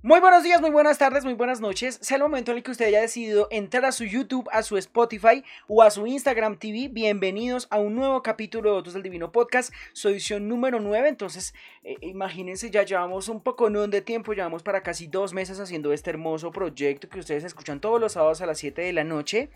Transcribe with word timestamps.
Muy 0.00 0.20
buenos 0.20 0.44
días, 0.44 0.60
muy 0.60 0.70
buenas 0.70 0.96
tardes, 0.96 1.24
muy 1.24 1.34
buenas 1.34 1.60
noches. 1.60 1.98
Sea 2.00 2.18
el 2.18 2.22
momento 2.22 2.52
en 2.52 2.58
el 2.58 2.62
que 2.62 2.70
usted 2.70 2.86
haya 2.86 3.00
decidido 3.00 3.48
entrar 3.50 3.84
a 3.84 3.90
su 3.90 4.04
YouTube, 4.04 4.48
a 4.52 4.62
su 4.62 4.76
Spotify 4.76 5.42
o 5.66 5.82
a 5.82 5.90
su 5.90 6.06
Instagram 6.06 6.56
TV. 6.56 6.86
Bienvenidos 6.88 7.66
a 7.68 7.80
un 7.80 7.96
nuevo 7.96 8.22
capítulo 8.22 8.70
de 8.70 8.78
Otros 8.78 8.94
del 8.94 9.02
Divino 9.02 9.32
Podcast. 9.32 9.74
Su 9.94 10.08
edición 10.08 10.46
número 10.46 10.78
9. 10.78 11.08
Entonces, 11.08 11.52
eh, 11.82 11.96
imagínense, 12.02 12.70
ya 12.70 12.84
llevamos 12.84 13.28
un 13.28 13.42
poco 13.42 13.70
no 13.70 13.88
de 13.88 14.00
tiempo, 14.00 14.34
llevamos 14.34 14.62
para 14.62 14.84
casi 14.84 15.08
dos 15.08 15.34
meses 15.34 15.58
haciendo 15.58 15.92
este 15.92 16.10
hermoso 16.10 16.52
proyecto 16.52 17.08
que 17.08 17.18
ustedes 17.18 17.42
escuchan 17.42 17.80
todos 17.80 18.00
los 18.00 18.12
sábados 18.12 18.40
a 18.40 18.46
las 18.46 18.58
7 18.58 18.80
de 18.80 18.92
la 18.92 19.02
noche. 19.02 19.50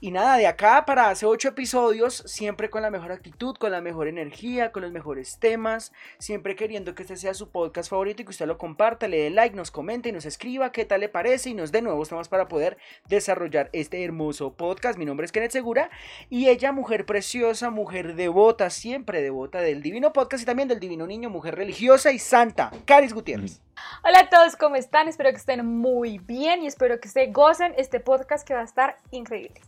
Y 0.00 0.10
nada, 0.10 0.38
de 0.38 0.46
acá 0.46 0.86
para 0.86 1.10
hace 1.10 1.26
8 1.26 1.48
episodios, 1.48 2.24
siempre 2.24 2.70
con 2.70 2.80
la 2.80 2.90
mejor 2.90 3.12
actitud, 3.12 3.56
con 3.56 3.70
la 3.72 3.82
mejor 3.82 4.08
energía, 4.08 4.72
con 4.72 4.80
los 4.84 4.92
mejores 4.92 5.38
temas, 5.38 5.92
siempre 6.16 6.56
queriendo 6.56 6.94
que 6.94 7.02
este 7.02 7.18
sea 7.18 7.34
su 7.34 7.50
podcast 7.50 7.90
favorito 7.90 8.22
y 8.22 8.24
que 8.24 8.30
usted 8.30 8.46
lo 8.46 8.56
comparta, 8.56 9.06
le 9.06 9.18
dé 9.18 9.28
like, 9.28 9.54
nos 9.54 9.70
comente 9.82 10.10
y 10.10 10.12
nos 10.12 10.26
escriba 10.26 10.70
qué 10.70 10.84
tal 10.84 11.00
le 11.00 11.08
parece 11.08 11.50
y 11.50 11.54
nos 11.54 11.72
dé 11.72 11.82
nuevos 11.82 12.08
temas 12.08 12.28
para 12.28 12.46
poder 12.46 12.78
desarrollar 13.08 13.68
este 13.72 14.04
hermoso 14.04 14.52
podcast. 14.52 14.96
Mi 14.96 15.04
nombre 15.04 15.26
es 15.26 15.32
Kenneth 15.32 15.50
Segura 15.50 15.90
y 16.30 16.48
ella, 16.48 16.70
mujer 16.70 17.04
preciosa, 17.04 17.68
mujer 17.68 18.14
devota, 18.14 18.70
siempre 18.70 19.20
devota 19.22 19.60
del 19.60 19.82
Divino 19.82 20.12
Podcast 20.12 20.44
y 20.44 20.46
también 20.46 20.68
del 20.68 20.78
Divino 20.78 21.04
Niño, 21.04 21.30
mujer 21.30 21.56
religiosa 21.56 22.12
y 22.12 22.20
santa, 22.20 22.70
Caris 22.84 23.12
Gutiérrez. 23.12 23.60
Hola 24.04 24.20
a 24.20 24.28
todos, 24.28 24.54
¿cómo 24.54 24.76
están? 24.76 25.08
Espero 25.08 25.30
que 25.30 25.38
estén 25.38 25.66
muy 25.66 26.18
bien 26.18 26.62
y 26.62 26.68
espero 26.68 27.00
que 27.00 27.08
se 27.08 27.32
gocen 27.32 27.74
este 27.76 27.98
podcast 27.98 28.46
que 28.46 28.54
va 28.54 28.60
a 28.60 28.64
estar 28.64 28.98
increíble. 29.10 29.60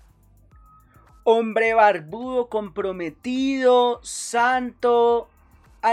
Hombre 1.24 1.74
barbudo, 1.74 2.48
comprometido, 2.48 3.98
santo, 4.04 5.26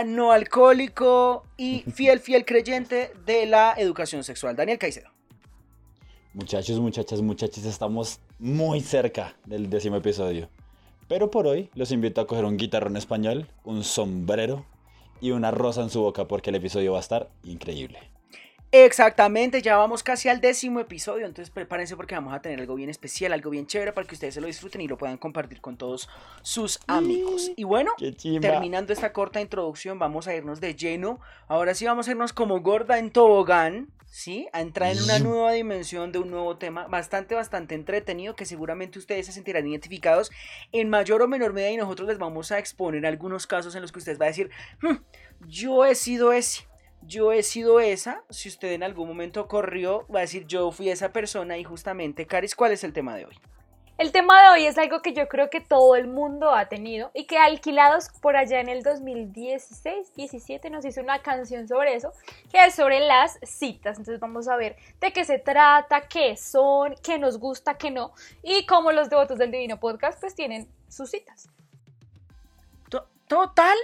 no 0.05 0.31
alcohólico 0.31 1.43
y 1.57 1.79
fiel, 1.93 2.19
fiel 2.19 2.45
creyente 2.45 3.11
de 3.25 3.45
la 3.45 3.73
educación 3.77 4.23
sexual. 4.23 4.55
Daniel 4.55 4.77
Caicedo. 4.77 5.09
Muchachos, 6.33 6.79
muchachas, 6.79 7.21
muchachos, 7.21 7.65
estamos 7.65 8.19
muy 8.39 8.79
cerca 8.79 9.35
del 9.45 9.69
décimo 9.69 9.97
episodio. 9.97 10.49
Pero 11.09 11.29
por 11.29 11.45
hoy 11.45 11.69
los 11.75 11.91
invito 11.91 12.21
a 12.21 12.27
coger 12.27 12.45
un 12.45 12.55
guitarrón 12.55 12.95
español, 12.95 13.49
un 13.65 13.83
sombrero 13.83 14.65
y 15.19 15.31
una 15.31 15.51
rosa 15.51 15.81
en 15.81 15.89
su 15.89 16.01
boca 16.01 16.27
porque 16.27 16.51
el 16.51 16.55
episodio 16.55 16.93
va 16.93 16.99
a 16.99 17.01
estar 17.01 17.29
increíble. 17.43 17.99
Exactamente, 18.73 19.61
ya 19.61 19.75
vamos 19.75 20.01
casi 20.01 20.29
al 20.29 20.39
décimo 20.39 20.79
episodio, 20.79 21.25
entonces 21.25 21.49
prepárense 21.49 21.97
porque 21.97 22.15
vamos 22.15 22.33
a 22.33 22.41
tener 22.41 22.61
algo 22.61 22.75
bien 22.75 22.89
especial, 22.89 23.33
algo 23.33 23.49
bien 23.49 23.67
chévere 23.67 23.91
para 23.91 24.07
que 24.07 24.15
ustedes 24.15 24.33
se 24.33 24.39
lo 24.39 24.47
disfruten 24.47 24.79
y 24.79 24.87
lo 24.87 24.97
puedan 24.97 25.17
compartir 25.17 25.59
con 25.59 25.75
todos 25.75 26.07
sus 26.41 26.79
amigos. 26.87 27.51
Y 27.57 27.65
bueno, 27.65 27.91
terminando 28.39 28.93
esta 28.93 29.11
corta 29.11 29.41
introducción, 29.41 29.99
vamos 29.99 30.27
a 30.27 30.35
irnos 30.35 30.61
de 30.61 30.73
lleno. 30.73 31.19
Ahora 31.49 31.73
sí 31.73 31.85
vamos 31.85 32.07
a 32.07 32.11
irnos 32.11 32.31
como 32.31 32.61
gorda 32.61 32.97
en 32.97 33.11
tobogán, 33.11 33.89
¿sí? 34.05 34.47
A 34.53 34.61
entrar 34.61 34.93
en 34.93 35.03
una 35.03 35.19
nueva 35.19 35.51
dimensión 35.51 36.13
de 36.13 36.19
un 36.19 36.31
nuevo 36.31 36.55
tema 36.55 36.87
bastante, 36.87 37.35
bastante 37.35 37.75
entretenido 37.75 38.37
que 38.37 38.45
seguramente 38.45 38.99
ustedes 38.99 39.25
se 39.25 39.33
sentirán 39.33 39.67
identificados 39.67 40.31
en 40.71 40.89
mayor 40.89 41.21
o 41.21 41.27
menor 41.27 41.51
medida 41.51 41.71
y 41.71 41.77
nosotros 41.77 42.07
les 42.07 42.19
vamos 42.19 42.53
a 42.53 42.59
exponer 42.59 43.05
algunos 43.05 43.47
casos 43.47 43.75
en 43.75 43.81
los 43.81 43.91
que 43.91 43.99
ustedes 43.99 44.17
van 44.17 44.27
a 44.27 44.31
decir, 44.31 44.49
hmm, 44.81 44.95
yo 45.49 45.83
he 45.83 45.93
sido 45.95 46.31
ese 46.31 46.70
yo 47.01 47.31
he 47.31 47.43
sido 47.43 47.79
esa, 47.79 48.23
si 48.29 48.49
usted 48.49 48.71
en 48.71 48.83
algún 48.83 49.07
momento 49.07 49.47
corrió, 49.47 50.05
va 50.13 50.19
a 50.19 50.21
decir 50.21 50.45
yo 50.45 50.71
fui 50.71 50.89
esa 50.89 51.11
persona 51.11 51.57
y 51.57 51.63
justamente, 51.63 52.25
Caris, 52.25 52.55
¿cuál 52.55 52.71
es 52.71 52.83
el 52.83 52.93
tema 52.93 53.15
de 53.15 53.25
hoy? 53.25 53.39
El 54.01 54.11
tema 54.11 54.41
de 54.41 54.49
hoy 54.49 54.65
es 54.65 54.79
algo 54.79 55.03
que 55.03 55.13
yo 55.13 55.27
creo 55.27 55.51
que 55.51 55.61
todo 55.61 55.95
el 55.95 56.07
mundo 56.07 56.55
ha 56.55 56.67
tenido 56.69 57.11
y 57.13 57.25
que 57.25 57.37
alquilados 57.37 58.09
por 58.19 58.35
allá 58.35 58.59
en 58.59 58.67
el 58.67 58.81
2016, 58.81 60.15
17 60.15 60.71
nos 60.71 60.85
hizo 60.85 61.01
una 61.01 61.21
canción 61.21 61.67
sobre 61.67 61.93
eso, 61.93 62.11
que 62.51 62.65
es 62.65 62.73
sobre 62.73 62.99
las 62.99 63.37
citas. 63.43 63.99
Entonces 63.99 64.19
vamos 64.19 64.47
a 64.47 64.55
ver 64.55 64.75
de 64.99 65.13
qué 65.13 65.23
se 65.23 65.37
trata, 65.37 66.07
qué 66.07 66.35
son, 66.35 66.95
qué 67.03 67.19
nos 67.19 67.37
gusta, 67.37 67.77
qué 67.77 67.91
no 67.91 68.13
y 68.41 68.65
cómo 68.65 68.91
los 68.91 69.07
devotos 69.07 69.37
del 69.37 69.51
Divino 69.51 69.79
Podcast 69.79 70.19
pues 70.19 70.33
tienen 70.33 70.67
sus 70.87 71.11
citas. 71.11 71.49
Total. 73.27 73.77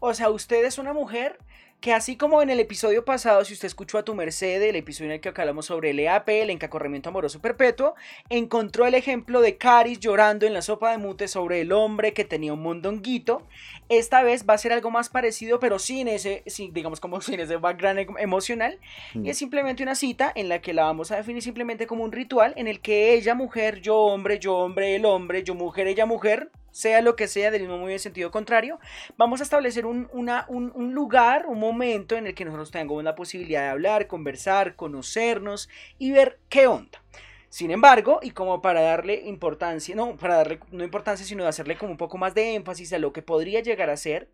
O 0.00 0.14
sea, 0.14 0.30
usted 0.30 0.64
es 0.64 0.78
una 0.78 0.92
mujer 0.92 1.38
que 1.80 1.92
así 1.92 2.16
como 2.16 2.42
en 2.42 2.50
el 2.50 2.58
episodio 2.58 3.04
pasado, 3.04 3.44
si 3.44 3.54
usted 3.54 3.66
escuchó 3.66 3.98
a 3.98 4.04
tu 4.04 4.14
merced, 4.14 4.60
el 4.62 4.74
episodio 4.74 5.10
en 5.10 5.14
el 5.14 5.20
que 5.20 5.28
hablamos 5.28 5.66
sobre 5.66 5.90
el 5.90 6.00
EAP, 6.00 6.28
el 6.28 6.50
encacorrimiento 6.50 7.10
amoroso 7.10 7.40
perpetuo, 7.40 7.94
encontró 8.30 8.86
el 8.86 8.94
ejemplo 8.94 9.40
de 9.40 9.58
Caris 9.58 10.00
llorando 10.00 10.44
en 10.44 10.54
la 10.54 10.62
sopa 10.62 10.90
de 10.90 10.98
mute 10.98 11.28
sobre 11.28 11.60
el 11.60 11.70
hombre 11.70 12.12
que 12.12 12.24
tenía 12.24 12.52
un 12.52 12.62
mondonguito. 12.62 13.46
Esta 13.88 14.22
vez 14.22 14.44
va 14.48 14.54
a 14.54 14.58
ser 14.58 14.72
algo 14.72 14.90
más 14.90 15.08
parecido, 15.08 15.60
pero 15.60 15.78
sin 15.78 16.08
ese, 16.08 16.42
sin, 16.46 16.74
digamos 16.74 16.98
como 16.98 17.20
sin 17.22 17.38
ese 17.38 17.56
background 17.58 18.00
em, 18.00 18.18
emocional. 18.18 18.80
Y 19.14 19.18
mm. 19.18 19.26
es 19.26 19.38
simplemente 19.38 19.84
una 19.84 19.94
cita 19.94 20.32
en 20.34 20.48
la 20.48 20.60
que 20.60 20.72
la 20.72 20.82
vamos 20.84 21.12
a 21.12 21.16
definir 21.16 21.42
simplemente 21.42 21.86
como 21.86 22.02
un 22.02 22.10
ritual 22.10 22.54
en 22.56 22.66
el 22.66 22.80
que 22.80 23.14
ella 23.14 23.36
mujer, 23.36 23.80
yo 23.80 23.96
hombre, 23.96 24.40
yo 24.40 24.56
hombre, 24.56 24.96
el 24.96 25.04
hombre, 25.04 25.44
yo 25.44 25.54
mujer, 25.54 25.86
ella 25.86 26.06
mujer, 26.06 26.50
sea 26.70 27.00
lo 27.02 27.16
que 27.16 27.28
sea, 27.28 27.50
del 27.50 27.62
mismo 27.62 27.78
muy 27.78 27.92
en 27.92 27.98
sentido 27.98 28.30
contrario, 28.30 28.78
vamos 29.16 29.40
a 29.40 29.44
establecer 29.44 29.86
un, 29.86 30.08
un, 30.12 30.94
lugar, 30.94 31.46
un 31.46 31.58
momento 31.58 32.16
en 32.16 32.26
el 32.26 32.34
que 32.34 32.44
nosotros 32.44 32.70
tengamos 32.70 33.04
la 33.04 33.14
posibilidad 33.14 33.62
de 33.62 33.68
hablar, 33.68 34.06
conversar, 34.06 34.76
conocernos 34.76 35.68
y 35.98 36.12
ver 36.12 36.38
qué 36.48 36.66
onda. 36.66 37.02
Sin 37.50 37.70
embargo, 37.70 38.20
y 38.22 38.32
como 38.32 38.60
para 38.60 38.82
darle 38.82 39.22
importancia, 39.24 39.96
no, 39.96 40.16
para 40.16 40.36
darle 40.36 40.60
no 40.70 40.84
importancia, 40.84 41.24
sino 41.24 41.44
de 41.44 41.48
hacerle 41.48 41.78
como 41.78 41.92
un 41.92 41.96
poco 41.96 42.18
más 42.18 42.34
de 42.34 42.54
énfasis 42.54 42.92
a 42.92 42.98
lo 42.98 43.12
que 43.12 43.22
podría 43.22 43.60
llegar 43.60 43.88
a 43.88 43.96
ser, 43.96 44.28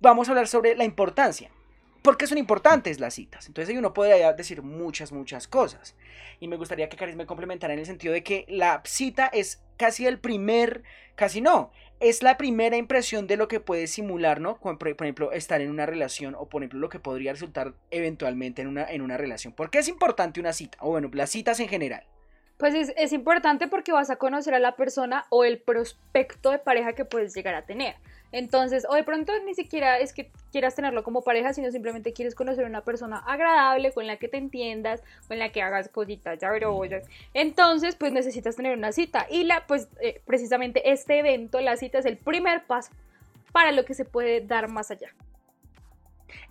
vamos 0.00 0.28
a 0.28 0.32
hablar 0.32 0.46
sobre 0.46 0.76
la 0.76 0.84
importancia. 0.84 1.50
¿Por 2.04 2.18
qué 2.18 2.26
son 2.26 2.36
importantes 2.36 3.00
las 3.00 3.14
citas? 3.14 3.46
Entonces 3.46 3.70
ahí 3.70 3.78
uno 3.78 3.94
podría 3.94 4.34
decir 4.34 4.60
muchas, 4.60 5.10
muchas 5.10 5.48
cosas. 5.48 5.96
Y 6.38 6.48
me 6.48 6.56
gustaría 6.56 6.90
que 6.90 6.98
Caris 6.98 7.16
me 7.16 7.24
complementara 7.24 7.72
en 7.72 7.80
el 7.80 7.86
sentido 7.86 8.12
de 8.12 8.22
que 8.22 8.44
la 8.46 8.82
cita 8.84 9.30
es 9.32 9.62
casi 9.78 10.06
el 10.06 10.18
primer, 10.18 10.82
casi 11.14 11.40
no, 11.40 11.72
es 12.00 12.22
la 12.22 12.36
primera 12.36 12.76
impresión 12.76 13.26
de 13.26 13.38
lo 13.38 13.48
que 13.48 13.58
puede 13.58 13.86
simular, 13.86 14.42
¿no? 14.42 14.60
Por 14.60 14.86
ejemplo, 14.86 15.32
estar 15.32 15.62
en 15.62 15.70
una 15.70 15.86
relación 15.86 16.34
o 16.34 16.46
por 16.46 16.60
ejemplo 16.60 16.78
lo 16.78 16.90
que 16.90 16.98
podría 16.98 17.32
resultar 17.32 17.72
eventualmente 17.90 18.60
en 18.60 18.68
una, 18.68 18.84
en 18.84 19.00
una 19.00 19.16
relación. 19.16 19.54
¿Por 19.54 19.70
qué 19.70 19.78
es 19.78 19.88
importante 19.88 20.40
una 20.40 20.52
cita? 20.52 20.76
O 20.82 20.90
bueno, 20.90 21.08
las 21.14 21.30
citas 21.30 21.58
en 21.60 21.68
general. 21.68 22.04
Pues 22.58 22.74
es, 22.74 22.92
es 22.98 23.14
importante 23.14 23.66
porque 23.66 23.92
vas 23.92 24.10
a 24.10 24.16
conocer 24.16 24.52
a 24.52 24.58
la 24.58 24.76
persona 24.76 25.24
o 25.30 25.44
el 25.44 25.58
prospecto 25.58 26.50
de 26.50 26.58
pareja 26.58 26.92
que 26.92 27.06
puedes 27.06 27.34
llegar 27.34 27.54
a 27.54 27.64
tener. 27.64 27.94
Entonces, 28.34 28.84
o 28.90 28.96
de 28.96 29.04
pronto 29.04 29.32
ni 29.46 29.54
siquiera 29.54 30.00
es 30.00 30.12
que 30.12 30.28
quieras 30.50 30.74
tenerlo 30.74 31.04
como 31.04 31.22
pareja, 31.22 31.54
sino 31.54 31.70
simplemente 31.70 32.12
quieres 32.12 32.34
conocer 32.34 32.64
a 32.64 32.68
una 32.68 32.80
persona 32.80 33.18
agradable, 33.18 33.92
con 33.92 34.08
la 34.08 34.16
que 34.16 34.26
te 34.26 34.38
entiendas, 34.38 35.04
con 35.28 35.38
la 35.38 35.52
que 35.52 35.62
hagas 35.62 35.88
cositas 35.88 36.40
sabrosas. 36.40 37.04
Entonces, 37.32 37.94
pues 37.94 38.10
necesitas 38.10 38.56
tener 38.56 38.76
una 38.76 38.90
cita. 38.90 39.28
Y 39.30 39.44
la, 39.44 39.64
pues, 39.68 39.86
eh, 40.00 40.20
precisamente 40.26 40.90
este 40.90 41.20
evento, 41.20 41.60
la 41.60 41.76
cita, 41.76 42.00
es 42.00 42.06
el 42.06 42.16
primer 42.16 42.64
paso 42.64 42.90
para 43.52 43.70
lo 43.70 43.84
que 43.84 43.94
se 43.94 44.04
puede 44.04 44.40
dar 44.40 44.68
más 44.68 44.90
allá. 44.90 45.14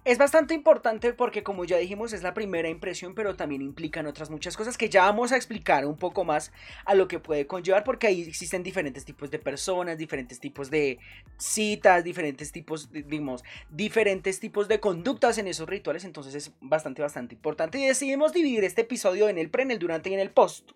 Es 0.06 0.18
bastante 0.18 0.54
importante 0.54 1.14
porque 1.14 1.44
como 1.44 1.64
ya 1.64 1.78
dijimos 1.78 2.12
es 2.12 2.24
la 2.24 2.34
primera 2.34 2.68
impresión, 2.68 3.16
pero 3.16 3.36
también 3.36 3.62
implican 3.62 4.06
otras 4.06 4.30
muchas 4.30 4.58
cosas 4.58 4.78
que 4.78 4.90
ya 4.90 5.04
vamos 5.04 5.32
a 5.32 5.38
explicar 5.38 5.86
un 5.86 5.96
poco 5.96 6.26
más 6.26 6.52
a 6.86 6.94
lo 6.94 7.08
que 7.08 7.20
puede 7.20 7.48
conllevar 7.48 7.86
porque 7.86 8.08
ahí 8.08 8.22
existen 8.22 8.64
diferentes 8.64 9.06
tipos 9.06 9.32
de 9.32 9.40
personas, 9.40 9.98
diferentes 9.98 10.42
tipos 10.42 10.70
de 10.70 11.00
citas, 11.38 12.04
diferentes 12.04 12.52
tipos, 12.52 12.92
digamos, 12.92 13.46
diferentes 13.70 14.42
tipos 14.42 14.68
de 14.68 14.82
conductas 14.82 15.38
en 15.38 15.48
esos 15.48 15.70
rituales, 15.70 16.04
entonces 16.04 16.36
es 16.36 16.52
bastante, 16.60 17.02
bastante 17.02 17.36
importante. 17.36 17.80
Y 17.80 17.86
decidimos 17.86 18.34
dividir 18.34 18.66
este 18.66 18.82
episodio 18.82 19.30
en 19.30 19.38
el 19.38 19.50
pre, 19.50 19.64
en 19.64 19.72
el 19.72 19.80
durante 19.80 20.10
y 20.10 20.14
en 20.14 20.20
el 20.20 20.32
post. 20.32 20.72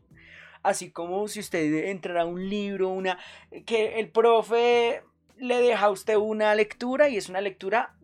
Así 0.64 0.90
como 0.90 1.28
si 1.28 1.42
usted 1.42 1.90
entrara 1.90 2.22
a 2.22 2.26
un 2.26 2.50
libro, 2.50 2.90
una 2.90 3.20
que 3.66 4.00
el 4.00 4.10
profe 4.10 5.04
le 5.38 5.62
deja 5.62 5.86
a 5.86 5.90
usted 5.90 6.16
una 6.16 6.54
lectura 6.56 7.10
y 7.10 7.18
es 7.18 7.30
una 7.30 7.42
lectura 7.42 7.97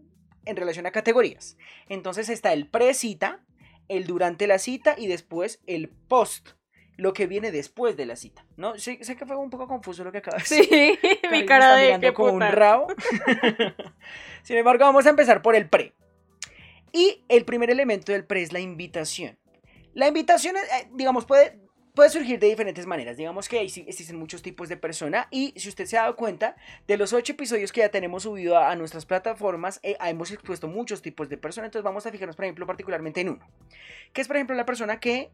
en 0.46 0.56
relación 0.56 0.86
a 0.86 0.92
categorías. 0.92 1.58
Entonces 1.90 2.30
está 2.30 2.54
el 2.54 2.68
pre-cita, 2.68 3.44
el 3.88 4.06
durante 4.06 4.48
la 4.48 4.60
cita 4.60 4.96
y 4.98 5.08
después 5.08 5.62
el 5.68 5.90
post, 5.90 6.50
lo 6.96 7.14
que 7.14 7.28
viene 7.28 7.52
después 7.52 7.98
de 7.98 8.06
la 8.06 8.16
cita. 8.16 8.46
¿No? 8.56 8.78
Sé, 8.78 8.98
que 8.98 9.26
fue 9.26 9.36
un 9.36 9.50
poco 9.50 9.68
confuso 9.68 10.04
lo 10.04 10.12
que 10.12 10.20
acabo 10.20 10.38
de 10.38 10.44
decir. 10.44 10.66
Sí, 10.66 11.00
mi 11.32 11.46
cara 11.46 11.76
de 11.76 12.00
que 12.00 12.14
como 12.14 12.34
un 12.34 12.42
rabo. 12.42 12.88
Sin 14.44 14.58
embargo, 14.58 14.86
vamos 14.86 15.06
a 15.06 15.10
empezar 15.10 15.42
por 15.42 15.56
el 15.56 15.70
pre. 15.70 15.94
Y 16.92 17.26
el 17.28 17.44
primer 17.46 17.72
elemento 17.72 18.12
del 18.12 18.26
pre 18.26 18.44
es 18.44 18.54
la 18.54 18.60
invitación. 18.60 19.40
La 19.94 20.08
invitación, 20.08 20.56
eh, 20.58 20.90
digamos, 20.94 21.26
puede 21.26 21.60
puede 21.94 22.10
surgir 22.10 22.40
de 22.40 22.48
diferentes 22.48 22.86
maneras. 22.86 23.18
Digamos 23.18 23.48
que 23.48 23.62
existen 23.62 24.18
muchos 24.18 24.42
tipos 24.42 24.70
de 24.70 24.78
persona 24.78 25.28
y 25.32 25.54
si 25.56 25.70
usted 25.70 25.86
se 25.86 25.98
ha 25.98 26.02
dado 26.02 26.16
cuenta, 26.16 26.56
de 26.88 26.98
los 26.98 27.14
ocho 27.14 27.34
episodios 27.34 27.72
que 27.72 27.82
ya 27.82 27.90
tenemos 27.90 28.24
subido 28.24 28.58
a, 28.58 28.76
nuestras 28.76 29.06
plataformas, 29.06 29.80
eh, 29.84 29.96
hemos 30.02 30.32
expuesto 30.32 30.68
muchos 30.68 31.02
tipos 31.02 31.30
de 31.30 31.38
personas. 31.38 31.68
Entonces 31.68 31.84
vamos 31.84 32.06
a 32.06 32.12
fijarnos, 32.12 32.36
por 32.36 32.46
ejemplo, 32.46 32.66
particularmente 32.66 33.22
en 33.22 33.30
uno. 33.30 33.48
Que 34.12 34.22
es, 34.22 34.28
por 34.28 34.38
ejemplo, 34.38 34.56
la 34.56 34.66
persona 34.66 35.00
que 35.00 35.32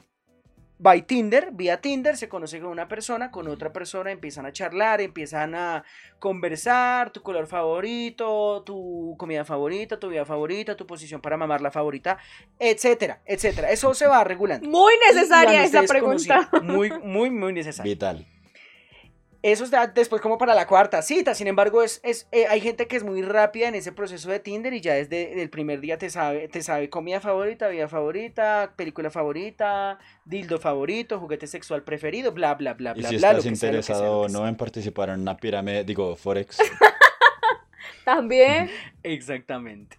by 0.80 1.02
Tinder, 1.02 1.50
vía 1.52 1.82
Tinder, 1.82 2.16
se 2.16 2.30
conoce 2.30 2.60
con 2.60 2.70
una 2.70 2.88
persona, 2.88 3.32
con 3.32 3.48
otra 3.50 3.72
persona, 3.72 4.12
empiezan 4.12 4.46
a 4.46 4.54
charlar, 4.54 5.02
empiezan 5.02 5.54
a 5.54 5.84
conversar, 6.20 7.12
tu 7.12 7.22
color 7.22 7.48
favorito, 7.48 8.64
tu 8.66 9.16
comida 9.18 9.44
favorita, 9.44 10.00
tu 10.00 10.08
vida 10.08 10.26
favorita, 10.26 10.76
tu 10.76 10.88
posición 10.88 11.22
para 11.22 11.36
mamar 11.36 11.62
la 11.62 11.70
favorita, 11.70 12.18
etcétera, 12.58 13.20
etcétera. 13.26 13.72
Eso 13.72 13.94
se 13.94 14.08
va 14.08 14.24
regulando. 14.24 14.68
Muy 14.70 14.94
necesaria 15.06 15.64
esa 15.64 15.84
pregunta. 15.84 16.50
Muy, 16.64 16.92
muy, 17.04 17.30
muy 17.30 17.52
necesaria. 17.52 17.92
Vital. 17.92 18.26
Eso 19.42 19.64
está 19.64 19.88
después 19.88 20.22
como 20.22 20.38
para 20.38 20.54
la 20.54 20.68
cuarta 20.68 21.02
cita. 21.02 21.34
Sin 21.34 21.48
embargo, 21.48 21.82
es, 21.82 22.02
es, 22.04 22.28
eh, 22.34 22.48
hay 22.50 22.60
gente 22.60 22.88
que 22.88 22.98
es 22.98 23.04
muy 23.04 23.22
rápida 23.22 23.70
en 23.70 23.76
ese 23.76 23.92
proceso 23.94 24.30
de 24.30 24.40
Tinder 24.40 24.74
y 24.74 24.82
ya 24.82 24.96
desde 24.96 25.42
el 25.42 25.50
primer 25.50 25.80
día 25.80 25.98
te 25.98 26.10
sabe, 26.10 26.50
te 26.50 26.62
sabe 26.62 26.90
comida 26.90 27.22
favorita, 27.22 27.70
vida 27.70 27.88
favorita, 27.88 28.74
película 28.76 29.10
favorita, 29.10 29.98
dildo 30.26 30.60
favorito, 30.60 31.20
juguete 31.20 31.48
sexual 31.48 31.84
preferido, 31.84 32.34
bla, 32.34 32.56
bla, 32.56 32.74
bla, 32.74 32.94
Y 32.96 33.00
bla, 33.00 33.10
si 33.10 33.18
bla. 33.18 33.32
estás 33.32 33.38
lo 33.38 33.44
que 33.46 33.56
sea, 33.56 33.72
lo 33.72 33.82
que 33.82 33.92
sea, 33.94 33.96
interesado 33.96 34.04
lo 34.06 34.22
o 34.24 34.28
que 34.28 34.34
no 34.34 34.40
sea. 34.40 34.50
en 34.50 34.56
participar 34.58 35.10
en 35.10 35.22
una 35.22 35.38
pirámide, 35.38 35.84
digo, 35.86 36.16
Forex, 36.18 36.58
También. 38.04 38.70
Exactamente. 39.04 39.98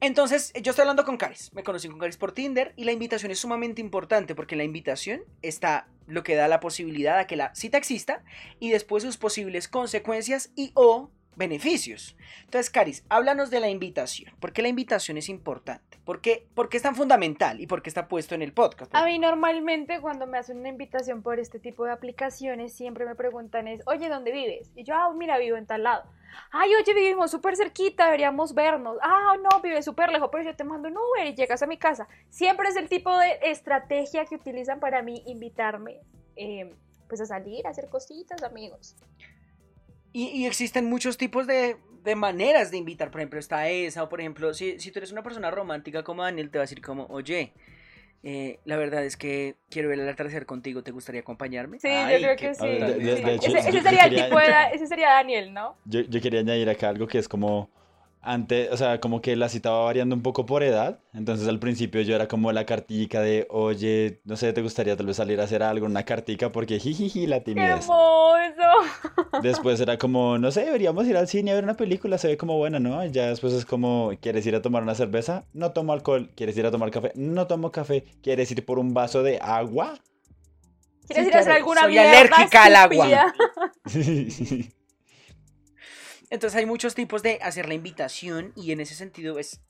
Entonces, 0.00 0.52
yo 0.54 0.70
estoy 0.70 0.82
hablando 0.82 1.04
con 1.04 1.18
Caris. 1.18 1.52
Me 1.52 1.62
conocí 1.62 1.86
con 1.88 1.98
Caris 1.98 2.16
por 2.16 2.32
Tinder 2.32 2.72
y 2.74 2.84
la 2.84 2.92
invitación 2.92 3.30
es 3.30 3.38
sumamente 3.38 3.82
importante 3.82 4.34
porque 4.34 4.56
la 4.56 4.64
invitación 4.64 5.20
está 5.42 5.88
lo 6.06 6.22
que 6.22 6.34
da 6.34 6.48
la 6.48 6.58
posibilidad 6.58 7.18
a 7.18 7.26
que 7.26 7.36
la 7.36 7.54
cita 7.54 7.76
exista 7.76 8.24
y 8.58 8.70
después 8.70 9.04
sus 9.04 9.18
posibles 9.18 9.68
consecuencias 9.68 10.52
y 10.56 10.72
o 10.74 11.10
beneficios. 11.40 12.16
Entonces, 12.44 12.70
Caris, 12.70 13.04
háblanos 13.08 13.50
de 13.50 13.58
la 13.58 13.68
invitación. 13.68 14.32
¿Por 14.38 14.52
qué 14.52 14.62
la 14.62 14.68
invitación 14.68 15.16
es 15.16 15.28
importante? 15.28 15.98
¿Por 16.04 16.20
qué, 16.20 16.46
por 16.54 16.68
qué 16.68 16.76
es 16.76 16.82
tan 16.82 16.94
fundamental 16.94 17.60
y 17.60 17.66
por 17.66 17.82
qué 17.82 17.90
está 17.90 18.06
puesto 18.06 18.34
en 18.34 18.42
el 18.42 18.52
podcast? 18.52 18.94
A 18.94 19.04
mí 19.04 19.18
normalmente 19.18 20.00
cuando 20.00 20.26
me 20.26 20.38
hacen 20.38 20.58
una 20.58 20.68
invitación 20.68 21.22
por 21.22 21.40
este 21.40 21.58
tipo 21.58 21.84
de 21.84 21.92
aplicaciones 21.92 22.72
siempre 22.72 23.06
me 23.06 23.14
preguntan 23.14 23.66
es, 23.66 23.80
oye, 23.86 24.08
¿dónde 24.08 24.30
vives? 24.30 24.70
Y 24.76 24.84
yo, 24.84 24.94
ah, 24.94 25.12
mira, 25.16 25.38
vivo 25.38 25.56
en 25.56 25.66
tal 25.66 25.82
lado. 25.82 26.04
Ay, 26.52 26.70
oye, 26.74 26.94
vivimos 26.94 27.30
súper 27.30 27.56
cerquita, 27.56 28.04
deberíamos 28.04 28.54
vernos. 28.54 28.98
Ah, 29.02 29.34
no, 29.42 29.60
vive 29.60 29.82
súper 29.82 30.12
lejos, 30.12 30.28
pero 30.30 30.44
yo 30.44 30.54
te 30.54 30.62
mando 30.62 30.88
un 30.88 30.96
Uber 30.96 31.26
y 31.26 31.34
llegas 31.34 31.62
a 31.62 31.66
mi 31.66 31.78
casa. 31.78 32.06
Siempre 32.28 32.68
es 32.68 32.76
el 32.76 32.88
tipo 32.88 33.16
de 33.16 33.38
estrategia 33.42 34.26
que 34.26 34.36
utilizan 34.36 34.78
para 34.78 35.02
mí 35.02 35.22
invitarme 35.26 36.00
eh, 36.36 36.74
pues 37.08 37.20
a 37.20 37.26
salir, 37.26 37.66
a 37.66 37.70
hacer 37.70 37.88
cositas, 37.88 38.42
amigos. 38.42 38.94
Y, 40.12 40.26
y 40.28 40.46
existen 40.46 40.86
muchos 40.86 41.16
tipos 41.18 41.46
de, 41.46 41.76
de 42.02 42.14
maneras 42.16 42.70
de 42.70 42.76
invitar. 42.78 43.10
Por 43.10 43.20
ejemplo, 43.20 43.38
está 43.38 43.68
esa. 43.68 44.02
O 44.02 44.08
por 44.08 44.20
ejemplo, 44.20 44.52
si, 44.54 44.78
si 44.80 44.90
tú 44.90 44.98
eres 44.98 45.12
una 45.12 45.22
persona 45.22 45.50
romántica 45.50 46.02
como 46.02 46.22
Daniel, 46.22 46.50
te 46.50 46.58
va 46.58 46.62
a 46.62 46.66
decir 46.66 46.80
como, 46.82 47.06
oye, 47.06 47.52
eh, 48.22 48.58
la 48.64 48.76
verdad 48.76 49.04
es 49.04 49.16
que 49.16 49.56
quiero 49.70 49.88
ver 49.88 50.00
el 50.00 50.08
atardecer 50.08 50.46
contigo. 50.46 50.82
¿Te 50.82 50.90
gustaría 50.90 51.20
acompañarme? 51.22 51.78
Sí, 51.78 51.88
Ay, 51.88 52.20
yo 52.22 52.26
creo 52.28 52.36
que 52.36 52.54
sí. 52.54 52.62
A 52.62 52.66
ver, 52.66 52.80
de- 52.80 53.04
de- 53.04 53.16
sí. 53.16 53.22
de 53.24 53.34
hecho, 53.34 53.56
ese, 53.56 53.82
sería 53.82 54.04
el 54.04 54.14
tipo 54.14 54.38
de, 54.38 54.46
ese 54.74 54.86
sería 54.86 55.10
Daniel, 55.10 55.54
¿no? 55.54 55.76
yo, 55.84 56.00
yo 56.00 56.20
quería 56.20 56.40
añadir 56.40 56.68
acá 56.68 56.88
algo 56.88 57.06
que 57.06 57.18
es 57.18 57.28
como 57.28 57.70
antes, 58.22 58.70
o 58.70 58.76
sea, 58.76 59.00
como 59.00 59.22
que 59.22 59.34
la 59.34 59.48
cita 59.48 59.70
va 59.70 59.84
variando 59.84 60.14
un 60.14 60.22
poco 60.22 60.44
por 60.46 60.62
edad. 60.62 61.00
Entonces 61.14 61.48
al 61.48 61.58
principio 61.58 62.02
yo 62.02 62.14
era 62.14 62.28
como 62.28 62.52
la 62.52 62.66
cartica 62.66 63.20
de, 63.20 63.46
oye, 63.50 64.20
no 64.24 64.36
sé, 64.36 64.52
¿te 64.52 64.62
gustaría 64.62 64.96
tal 64.96 65.06
vez 65.06 65.16
salir 65.16 65.40
a 65.40 65.44
hacer 65.44 65.62
algo? 65.62 65.86
Una 65.86 66.04
cartica 66.04 66.50
porque 66.52 66.78
jijiji, 66.78 67.26
la 67.26 67.38
¡Qué 67.38 67.46
timidez. 67.46 67.70
hermoso! 67.88 67.96
Después 69.42 69.80
era 69.80 69.96
como, 69.96 70.38
no 70.38 70.50
sé, 70.50 70.64
deberíamos 70.64 71.06
ir 71.06 71.16
al 71.16 71.28
cine 71.28 71.52
a 71.52 71.54
ver 71.54 71.64
una 71.64 71.74
película, 71.74 72.18
se 72.18 72.28
ve 72.28 72.36
como 72.36 72.56
buena, 72.58 72.78
¿no? 72.78 73.04
Y 73.04 73.10
ya 73.10 73.28
después 73.28 73.52
es 73.54 73.64
como, 73.64 74.12
¿quieres 74.20 74.44
ir 74.46 74.54
a 74.54 74.62
tomar 74.62 74.82
una 74.82 74.94
cerveza? 74.94 75.44
No 75.52 75.72
tomo 75.72 75.92
alcohol. 75.92 76.30
¿Quieres 76.34 76.56
ir 76.58 76.66
a 76.66 76.70
tomar 76.70 76.90
café? 76.90 77.12
No 77.14 77.46
tomo 77.46 77.72
café. 77.72 78.04
¿Quieres 78.22 78.50
ir 78.50 78.64
por 78.64 78.78
un 78.78 78.92
vaso 78.92 79.22
de 79.22 79.38
agua? 79.40 79.94
¿Quieres 81.06 81.24
Sí, 81.24 81.30
ir 81.30 81.36
a 81.36 81.40
hacer 81.40 81.52
alguna 81.52 81.82
soy 81.82 81.98
alérgica 81.98 82.64
al 82.64 82.76
agua. 82.76 83.32
Entonces 86.30 86.56
hay 86.58 86.66
muchos 86.66 86.94
tipos 86.94 87.22
de 87.22 87.38
hacer 87.42 87.68
la 87.68 87.74
invitación 87.74 88.52
y 88.56 88.70
en 88.72 88.80
ese 88.80 88.94
sentido 88.94 89.38
es, 89.38 89.60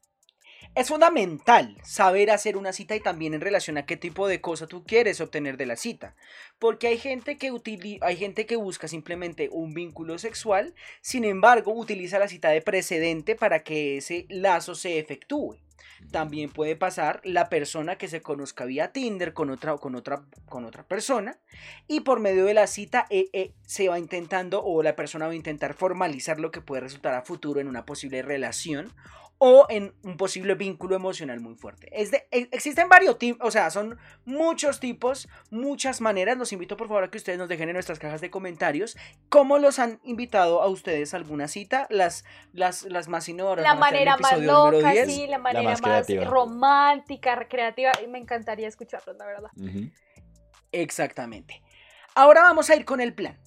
es 0.75 0.89
fundamental 0.89 1.77
saber 1.83 2.31
hacer 2.31 2.57
una 2.57 2.73
cita 2.73 2.95
y 2.95 3.01
también 3.01 3.35
en 3.35 3.41
relación 3.41 3.77
a 3.77 3.87
qué 3.87 3.97
tipo 3.97 4.29
de 4.29 4.41
cosa 4.41 4.67
tú 4.67 4.85
quieres 4.85 5.21
obtener 5.21 5.57
de 5.57 5.67
la 5.67 5.77
cita. 5.77 6.15
Porque 6.59 6.87
hay 6.87 6.99
gente 6.99 7.37
que, 7.39 7.53
hay 8.01 8.17
gente 8.17 8.47
que 8.47 8.57
busca 8.57 8.87
simplemente 8.87 9.49
un 9.51 9.75
vínculo 9.75 10.19
sexual, 10.19 10.75
sin 11.01 11.25
embargo 11.25 11.73
utiliza 11.73 12.19
la 12.19 12.29
cita 12.29 12.51
de 12.51 12.63
precedente 12.63 13.35
para 13.35 13.65
que 13.65 13.97
ese 13.99 14.27
lazo 14.29 14.75
se 14.75 14.99
efectúe. 14.99 15.57
También 16.11 16.51
puede 16.51 16.77
pasar 16.77 17.21
la 17.25 17.49
persona 17.49 17.97
que 17.97 18.09
se 18.09 18.23
conozca 18.23 18.65
vía 18.65 18.91
Tinder 18.91 19.35
con 19.35 19.51
otra, 19.51 19.77
con 19.77 19.95
otra, 19.95 20.25
con 20.49 20.65
otra 20.65 20.83
persona 20.83 21.39
y 21.89 22.01
por 22.01 22.21
medio 22.21 22.47
de 22.47 22.55
la 22.55 22.67
cita 22.67 23.07
eh, 23.11 23.29
eh, 23.33 23.53
se 23.67 23.89
va 23.89 23.99
intentando 23.99 24.63
o 24.65 24.83
la 24.83 24.97
persona 24.97 25.27
va 25.27 25.33
a 25.33 25.37
intentar 25.37 25.75
formalizar 25.75 26.41
lo 26.41 26.51
que 26.51 26.63
puede 26.63 26.81
resultar 26.81 27.15
a 27.15 27.23
futuro 27.23 27.61
en 27.61 27.69
una 27.69 27.85
posible 27.85 28.23
relación 28.23 28.93
o 29.43 29.65
en 29.71 29.95
un 30.03 30.19
posible 30.19 30.55
vínculo 30.55 30.95
emocional 30.95 31.41
muy 31.41 31.55
fuerte. 31.55 31.89
Es 31.93 32.11
de, 32.11 32.29
e- 32.31 32.51
existen 32.53 32.91
varios 32.91 33.19
tipos, 33.19 33.49
o 33.49 33.51
sea, 33.51 33.71
son 33.71 33.99
muchos 34.27 34.81
tipos, 34.81 35.31
muchas 35.51 36.03
maneras. 36.03 36.37
Los 36.37 36.53
invito 36.53 36.77
por 36.77 36.89
favor 36.89 37.05
a 37.05 37.11
que 37.11 37.17
ustedes 37.17 37.39
nos 37.39 37.49
dejen 37.49 37.71
en 37.71 37.73
nuestras 37.73 37.99
cajas 37.99 38.21
de 38.21 38.31
comentarios 38.31 38.99
cómo 39.31 39.57
los 39.59 39.79
han 39.79 39.99
invitado 40.05 40.61
a 40.61 40.69
ustedes 40.69 41.15
a 41.15 41.17
alguna 41.17 41.49
cita, 41.49 41.87
las, 41.89 42.27
las, 42.53 42.83
las 42.83 43.09
más 43.09 43.31
innovadoras. 43.31 43.65
La 43.65 43.75
manera 43.75 44.19
más 44.19 44.39
loca, 44.39 44.93
10. 44.93 45.07
sí, 45.07 45.27
la 45.27 45.39
manera 45.39 45.75
más 45.81 46.07
romántica, 46.27 47.35
recreativa. 47.35 47.93
y 48.05 48.09
Me 48.09 48.19
encantaría 48.19 48.69
escucharlos, 48.69 49.17
la 49.17 49.25
verdad. 49.25 49.51
Exactamente. 50.71 51.63
Ahora 52.15 52.43
vamos 52.43 52.69
a 52.69 52.77
ir 52.77 52.85
con 52.85 53.01
el 53.01 53.15
plan. 53.15 53.41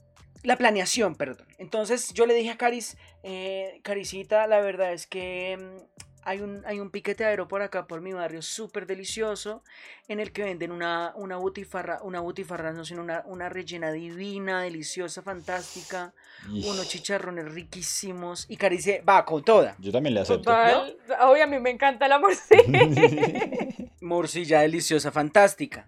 La 0.43 0.57
planeación, 0.57 1.15
perdón. 1.15 1.47
Entonces 1.57 2.13
yo 2.13 2.25
le 2.25 2.33
dije 2.33 2.51
a 2.51 2.57
Caris, 2.57 2.97
eh, 3.23 3.79
Carisita, 3.83 4.45
la 4.47 4.59
verdad 4.59 4.93
es 4.93 5.07
que 5.07 5.57
mm, 5.57 6.03
hay 6.25 6.41
un, 6.41 6.63
hay 6.65 6.79
un 6.79 6.89
piqueteadero 6.89 7.47
por 7.47 7.61
acá, 7.61 7.87
por 7.87 8.01
mi 8.01 8.13
barrio, 8.13 8.41
súper 8.41 8.85
delicioso, 8.85 9.63
en 10.07 10.19
el 10.19 10.31
que 10.31 10.43
venden 10.43 10.71
una, 10.71 11.13
una 11.15 11.37
butifarra, 11.37 11.99
una 12.03 12.19
butifarra, 12.19 12.71
no, 12.71 12.85
sino 12.85 13.01
una, 13.01 13.23
una 13.25 13.49
rellena 13.49 13.91
divina, 13.91 14.61
deliciosa, 14.61 15.21
fantástica, 15.21 16.13
unos 16.47 16.87
chicharrones 16.87 17.51
riquísimos. 17.53 18.45
Y 18.49 18.57
Caris 18.57 18.85
dice, 18.85 19.01
va, 19.01 19.25
con 19.25 19.43
toda. 19.43 19.75
Yo 19.79 19.91
también 19.91 20.13
le 20.13 20.21
acepto. 20.21 20.43
Total. 20.43 20.97
Oye, 21.21 21.41
a 21.41 21.47
mí 21.47 21.59
me 21.59 21.69
encanta 21.69 22.13
amor, 22.13 22.35
sí. 22.35 22.57
morcilla 24.01 24.61
deliciosa, 24.61 25.11
fantástica. 25.11 25.87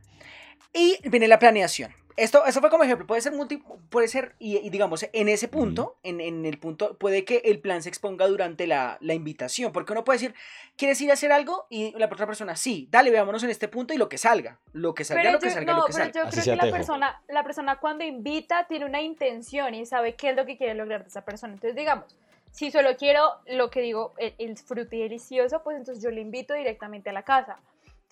Y 0.74 0.98
viene 1.10 1.28
la 1.28 1.40
planeación. 1.40 1.94
Esto, 2.17 2.45
esto 2.45 2.62
fue 2.62 2.69
como 2.69 2.83
ejemplo, 2.83 3.06
puede 3.06 3.21
ser 3.21 3.33
multi, 3.33 3.62
puede 3.89 4.07
ser, 4.07 4.35
y, 4.39 4.57
y 4.57 4.69
digamos, 4.69 5.06
en 5.12 5.27
ese 5.27 5.50
punto, 5.50 5.97
en, 6.01 6.21
en 6.21 6.45
el 6.45 6.57
punto, 6.57 6.97
puede 6.97 7.25
que 7.25 7.41
el 7.44 7.59
plan 7.59 7.83
se 7.83 7.89
exponga 7.89 8.25
durante 8.27 8.67
la, 8.67 8.97
la 9.01 9.13
invitación, 9.13 9.73
porque 9.73 9.91
uno 9.91 10.06
puede 10.06 10.19
decir, 10.19 10.35
¿quieres 10.77 11.01
ir 11.01 11.09
a 11.12 11.15
hacer 11.15 11.33
algo? 11.33 11.67
Y 11.69 11.91
la 11.97 12.06
otra 12.06 12.25
persona, 12.25 12.56
sí, 12.56 12.88
dale, 12.89 13.12
veámonos 13.12 13.44
en 13.44 13.50
este 13.50 13.67
punto 13.67 13.94
y 13.94 13.97
lo 13.97 14.07
que 14.07 14.17
salga, 14.17 14.59
lo 14.71 14.95
que 14.95 15.04
salga, 15.04 15.23
Pero 15.23 15.33
lo 15.33 15.40
que 15.40 15.47
yo, 15.47 15.54
salga, 15.54 15.73
no, 15.73 15.80
lo 15.80 15.85
que 15.87 15.92
pero 15.94 16.06
salga. 16.06 16.23
yo 16.23 16.30
creo 16.31 16.44
que 16.57 16.66
la 16.66 16.71
persona, 16.71 17.21
la 17.28 17.44
persona 17.44 17.80
cuando 17.80 18.06
invita 18.06 18.66
tiene 18.68 18.85
una 18.85 19.01
intención 19.01 19.75
y 19.75 19.85
sabe 19.85 20.16
qué 20.16 20.30
es 20.30 20.37
lo 20.37 20.45
que 20.45 20.56
quiere 20.57 20.73
lograr 20.73 21.01
de 21.04 21.09
esa 21.09 21.25
persona. 21.25 21.54
Entonces, 21.54 21.75
digamos, 21.75 22.16
si 22.51 22.71
solo 22.71 22.95
quiero 22.95 23.30
lo 23.47 23.69
que 23.69 23.81
digo, 23.81 24.13
el, 24.18 24.33
el 24.37 24.57
fruto 24.57 24.92
delicioso, 24.95 25.61
pues 25.63 25.75
entonces 25.75 26.01
yo 26.01 26.11
le 26.11 26.21
invito 26.21 26.54
directamente 26.54 27.09
a 27.09 27.13
la 27.13 27.23
casa. 27.23 27.57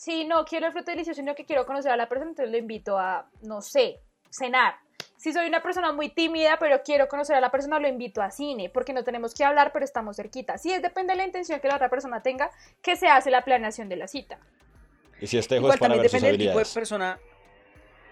Si 0.04 0.26
no 0.26 0.44
quiero 0.44 0.68
el 0.68 0.74
fruto 0.74 0.92
delicioso, 0.92 1.22
sino 1.22 1.34
que 1.34 1.46
quiero 1.46 1.66
conocer 1.66 1.90
a 1.90 1.96
la 1.96 2.10
persona, 2.10 2.32
entonces 2.32 2.52
le 2.52 2.58
invito 2.58 3.00
a, 3.00 3.30
no 3.44 3.62
sé, 3.62 4.02
cenar. 4.30 4.76
Si 5.16 5.32
soy 5.32 5.48
una 5.48 5.64
persona 5.64 5.94
muy 5.94 6.10
tímida, 6.10 6.58
pero 6.60 6.84
quiero 6.84 7.08
conocer 7.08 7.38
a 7.38 7.40
la 7.40 7.50
persona, 7.50 7.80
lo 7.80 7.88
invito 7.88 8.22
a 8.22 8.30
cine, 8.30 8.70
porque 8.70 8.92
no 8.92 9.06
tenemos 9.06 9.34
que 9.34 9.46
hablar, 9.46 9.72
pero 9.72 9.86
estamos 9.86 10.18
cerquita. 10.18 10.58
Sí, 10.58 10.74
es 10.74 10.82
depende 10.82 11.14
de 11.14 11.18
la 11.20 11.26
intención 11.26 11.62
que 11.62 11.70
la 11.70 11.76
otra 11.76 11.90
persona 11.90 12.22
tenga, 12.22 12.52
que 12.82 12.98
se 12.98 13.08
hace 13.08 13.32
la 13.32 13.46
planeación 13.46 13.88
de 13.88 13.96
la 13.96 14.10
cita. 14.10 14.40
Y 15.22 15.28
si 15.28 15.38
es 15.38 15.48
tejo 15.48 15.62
Igual 15.62 15.76
es 15.76 15.80
para 15.80 15.94
también 15.94 16.02
ver 16.02 16.12
sus 16.12 16.22
depende 16.22 16.38
del 16.38 16.38
tipo 16.38 16.50
de 16.50 16.52
habilidades. 16.52 16.74
persona. 16.74 17.20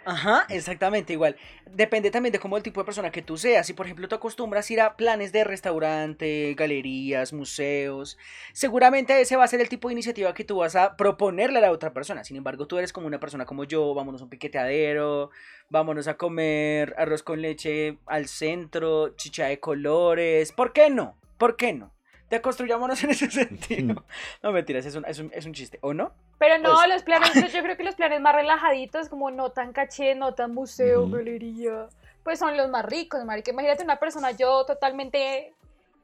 Ajá, 0.03 0.47
exactamente, 0.49 1.13
igual. 1.13 1.35
Depende 1.67 2.09
también 2.09 2.33
de 2.33 2.39
cómo 2.39 2.57
el 2.57 2.63
tipo 2.63 2.81
de 2.81 2.85
persona 2.85 3.11
que 3.11 3.21
tú 3.21 3.37
seas. 3.37 3.67
Si, 3.67 3.73
por 3.73 3.85
ejemplo, 3.85 4.07
tú 4.07 4.15
acostumbras 4.15 4.69
ir 4.71 4.81
a 4.81 4.97
planes 4.97 5.31
de 5.31 5.43
restaurante, 5.43 6.55
galerías, 6.57 7.33
museos, 7.33 8.17
seguramente 8.51 9.21
ese 9.21 9.35
va 9.35 9.43
a 9.43 9.47
ser 9.47 9.61
el 9.61 9.69
tipo 9.69 9.87
de 9.89 9.93
iniciativa 9.93 10.33
que 10.33 10.43
tú 10.43 10.57
vas 10.57 10.75
a 10.75 10.97
proponerle 10.97 11.59
a 11.59 11.61
la 11.61 11.71
otra 11.71 11.93
persona. 11.93 12.23
Sin 12.23 12.35
embargo, 12.35 12.65
tú 12.65 12.79
eres 12.79 12.91
como 12.91 13.05
una 13.05 13.19
persona 13.19 13.45
como 13.45 13.63
yo, 13.63 13.93
vámonos 13.93 14.21
a 14.21 14.23
un 14.23 14.31
piqueteadero, 14.31 15.29
vámonos 15.69 16.07
a 16.07 16.17
comer 16.17 16.95
arroz 16.97 17.21
con 17.21 17.39
leche 17.39 17.99
al 18.07 18.27
centro, 18.27 19.15
chicha 19.17 19.45
de 19.45 19.59
colores. 19.59 20.51
¿Por 20.51 20.73
qué 20.73 20.89
no? 20.89 21.15
¿Por 21.37 21.55
qué 21.55 21.73
no? 21.73 21.93
Deconstruyámonos 22.31 23.03
en 23.03 23.09
ese 23.11 23.29
sentido. 23.29 24.03
No, 24.41 24.51
mentiras, 24.51 24.85
es 24.85 24.95
un, 24.95 25.05
es 25.05 25.19
un, 25.19 25.29
es 25.33 25.45
un 25.45 25.53
chiste, 25.53 25.77
¿o 25.81 25.93
no? 25.93 26.13
Pero 26.39 26.57
no, 26.57 26.73
Pues- 26.73 26.87
los 26.89 27.03
planes, 27.03 27.33
yo, 27.35 27.45
yo 27.47 27.61
creo 27.61 27.77
que 27.77 27.83
los 27.83 27.95
planes 27.95 28.21
más 28.21 28.33
relajaditos, 28.33 29.09
como 29.09 29.29
no 29.29 29.51
tan 29.51 29.73
caché, 29.73 30.15
no 30.15 30.33
tan 30.33 30.53
museo, 30.53 31.07
galería, 31.09 31.87
pues 32.23 32.39
son 32.39 32.55
los 32.57 32.69
más 32.69 32.85
ricos, 32.85 33.23
marica. 33.25 33.51
Imagínate 33.51 33.83
una 33.83 33.97
persona, 33.97 34.31
yo 34.31 34.65
totalmente, 34.65 35.53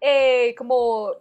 eh, 0.01 0.53
como 0.57 1.13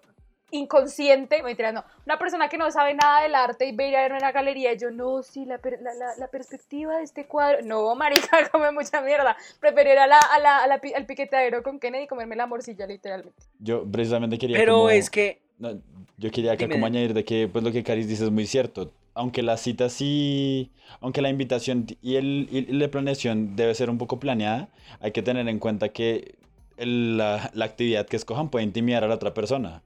inconsciente, 0.50 1.42
mentira, 1.42 1.72
no, 1.72 1.84
una 2.06 2.18
persona 2.18 2.48
que 2.48 2.56
no 2.58 2.70
sabe 2.70 2.94
nada 2.94 3.22
del 3.22 3.34
arte 3.34 3.66
y 3.66 3.72
ve 3.74 3.88
ir 3.88 3.96
a 3.96 4.02
ver 4.02 4.12
una 4.12 4.32
galería 4.32 4.72
y 4.72 4.78
yo, 4.78 4.90
no, 4.90 5.22
sí, 5.22 5.44
la, 5.44 5.58
per- 5.58 5.80
la, 5.82 5.92
la- 5.94 6.16
la 6.18 6.28
perspectiva 6.28 6.98
de 6.98 7.04
este 7.04 7.26
cuadro, 7.26 7.58
no, 7.62 7.94
marica, 7.94 8.48
come 8.52 8.70
mucha 8.72 9.00
mierda, 9.00 9.36
prefiero 9.60 9.92
ir 9.92 9.98
a 9.98 10.06
la, 10.06 10.18
a 10.18 10.38
la, 10.38 10.74
a 10.74 10.78
pi- 10.78 10.94
al 10.94 11.06
piqueteadero 11.06 11.62
con 11.62 11.78
Kennedy 11.78 12.04
y 12.04 12.06
comerme 12.06 12.36
la 12.36 12.46
morcilla, 12.46 12.86
literalmente. 12.86 13.42
Yo 13.58 13.84
precisamente 13.90 14.38
quería 14.38 14.56
Pero 14.56 14.74
como- 14.74 14.90
es 14.90 15.10
que 15.10 15.42
No, 15.58 15.70
yo 16.18 16.30
quería 16.30 16.56
que 16.56 16.68
como 16.68 16.86
añadir 16.86 17.14
de 17.14 17.24
que 17.24 17.48
pues 17.48 17.64
lo 17.64 17.72
que 17.72 17.82
Caris 17.82 18.08
dice 18.08 18.24
es 18.24 18.30
muy 18.30 18.46
cierto. 18.46 18.92
Aunque 19.14 19.42
la 19.42 19.56
cita 19.56 19.88
sí, 19.88 20.70
aunque 21.00 21.22
la 21.22 21.30
invitación 21.30 21.86
y, 22.02 22.16
el, 22.16 22.48
y 22.50 22.60
la 22.72 22.88
planeación 22.88 23.56
debe 23.56 23.74
ser 23.74 23.88
un 23.88 23.96
poco 23.96 24.20
planeada, 24.20 24.68
hay 25.00 25.12
que 25.12 25.22
tener 25.22 25.48
en 25.48 25.58
cuenta 25.58 25.88
que 25.88 26.34
el- 26.76 27.16
la, 27.16 27.50
la 27.54 27.64
actividad 27.64 28.06
que 28.06 28.16
escojan 28.16 28.50
puede 28.50 28.64
intimidar 28.66 29.02
a 29.04 29.08
la 29.08 29.14
otra 29.14 29.32
persona. 29.32 29.82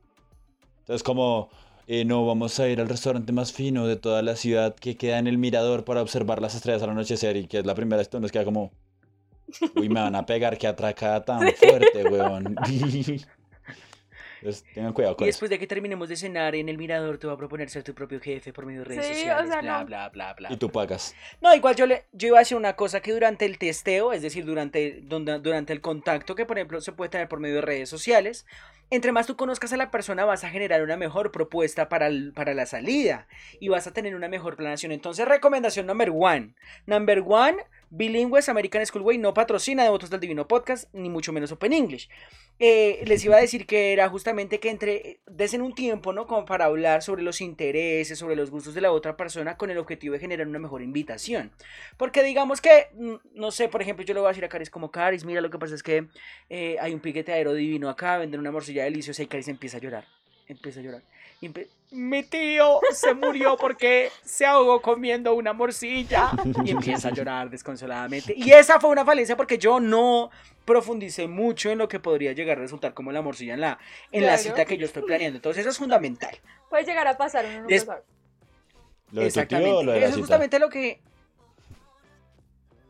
Entonces 0.91 1.05
como, 1.05 1.51
eh, 1.87 2.05
no, 2.05 2.27
vamos 2.27 2.59
a 2.59 2.69
ir 2.69 2.81
al 2.81 2.89
restaurante 2.89 3.33
más 3.33 3.53
fino 3.53 3.87
de 3.87 3.95
toda 3.95 4.23
la 4.23 4.35
ciudad 4.35 4.75
que 4.75 4.97
queda 4.97 5.21
en 5.21 5.29
el 5.29 5.39
mirador 5.39 5.85
para 5.85 6.03
observar 6.03 6.43
las 6.43 6.57
estrellas 6.57 6.83
al 6.83 6.91
anochecer 6.91 7.37
y 7.37 7.47
que 7.47 7.61
es 7.61 7.65
la 7.65 7.77
primera 7.77 7.99
vez 7.99 8.09
que 8.09 8.19
nos 8.19 8.33
queda 8.33 8.45
como, 8.45 8.73
uy, 9.77 9.89
me 9.89 10.01
van 10.01 10.17
a 10.17 10.27
pegar, 10.27 10.59
qué 10.59 10.67
atracada 10.67 11.25
tan 11.25 11.53
fuerte, 11.55 12.03
weón. 12.09 12.57
Entonces 14.41 14.65
tengan 14.75 14.93
cuidado 14.93 15.17
con 15.17 15.27
Y 15.27 15.29
eso. 15.29 15.37
después 15.37 15.51
de 15.51 15.59
que 15.59 15.67
terminemos 15.67 16.09
de 16.09 16.17
cenar 16.17 16.55
en 16.55 16.69
el 16.69 16.79
mirador, 16.79 17.19
te 17.19 17.27
va 17.27 17.35
a 17.35 17.37
proponer 17.37 17.71
ser 17.71 17.83
tu 17.83 17.95
propio 17.95 18.21
jefe 18.21 18.53
por 18.53 18.67
medio 18.67 18.81
de 18.81 18.85
redes 18.87 19.07
Sí, 19.07 19.13
o 19.13 19.15
sociales, 19.17 19.51
sea, 19.51 19.61
bla, 19.61 19.79
no. 19.81 19.87
bla, 19.87 20.09
bla, 20.09 20.35
bla. 20.35 20.53
Y 20.53 20.57
tú 20.57 20.71
pagas. 20.71 21.15
No, 21.41 21.55
igual 21.55 21.77
yo, 21.77 21.87
le, 21.87 22.05
yo 22.13 22.29
iba 22.29 22.39
a 22.39 22.41
decir 22.41 22.57
una 22.57 22.75
cosa 22.77 23.01
que 23.01 23.13
durante 23.13 23.45
el 23.45 23.59
testeo, 23.59 24.13
es 24.13 24.23
decir, 24.23 24.45
durante, 24.45 25.01
donde- 25.03 25.39
durante 25.41 25.73
el 25.73 25.81
contacto 25.81 26.35
que 26.35 26.47
por 26.47 26.59
ejemplo 26.59 26.81
se 26.81 26.93
puede 26.93 27.11
tener 27.11 27.29
por 27.29 27.41
medio 27.41 27.57
de 27.57 27.61
redes 27.63 27.89
sociales, 27.89 28.47
entre 28.93 29.13
más 29.13 29.27
tú 29.27 29.37
conozcas 29.37 29.73
a 29.73 29.77
la 29.77 29.91
persona 29.93 30.25
vas 30.25 30.43
a 30.43 30.51
generar 30.51 30.83
una 30.83 30.97
mejor 30.97 31.31
propuesta 31.31 31.89
para, 31.89 32.07
el- 32.09 32.33
para 32.33 32.55
la 32.55 32.67
salida 32.67 33.29
y 33.61 33.69
vas 33.69 33.87
a 33.87 33.93
tener 33.93 34.15
una 34.17 34.29
mejor 34.29 34.57
planeación. 34.57 34.91
Entonces, 34.91 35.29
recomendación 35.29 35.87
number 35.87 36.11
one. 36.13 36.55
Number 36.87 37.23
one, 37.25 37.59
bilingües 37.91 38.49
American 38.49 38.87
Schoolway 38.87 39.19
no 39.19 39.35
patrocina 39.35 39.85
Devotos 39.85 40.11
del 40.11 40.21
Divino 40.21 40.49
Podcast, 40.49 40.93
ni 40.95 41.11
mucho 41.11 41.33
menos 41.33 41.53
Open 41.53 41.73
English. 41.73 42.09
Eh, 42.59 43.03
les 43.07 43.25
iba 43.25 43.37
a 43.37 43.41
decir 43.41 43.67
que 43.67 43.93
era 43.93 44.09
justamente 44.09 44.61
que 44.61 44.71
entre, 44.71 45.21
desen 45.27 45.63
un 45.63 45.75
tiempo, 45.75 46.13
¿no? 46.13 46.27
Como 46.27 46.45
para 46.45 46.67
hablar 46.67 47.03
sobre 47.03 47.23
los 47.23 47.41
intereses, 47.41 48.19
sobre 48.19 48.37
los 48.37 48.51
gustos 48.51 48.75
de 48.75 48.81
la 48.81 48.93
otra 48.93 49.17
persona 49.17 49.57
con 49.57 49.71
el 49.71 49.79
objetivo 49.79 50.13
de 50.13 50.21
generar 50.21 50.47
una 50.47 50.59
mejor 50.59 50.83
invitación. 50.83 51.53
Porque 51.97 52.23
digamos 52.23 52.61
que, 52.61 52.89
mm, 52.95 53.15
no 53.35 53.51
sé, 53.51 53.69
por 53.69 53.83
ejemplo, 53.83 54.05
yo 54.05 54.15
le 54.15 54.21
voy 54.21 54.29
a 54.29 54.31
decir 54.31 54.45
a 54.45 54.49
Caris 54.49 54.71
como, 54.71 54.91
Caris, 54.91 55.25
mira, 55.25 55.41
lo 55.41 55.51
que 55.51 55.59
pasa 55.59 55.75
es 55.75 55.83
que 55.83 56.09
eh, 56.49 56.77
hay 56.81 56.95
un 56.95 57.01
piqueteadero 57.01 57.55
divino 57.55 57.89
acá, 57.89 58.19
venden 58.19 58.41
una 58.41 58.53
morcilla 58.53 58.85
deliciosa 58.85 59.23
y 59.23 59.27
Caris 59.27 59.49
empieza 59.49 59.79
a 59.79 59.81
llorar. 59.81 60.05
Empieza 60.47 60.81
a 60.81 60.83
llorar. 60.83 61.03
Y 61.41 61.51
Mi 61.93 62.23
tío 62.23 62.81
se 62.93 63.15
murió 63.15 63.57
porque 63.57 64.11
se 64.23 64.45
ahogó 64.47 64.81
comiendo 64.83 65.35
una 65.35 65.53
morcilla. 65.53 66.31
Y 66.65 66.71
empieza 66.71 67.09
a 67.09 67.13
llorar 67.13 67.51
desconsoladamente. 67.51 68.35
Y 68.37 68.51
esa 68.53 68.79
fue 68.79 68.91
una 68.91 69.05
falencia 69.05 69.37
porque 69.37 69.59
yo 69.59 69.81
no 69.81 70.31
profundicé 70.65 71.27
mucho 71.27 71.71
en 71.71 71.79
lo 71.79 71.89
que 71.89 71.99
podría 71.99 72.33
llegar 72.33 72.59
a 72.59 72.61
resultar 72.61 72.95
como 72.95 73.11
la 73.11 73.23
morcilla 73.23 73.55
en 73.55 73.61
la, 73.61 73.79
en 74.13 74.27
la 74.27 74.39
cita 74.39 74.65
que 74.65 74.77
yo 74.77 74.87
estoy 74.87 75.03
planeando. 75.03 75.37
Entonces 75.37 75.63
eso 75.63 75.71
es 75.71 75.79
fundamental. 75.79 76.37
Puede 76.69 76.85
llegar 76.85 77.09
a 77.09 77.17
pasar, 77.17 77.45
uno 77.45 77.67
Des- 77.67 77.85
sabe. 77.85 78.03
¿Lo 79.13 79.23
de 79.23 79.31
tu 79.33 79.45
tío 79.47 79.79
o 79.79 79.83
lo 79.83 79.93
de 79.93 79.99
la 80.01 80.07
eso 80.07 80.11
es 80.11 80.15
cita? 80.15 80.21
justamente 80.21 80.59
lo 80.61 80.69
que... 80.69 81.01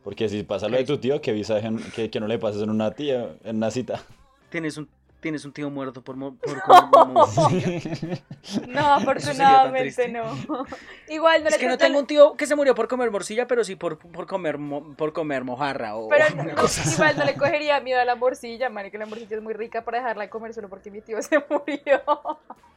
Porque 0.05 0.29
si 0.29 0.43
pasa 0.43 0.69
lo 0.69 0.77
de 0.77 0.85
tu 0.85 0.99
tío, 0.99 1.21
que, 1.21 1.31
avisa 1.31 1.61
que, 1.95 2.11
que 2.11 2.21
no 2.21 2.27
le 2.27 2.39
pases 2.39 2.63
en 2.63 2.71
una 2.71 2.91
tía, 2.91 3.37
en 3.45 3.57
una 3.57 3.71
cita. 3.71 4.03
Tienes 4.51 4.77
un, 4.77 4.89
tienes 5.21 5.45
un 5.45 5.53
tío 5.53 5.71
muerto 5.71 6.03
por... 6.03 6.17
mo- 6.17 6.35
por 6.37 6.61
comer 6.63 7.07
morcilla. 7.09 8.19
No, 8.69 8.95
afortunadamente 8.95 10.09
no. 10.09 10.25
Igual 11.09 11.43
no 11.43 11.49
Es 11.49 11.55
le 11.55 11.61
que 11.61 11.67
no 11.69 11.77
tengo 11.79 11.99
un 11.99 12.07
tío 12.07 12.35
que 12.37 12.47
se 12.47 12.57
murió 12.57 12.75
por 12.75 12.89
comer 12.89 13.11
morcilla, 13.11 13.47
pero 13.47 13.63
sí 13.65 13.77
por, 13.77 13.99
por, 13.99 14.27
comer, 14.27 14.59
mo- 14.59 14.95
por 14.97 15.13
comer 15.13 15.45
mojarra 15.45 15.95
o 15.97 16.09
Pero 16.09 16.25
no, 16.35 16.55
cosa 16.55 16.91
igual 16.91 17.17
no 17.19 17.25
le 17.25 17.35
cogería 17.35 17.81
miedo 17.81 18.01
a 18.01 18.05
la 18.05 18.17
morcilla, 18.17 18.69
man, 18.71 18.91
que 18.91 18.99
la 18.99 19.07
morcilla 19.07 19.37
es 19.37 19.43
muy 19.43 19.53
rica 19.55 19.85
para 19.85 19.99
dejarla 19.99 20.25
de 20.25 20.31
comer 20.31 20.55
solo 20.55 20.69
porque 20.69 20.91
mi 20.91 21.01
tío 21.03 21.21
se 21.23 21.39
murió. 21.49 22.03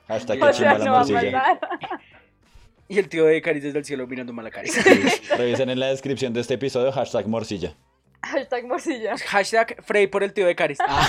Hasta 0.07 0.35
que 0.35 0.43
O 0.43 0.53
sea, 0.53 0.77
la 0.77 0.85
no 0.85 0.91
va 0.93 1.01
a 1.01 1.05
morcilla. 1.05 1.59
Y 2.89 3.00
el 3.00 3.07
tío 3.09 3.25
de 3.25 3.41
Caris 3.41 3.63
desde 3.63 3.79
el 3.79 3.85
cielo 3.85 4.05
mirando 4.05 4.33
mala 4.33 4.51
cara. 4.51 4.67
Revisen 5.38 5.69
en 5.69 5.79
la 5.79 5.88
descripción 5.88 6.33
de 6.33 6.41
este 6.41 6.55
episodio 6.55 6.91
hashtag 6.91 7.27
morcilla. 7.27 7.73
Hashtag 8.23 8.65
morcilla. 8.65 9.15
Hashtag 9.17 9.83
Frey 9.83 10.07
por 10.07 10.23
el 10.23 10.31
tío 10.31 10.47
de 10.47 10.55
Caris. 10.55 10.79
Ah. 10.79 11.05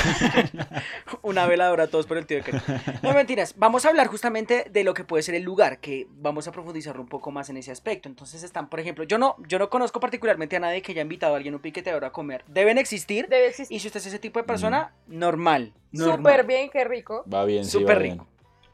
Una 1.22 1.46
veladora 1.46 1.86
todos 1.86 2.06
por 2.06 2.18
el 2.18 2.26
tío 2.26 2.38
de 2.38 2.42
Caris. 2.42 2.62
No 3.02 3.12
mentiras, 3.12 3.54
vamos 3.56 3.84
a 3.84 3.88
hablar 3.88 4.08
justamente 4.08 4.66
de 4.70 4.82
lo 4.84 4.94
que 4.94 5.04
puede 5.04 5.22
ser 5.22 5.36
el 5.36 5.44
lugar, 5.44 5.78
que 5.78 6.08
vamos 6.10 6.48
a 6.48 6.52
profundizar 6.52 6.98
un 6.98 7.06
poco 7.06 7.30
más 7.30 7.48
en 7.50 7.56
ese 7.56 7.70
aspecto. 7.70 8.08
Entonces 8.08 8.42
están, 8.42 8.68
por 8.68 8.80
ejemplo, 8.80 9.04
yo 9.04 9.16
no, 9.18 9.36
yo 9.46 9.58
no 9.60 9.70
conozco 9.70 10.00
particularmente 10.00 10.56
a 10.56 10.60
nadie 10.60 10.82
que 10.82 10.92
haya 10.92 11.02
invitado 11.02 11.34
a 11.34 11.36
alguien 11.36 11.54
a 11.54 11.58
un 11.58 11.62
piqueteador 11.62 12.04
a 12.04 12.10
comer. 12.10 12.44
Deben 12.48 12.78
existir. 12.78 13.28
Debe 13.28 13.46
existir. 13.46 13.76
Y 13.76 13.80
si 13.80 13.86
usted 13.86 14.00
es 14.00 14.06
ese 14.06 14.18
tipo 14.18 14.40
de 14.40 14.44
persona, 14.44 14.92
normal. 15.06 15.72
normal. 15.92 16.18
Súper 16.18 16.46
bien, 16.46 16.68
qué 16.70 16.84
rico. 16.84 17.24
Va 17.32 17.44
bien, 17.44 17.64
sí, 17.64 17.70
Súper 17.70 17.96
va 17.96 18.02
bien. 18.02 18.12
rico. 18.14 18.26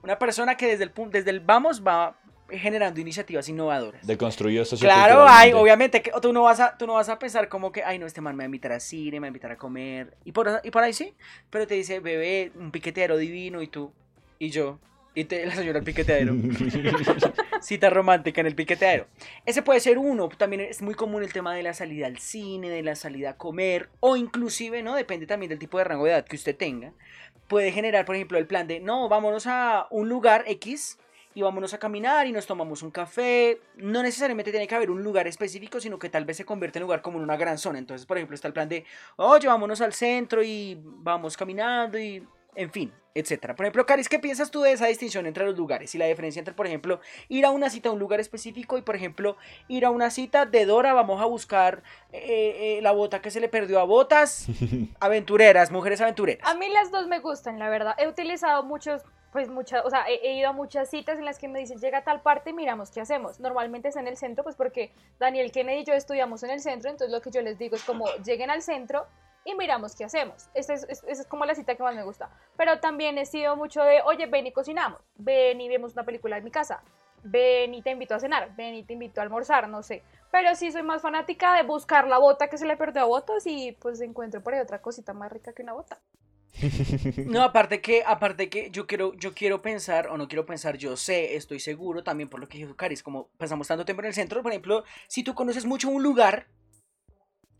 Una 0.02 0.18
persona 0.18 0.56
que 0.56 0.66
desde 0.66 0.85
el, 0.85 0.92
desde 1.11 1.30
el 1.30 1.40
vamos 1.40 1.87
va 1.87 2.16
generando 2.50 3.00
iniciativas 3.00 3.49
innovadoras. 3.49 4.07
Deconstruyó 4.07 4.62
Claro, 4.62 4.66
socioculturalmente. 4.71 5.33
hay, 5.33 5.52
obviamente 5.52 6.02
que 6.02 6.12
tú 6.21 6.33
no 6.33 6.42
vas 6.42 6.61
a, 6.61 6.76
tú 6.76 6.87
no 6.87 6.95
vas 6.95 7.09
a 7.09 7.19
pensar 7.19 7.49
como 7.49 7.73
que, 7.73 7.83
ay 7.85 7.99
no, 7.99 8.07
este 8.07 8.21
man 8.21 8.37
me 8.37 8.42
va 8.42 8.45
a 8.45 8.47
invitar 8.47 8.73
a 8.73 8.80
cine, 8.80 9.12
me 9.12 9.21
va 9.21 9.26
a 9.26 9.28
invitar 9.28 9.52
a 9.52 9.57
comer, 9.57 10.16
y 10.25 10.33
por, 10.33 10.61
y 10.62 10.71
por 10.71 10.83
ahí 10.83 10.92
sí, 10.92 11.14
pero 11.50 11.66
te 11.66 11.75
dice, 11.75 12.00
bebé, 12.00 12.52
un 12.54 12.71
piqueteadero 12.71 13.16
divino, 13.16 13.62
y 13.62 13.69
tú, 13.69 13.92
y 14.38 14.50
yo, 14.50 14.78
y 15.14 15.25
te, 15.25 15.45
la 15.45 15.54
señora 15.54 15.78
el 15.80 15.85
piqueteadero, 15.85 16.35
cita 17.61 17.90
romántica 17.90 18.40
en 18.40 18.47
el 18.47 18.54
piqueteadero. 18.54 19.07
Ese 19.45 19.62
puede 19.62 19.80
ser 19.80 19.99
uno, 19.99 20.28
también 20.28 20.62
es 20.62 20.83
muy 20.83 20.95
común 20.95 21.23
el 21.23 21.33
tema 21.33 21.54
de 21.54 21.62
la 21.62 21.75
salida 21.75 22.07
al 22.07 22.19
cine, 22.19 22.71
de 22.71 22.83
la 22.83 22.95
salida 22.95 23.30
a 23.30 23.37
comer, 23.37 23.88
o 24.00 24.16
inclusive, 24.16 24.83
¿no? 24.83 24.95
Depende 24.95 25.26
también 25.26 25.50
del 25.50 25.59
tipo 25.59 25.78
de 25.78 25.85
rango 25.85 26.04
de 26.04 26.12
edad 26.12 26.25
que 26.25 26.37
usted 26.37 26.57
tenga. 26.57 26.92
Puede 27.49 27.73
generar, 27.73 28.04
por 28.04 28.14
ejemplo, 28.14 28.38
el 28.38 28.47
plan 28.47 28.69
de, 28.69 28.78
no, 28.78 29.09
vámonos 29.09 29.49
a 29.49 29.88
un 29.90 30.09
lugar 30.09 30.45
X 30.47 30.99
y 31.35 31.43
vámonos 31.43 31.75
a 31.75 31.79
caminar 31.79 32.27
y 32.27 32.33
nos 32.33 32.47
tomamos 32.47 32.83
un 32.83 32.91
café. 32.91 33.61
No 33.77 34.03
necesariamente 34.03 34.51
tiene 34.51 34.67
que 34.67 34.75
haber 34.75 34.91
un 34.91 35.03
lugar 35.03 35.27
específico, 35.27 35.81
sino 35.81 35.99
que 35.99 36.09
tal 36.09 36.25
vez 36.25 36.37
se 36.37 36.45
convierte 36.45 36.79
en 36.79 36.85
lugar 36.85 37.03
como 37.03 37.19
en 37.19 37.25
una 37.25 37.37
gran 37.37 37.59
zona. 37.59 37.79
Entonces, 37.79 38.07
por 38.07 38.17
ejemplo, 38.17 38.35
está 38.35 38.49
el 38.49 38.55
plan 38.55 38.69
de, 38.69 38.85
oye, 39.17 39.47
vámonos 39.47 39.81
al 39.81 39.93
centro 39.93 40.43
y 40.43 40.81
vamos 40.83 41.37
caminando 41.37 41.99
y, 41.99 42.27
en 42.55 42.71
fin, 42.71 42.93
etcétera. 43.15 43.55
Por 43.55 43.67
ejemplo, 43.67 43.87
Caris, 43.87 44.09
¿qué 44.09 44.19
piensas 44.19 44.51
tú 44.51 44.63
de 44.63 44.73
esa 44.73 44.87
distinción 44.87 45.27
entre 45.27 45.45
los 45.45 45.57
lugares 45.57 45.95
y 45.95 45.99
la 45.99 46.07
diferencia 46.07 46.41
entre, 46.41 46.55
por 46.55 46.67
ejemplo, 46.67 47.01
ir 47.29 47.45
a 47.45 47.51
una 47.51 47.71
cita 47.71 47.89
a 47.89 47.93
un 47.93 47.99
lugar 47.99 48.21
específico 48.21 48.79
y, 48.79 48.83
por 48.83 48.97
ejemplo, 48.97 49.37
ir 49.69 49.85
a 49.85 49.91
una 49.91 50.11
cita 50.11 50.47
de 50.47 50.67
Dora, 50.67 50.93
vamos 50.93 51.21
a 51.21 51.25
buscar 51.25 51.83
eh, 52.13 52.79
eh, 52.79 52.83
la 52.83 52.93
bota 52.93 53.21
que 53.21 53.31
se 53.31 53.41
le 53.41 53.49
perdió 53.49 53.81
a 53.81 53.85
botas, 53.85 54.47
aventureras, 55.01 55.71
mujeres 55.71 56.01
aventureras. 56.01 56.49
A 56.49 56.55
mí 56.55 56.69
las 56.69 56.91
dos 56.91 57.07
me 57.07 57.19
gustan, 57.21 57.59
la 57.59 57.69
verdad. 57.69 57.95
He 57.99 58.09
utilizado 58.09 58.63
muchos, 58.63 59.03
pues 59.33 59.49
muchas, 59.49 59.85
o 59.85 59.91
sea, 59.91 60.05
he, 60.09 60.35
ido 60.35 60.49
a 60.49 60.53
muchas 60.53 60.91
citas 60.91 61.19
en 61.19 61.25
las 61.25 61.39
que 61.39 61.49
me 61.49 61.59
dicen, 61.61 61.79
llega 61.79 61.99
a 61.99 62.05
tal 62.05 62.21
parte 62.21 62.51
y 62.51 62.53
miramos 62.53 62.91
qué 62.91 63.01
hacemos. 63.01 63.39
Normalmente 63.41 63.89
es 63.89 63.97
en 63.97 64.09
el 64.09 64.17
centro, 64.17 64.43
pues 64.43 64.57
porque 64.57 64.93
Daniel 65.19 65.53
Kennedy 65.53 65.81
y 65.81 65.85
yo 65.85 65.95
estudiamos 65.95 66.43
en 66.43 66.51
el 66.51 66.61
centro, 66.61 66.91
entonces 66.91 67.13
lo 67.13 67.21
que 67.21 67.31
yo 67.31 67.41
les 67.43 67.59
digo 67.59 67.77
es 67.77 67.85
como, 67.85 68.07
lleguen 68.25 68.51
al 68.51 68.63
centro 68.63 69.07
y 69.45 69.55
miramos 69.55 69.95
qué 69.95 70.05
hacemos. 70.05 70.49
Esa 70.55 70.75
es, 70.75 71.05
es 71.07 71.27
como 71.27 71.45
la 71.45 71.55
cita 71.55 71.75
que 71.75 71.83
más 71.83 71.95
me 71.95 72.03
gusta. 72.03 72.31
Pero 72.57 72.81
también 72.81 73.19
he 73.19 73.27
sido 73.27 73.57
mucho 73.57 73.83
de, 73.83 74.03
oye, 74.03 74.27
ven 74.27 74.47
y 74.47 74.53
cocinamos, 74.53 75.01
ven 75.17 75.61
y 75.61 75.69
vemos 75.69 75.93
una 75.93 76.05
película 76.05 76.37
en 76.37 76.45
mi 76.45 76.51
casa, 76.51 76.83
ven 77.23 77.75
y 77.75 77.83
te 77.83 77.91
invito 77.91 78.15
a 78.15 78.21
cenar, 78.21 78.55
ven 78.57 78.75
y 78.75 78.83
te 78.83 78.95
invito 78.95 79.21
a 79.21 79.25
almorzar, 79.25 79.69
no 79.69 79.83
sé. 79.83 80.03
Pero 80.31 80.55
sí 80.55 80.71
soy 80.71 80.83
más 80.83 81.03
fanática 81.03 81.55
de 81.55 81.63
buscar 81.63 82.07
la 82.07 82.19
bota 82.19 82.49
que 82.49 82.59
se 82.59 82.67
le 82.67 82.77
perdió 82.77 83.03
a 83.03 83.07
Botas 83.07 83.47
y 83.47 83.73
pues 83.73 84.01
encuentro 84.01 84.43
por 84.43 84.55
ahí 84.55 84.61
otra 84.61 84.81
cosita 84.81 85.13
más 85.13 85.31
rica 85.31 85.53
que 85.53 85.63
una 85.63 85.73
bota. 85.73 85.99
No, 87.26 87.42
aparte 87.42 87.80
que, 87.80 88.02
aparte 88.04 88.49
que 88.49 88.71
yo 88.71 88.87
quiero, 88.87 89.14
yo 89.14 89.35
quiero 89.35 89.62
pensar, 89.62 90.09
o 90.09 90.16
no 90.16 90.28
quiero 90.28 90.47
pensar, 90.47 90.76
yo 90.76 90.97
sé, 90.97 91.37
estoy 91.37 91.61
seguro 91.61 92.02
también 92.02 92.28
por 92.28 92.40
lo 92.40 92.49
que 92.49 92.59
dijo 92.59 92.76
Caris, 92.76 93.02
como 93.02 93.28
pasamos 93.38 93.69
tanto 93.69 93.85
tiempo 93.85 94.02
en 94.02 94.09
el 94.09 94.14
centro, 94.14 94.42
por 94.42 94.52
ejemplo, 94.52 94.85
si 95.09 95.23
tú 95.23 95.35
conoces 95.35 95.64
mucho 95.64 95.88
un 95.88 96.02
lugar 96.02 96.49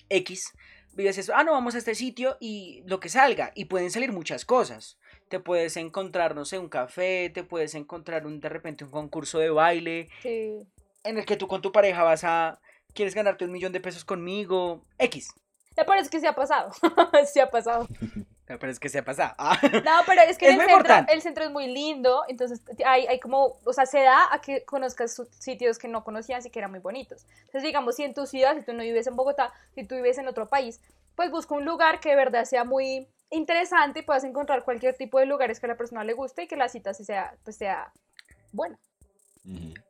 X, 0.09 0.53
vives 0.93 1.19
eso, 1.19 1.33
ah, 1.35 1.45
no, 1.45 1.53
vamos 1.53 1.75
a 1.75 1.79
este 1.79 1.95
sitio 1.95 2.37
y 2.41 2.83
lo 2.87 3.01
que 3.01 3.09
salga, 3.09 3.53
y 3.55 3.67
pueden 3.67 3.91
salir 3.91 4.13
muchas 4.13 4.45
cosas. 4.45 4.99
Te 5.29 5.39
puedes 5.41 5.77
encontrar, 5.77 6.35
no 6.35 6.45
sé, 6.45 6.59
un 6.59 6.69
café, 6.69 7.31
te 7.33 7.45
puedes 7.45 7.75
encontrar 7.75 8.27
un, 8.27 8.41
de 8.41 8.49
repente 8.49 8.85
un 8.85 8.91
concurso 8.91 9.39
de 9.39 9.51
baile, 9.51 10.09
Sí. 10.23 10.59
en 11.05 11.19
el 11.19 11.25
que 11.25 11.37
tú 11.37 11.47
con 11.47 11.63
tu 11.63 11.71
pareja 11.73 12.03
vas 12.03 12.25
a, 12.25 12.61
quieres 12.93 13.15
ganarte 13.15 13.45
un 13.45 13.53
millón 13.53 13.73
de 13.73 13.81
pesos 13.81 14.05
conmigo, 14.05 14.85
X. 14.99 15.33
Ya, 15.77 15.87
pero 15.87 16.01
es 16.01 16.11
que 16.11 16.19
se 16.21 16.27
ha 16.27 16.35
pasado. 16.35 16.73
se 17.33 17.41
ha 17.41 17.49
pasado. 17.49 17.87
Pero 18.59 18.73
es 18.73 18.81
que 18.81 18.89
se 18.89 18.99
ha 18.99 19.05
pasado. 19.05 19.35
Ah. 19.39 19.59
No, 19.85 20.03
pero 20.07 20.23
es 20.23 20.39
que 20.39 20.47
Es 20.47 20.53
el, 20.53 20.59
centro, 20.59 20.77
importante. 20.77 21.13
el 21.13 21.23
centro 21.23 21.45
es 21.45 21.51
muy 21.51 21.69
lindo, 21.69 22.25
entonces 22.29 22.61
hay, 22.85 23.07
hay 23.07 23.21
como, 23.21 23.59
o 23.65 23.73
sea, 23.73 23.87
se 23.87 24.01
da 24.01 24.33
a 24.33 24.41
que 24.41 24.65
conozcas 24.65 25.23
sitios 25.39 25.79
que 25.79 25.89
no 25.89 26.05
conocías 26.05 26.45
y 26.47 26.51
que 26.51 26.59
eran 26.59 26.71
muy 26.71 26.81
bonitos. 26.81 27.27
Entonces, 27.41 27.63
digamos, 27.63 27.97
si 27.97 28.05
en 28.05 28.15
tu 28.15 28.27
ciudad, 28.27 28.57
si 28.57 28.63
tú 28.63 28.73
no 28.73 28.83
vives 28.83 29.07
en 29.07 29.17
Bogotá, 29.17 29.53
si 29.75 29.85
tú 29.85 29.95
vives 29.95 30.19
en 30.19 30.29
otro 30.29 30.49
país, 30.49 30.81
pues 31.15 31.31
busca 31.31 31.55
un 31.55 31.65
lugar 31.65 32.01
que 32.01 32.11
de 32.11 32.17
verdad 32.17 32.45
sea 32.45 32.65
muy 32.65 33.09
interesante 33.31 34.01
y 34.01 34.03
puedas 34.03 34.25
encontrar 34.25 34.65
cualquier 34.65 34.97
tipo 34.97 35.19
de 35.19 35.27
lugares 35.27 35.61
que 35.61 35.67
a 35.67 35.69
la 35.69 35.77
persona 35.77 36.05
le 36.05 36.15
guste 36.15 36.43
y 36.43 36.49
que 36.49 36.57
la 36.57 36.69
cita 36.69 36.95
sea, 36.95 37.35
pues 37.45 37.57
sea 37.57 37.93
buena. 38.53 38.79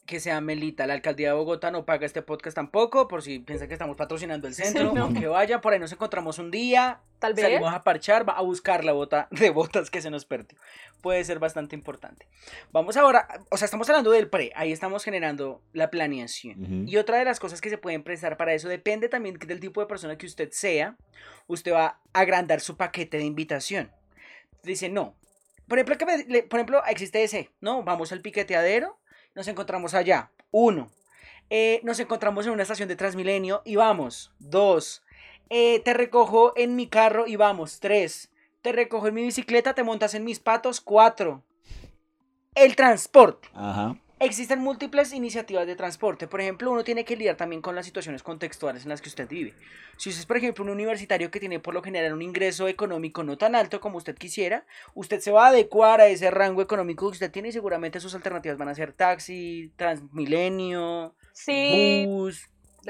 Que 0.06 0.20
sea 0.20 0.40
Melita. 0.40 0.86
La 0.86 0.94
alcaldía 0.94 1.28
de 1.28 1.34
Bogotá 1.34 1.70
no 1.70 1.84
paga 1.84 2.06
este 2.06 2.22
podcast 2.22 2.54
tampoco, 2.54 3.08
por 3.08 3.22
si 3.22 3.40
piensa 3.40 3.66
que 3.66 3.74
estamos 3.74 3.96
patrocinando 3.96 4.46
el 4.48 4.54
centro. 4.54 4.92
no. 4.92 5.02
Aunque 5.04 5.26
vaya, 5.26 5.60
por 5.60 5.72
ahí 5.72 5.78
nos 5.78 5.92
encontramos 5.92 6.38
un 6.38 6.50
día. 6.50 7.00
Tal 7.18 7.34
vez. 7.34 7.44
Salimos 7.44 7.72
a 7.74 7.82
parchar, 7.82 8.28
va 8.28 8.34
a 8.34 8.42
buscar 8.42 8.84
la 8.84 8.92
bota 8.92 9.28
de 9.30 9.50
botas 9.50 9.90
que 9.90 10.00
se 10.00 10.10
nos 10.10 10.24
perdió. 10.24 10.58
Puede 11.02 11.22
ser 11.24 11.38
bastante 11.38 11.74
importante. 11.74 12.26
Vamos 12.72 12.96
ahora, 12.96 13.26
o 13.50 13.56
sea, 13.56 13.64
estamos 13.66 13.88
hablando 13.88 14.10
del 14.10 14.28
pre, 14.28 14.52
ahí 14.54 14.70
estamos 14.72 15.02
generando 15.04 15.62
la 15.72 15.90
planeación. 15.90 16.88
Y 16.88 16.96
otra 16.96 17.18
de 17.18 17.24
las 17.24 17.40
cosas 17.40 17.60
que 17.60 17.70
se 17.70 17.78
pueden 17.78 18.02
prestar 18.02 18.36
para 18.36 18.54
eso 18.54 18.68
depende 18.68 19.08
también 19.08 19.36
del 19.38 19.60
tipo 19.60 19.80
de 19.80 19.86
persona 19.86 20.16
que 20.16 20.26
usted 20.26 20.50
sea. 20.52 20.96
Usted 21.46 21.72
va 21.72 21.86
a 21.86 22.00
agrandar 22.20 22.60
su 22.60 22.76
paquete 22.76 23.16
de 23.18 23.24
invitación. 23.24 23.90
Dice, 24.62 24.88
no. 24.88 25.16
Por 25.68 25.78
ejemplo, 25.78 25.96
que 25.98 26.06
me- 26.06 26.42
por 26.42 26.58
ejemplo, 26.60 26.82
existe 26.86 27.22
ese, 27.22 27.50
¿no? 27.60 27.82
Vamos 27.82 28.12
al 28.12 28.20
piqueteadero, 28.20 28.98
nos 29.34 29.48
encontramos 29.48 29.94
allá. 29.94 30.30
Uno. 30.50 30.90
Eh, 31.50 31.80
nos 31.82 31.98
encontramos 31.98 32.46
en 32.46 32.52
una 32.52 32.62
estación 32.62 32.88
de 32.88 32.96
Transmilenio 32.96 33.62
y 33.64 33.76
vamos. 33.76 34.32
Dos. 34.38 35.02
Eh, 35.48 35.80
te 35.84 35.94
recojo 35.94 36.52
en 36.56 36.76
mi 36.76 36.86
carro 36.86 37.26
y 37.26 37.36
vamos. 37.36 37.80
Tres. 37.80 38.30
Te 38.62 38.72
recojo 38.72 39.08
en 39.08 39.14
mi 39.14 39.22
bicicleta, 39.22 39.74
te 39.74 39.82
montas 39.82 40.14
en 40.14 40.24
mis 40.24 40.38
patos. 40.38 40.80
Cuatro. 40.80 41.42
El 42.54 42.76
transporte. 42.76 43.48
Ajá. 43.54 43.96
Existen 44.20 44.60
múltiples 44.60 45.14
iniciativas 45.14 45.66
de 45.66 45.76
transporte. 45.76 46.28
Por 46.28 46.42
ejemplo, 46.42 46.70
uno 46.70 46.84
tiene 46.84 47.06
que 47.06 47.16
lidiar 47.16 47.36
también 47.36 47.62
con 47.62 47.74
las 47.74 47.86
situaciones 47.86 48.22
contextuales 48.22 48.82
en 48.82 48.90
las 48.90 49.00
que 49.00 49.08
usted 49.08 49.26
vive. 49.26 49.54
Si 49.96 50.10
usted 50.10 50.20
es, 50.20 50.26
por 50.26 50.36
ejemplo, 50.36 50.62
un 50.62 50.68
universitario 50.68 51.30
que 51.30 51.40
tiene 51.40 51.58
por 51.58 51.72
lo 51.72 51.82
general 51.82 52.12
un 52.12 52.20
ingreso 52.20 52.68
económico 52.68 53.24
no 53.24 53.38
tan 53.38 53.54
alto 53.54 53.80
como 53.80 53.96
usted 53.96 54.18
quisiera, 54.18 54.66
usted 54.94 55.20
se 55.20 55.30
va 55.30 55.46
a 55.46 55.48
adecuar 55.48 56.02
a 56.02 56.08
ese 56.08 56.30
rango 56.30 56.60
económico 56.60 57.06
que 57.06 57.14
usted 57.14 57.30
tiene 57.30 57.48
y 57.48 57.52
seguramente 57.52 57.98
sus 57.98 58.14
alternativas 58.14 58.58
van 58.58 58.68
a 58.68 58.74
ser 58.74 58.92
taxi, 58.92 59.72
Transmilenio, 59.76 61.14
Sí, 61.32 62.04
bus. 62.06 62.46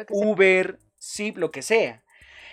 Uber, 0.09 0.81
sí, 0.99 1.33
lo 1.37 1.53
que 1.53 1.63
sea. 1.63 2.03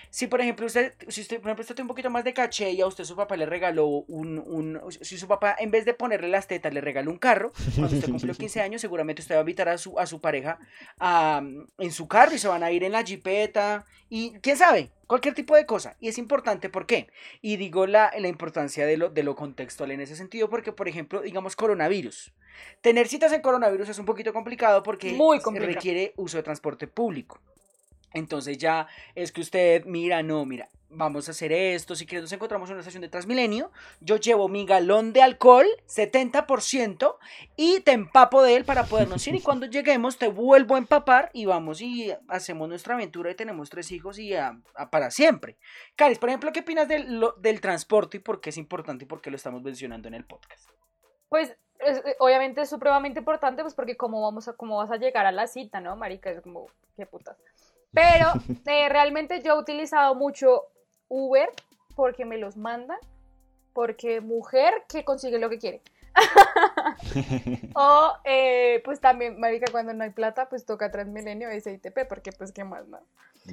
Si 0.09 0.27
por 0.27 0.41
ejemplo 0.41 0.65
usted, 0.65 0.93
si 1.07 1.21
usted, 1.21 1.37
por 1.37 1.47
ejemplo, 1.49 1.61
usted 1.61 1.75
tiene 1.75 1.85
un 1.85 1.89
poquito 1.89 2.09
más 2.09 2.23
de 2.23 2.33
caché 2.33 2.71
y 2.71 2.81
a 2.81 2.87
usted 2.87 3.03
su 3.03 3.15
papá 3.15 3.35
le 3.37 3.45
regaló 3.45 3.87
un, 3.87 4.39
un, 4.39 4.79
si 5.01 5.17
su 5.17 5.27
papá 5.27 5.55
en 5.59 5.71
vez 5.71 5.85
de 5.85 5.93
ponerle 5.93 6.27
las 6.29 6.47
tetas 6.47 6.73
le 6.73 6.81
regaló 6.81 7.11
un 7.11 7.17
carro, 7.17 7.51
cuando 7.75 7.95
usted 7.95 8.09
cumplió 8.09 8.33
15 8.37 8.61
años 8.61 8.81
seguramente 8.81 9.21
usted 9.21 9.35
va 9.35 9.39
a 9.39 9.41
invitar 9.41 9.69
a 9.69 9.77
su, 9.77 9.99
a 9.99 10.05
su 10.05 10.21
pareja 10.21 10.59
a, 10.99 11.41
en 11.77 11.91
su 11.91 12.07
carro 12.07 12.33
y 12.35 12.39
se 12.39 12.47
van 12.47 12.63
a 12.63 12.71
ir 12.71 12.83
en 12.83 12.91
la 12.93 13.03
jipeta 13.03 13.85
y 14.09 14.33
quién 14.39 14.55
sabe, 14.57 14.91
cualquier 15.05 15.33
tipo 15.35 15.55
de 15.55 15.65
cosa. 15.65 15.97
Y 15.99 16.07
es 16.07 16.17
importante, 16.17 16.69
¿por 16.69 16.85
qué? 16.85 17.07
Y 17.41 17.57
digo 17.57 17.87
la, 17.87 18.11
la 18.17 18.27
importancia 18.27 18.85
de 18.85 18.97
lo, 18.97 19.09
de 19.09 19.23
lo 19.23 19.35
contextual 19.35 19.91
en 19.91 20.01
ese 20.01 20.15
sentido 20.15 20.49
porque, 20.49 20.71
por 20.71 20.87
ejemplo, 20.87 21.21
digamos 21.21 21.55
coronavirus. 21.55 22.33
Tener 22.81 23.07
citas 23.07 23.31
en 23.33 23.41
coronavirus 23.41 23.89
es 23.89 23.99
un 23.99 24.05
poquito 24.05 24.33
complicado 24.33 24.81
porque 24.83 25.11
Muy 25.13 25.39
complicado. 25.41 25.73
requiere 25.75 26.13
uso 26.15 26.37
de 26.37 26.43
transporte 26.43 26.87
público. 26.87 27.39
Entonces 28.17 28.57
ya 28.57 28.87
es 29.15 29.31
que 29.31 29.41
usted 29.41 29.85
mira, 29.85 30.23
no, 30.23 30.45
mira, 30.45 30.69
vamos 30.89 31.27
a 31.27 31.31
hacer 31.31 31.51
esto, 31.51 31.95
si 31.95 32.05
quieres 32.05 32.23
nos 32.23 32.31
encontramos 32.31 32.69
en 32.69 32.73
una 32.75 32.79
estación 32.81 33.01
de 33.01 33.09
Transmilenio, 33.09 33.71
yo 33.99 34.15
llevo 34.15 34.47
mi 34.47 34.65
galón 34.65 35.11
de 35.11 35.21
alcohol, 35.21 35.65
70%, 35.87 37.17
y 37.57 37.81
te 37.81 37.91
empapo 37.91 38.41
de 38.41 38.55
él 38.55 38.65
para 38.65 38.85
podernos 38.85 39.25
ir 39.27 39.35
y 39.35 39.41
cuando 39.41 39.65
lleguemos 39.67 40.17
te 40.17 40.27
vuelvo 40.29 40.75
a 40.75 40.77
empapar 40.77 41.29
y 41.33 41.45
vamos 41.45 41.81
y 41.81 42.13
hacemos 42.29 42.69
nuestra 42.69 42.95
aventura 42.95 43.31
y 43.31 43.35
tenemos 43.35 43.69
tres 43.69 43.91
hijos 43.91 44.17
y 44.19 44.33
a- 44.33 44.57
a 44.75 44.89
para 44.89 45.11
siempre. 45.11 45.57
Caris, 45.95 46.19
por 46.19 46.29
ejemplo, 46.29 46.51
¿qué 46.53 46.61
opinas 46.61 46.87
del, 46.87 47.19
lo- 47.19 47.33
del 47.33 47.59
transporte 47.61 48.17
y 48.17 48.19
por 48.21 48.39
qué 48.41 48.49
es 48.51 48.57
importante 48.57 49.03
y 49.05 49.07
por 49.07 49.21
qué 49.21 49.29
lo 49.29 49.35
estamos 49.35 49.61
mencionando 49.61 50.07
en 50.07 50.13
el 50.13 50.25
podcast? 50.25 50.69
Pues 51.29 51.55
es- 51.79 51.97
eh, 52.05 52.15
obviamente 52.19 52.61
es 52.61 52.69
supremamente 52.69 53.19
importante, 53.19 53.61
pues 53.61 53.73
porque 53.75 53.97
cómo 53.97 54.21
vamos 54.21 54.47
a, 54.47 54.53
cómo 54.53 54.77
vas 54.77 54.89
a 54.91 54.95
llegar 54.97 55.25
a 55.25 55.31
la 55.33 55.47
cita, 55.47 55.81
¿no, 55.81 55.95
marica? 55.97 56.29
Es 56.31 56.41
como, 56.41 56.67
qué 56.95 57.05
putas. 57.05 57.35
Pero 57.97 58.31
eh, 58.67 58.89
realmente 58.89 59.41
yo 59.41 59.55
he 59.55 59.59
utilizado 59.59 60.13
mucho 60.13 60.65
Uber 61.07 61.49
porque 61.95 62.25
me 62.25 62.37
los 62.37 62.55
mandan, 62.55 62.99
porque 63.73 64.21
mujer 64.21 64.83
que 64.87 65.03
consigue 65.03 65.39
lo 65.39 65.49
que 65.49 65.57
quiere. 65.57 65.81
o 67.75 68.13
eh, 68.23 68.81
pues 68.85 68.99
también, 68.99 69.39
marica, 69.39 69.71
cuando 69.71 69.93
no 69.93 70.03
hay 70.03 70.11
plata, 70.11 70.47
pues 70.47 70.65
toca 70.65 70.91
Transmilenio 70.91 71.49
SITP, 71.49 72.07
porque 72.07 72.31
pues 72.31 72.51
qué 72.51 72.63
más, 72.63 72.87
¿no? 72.87 72.99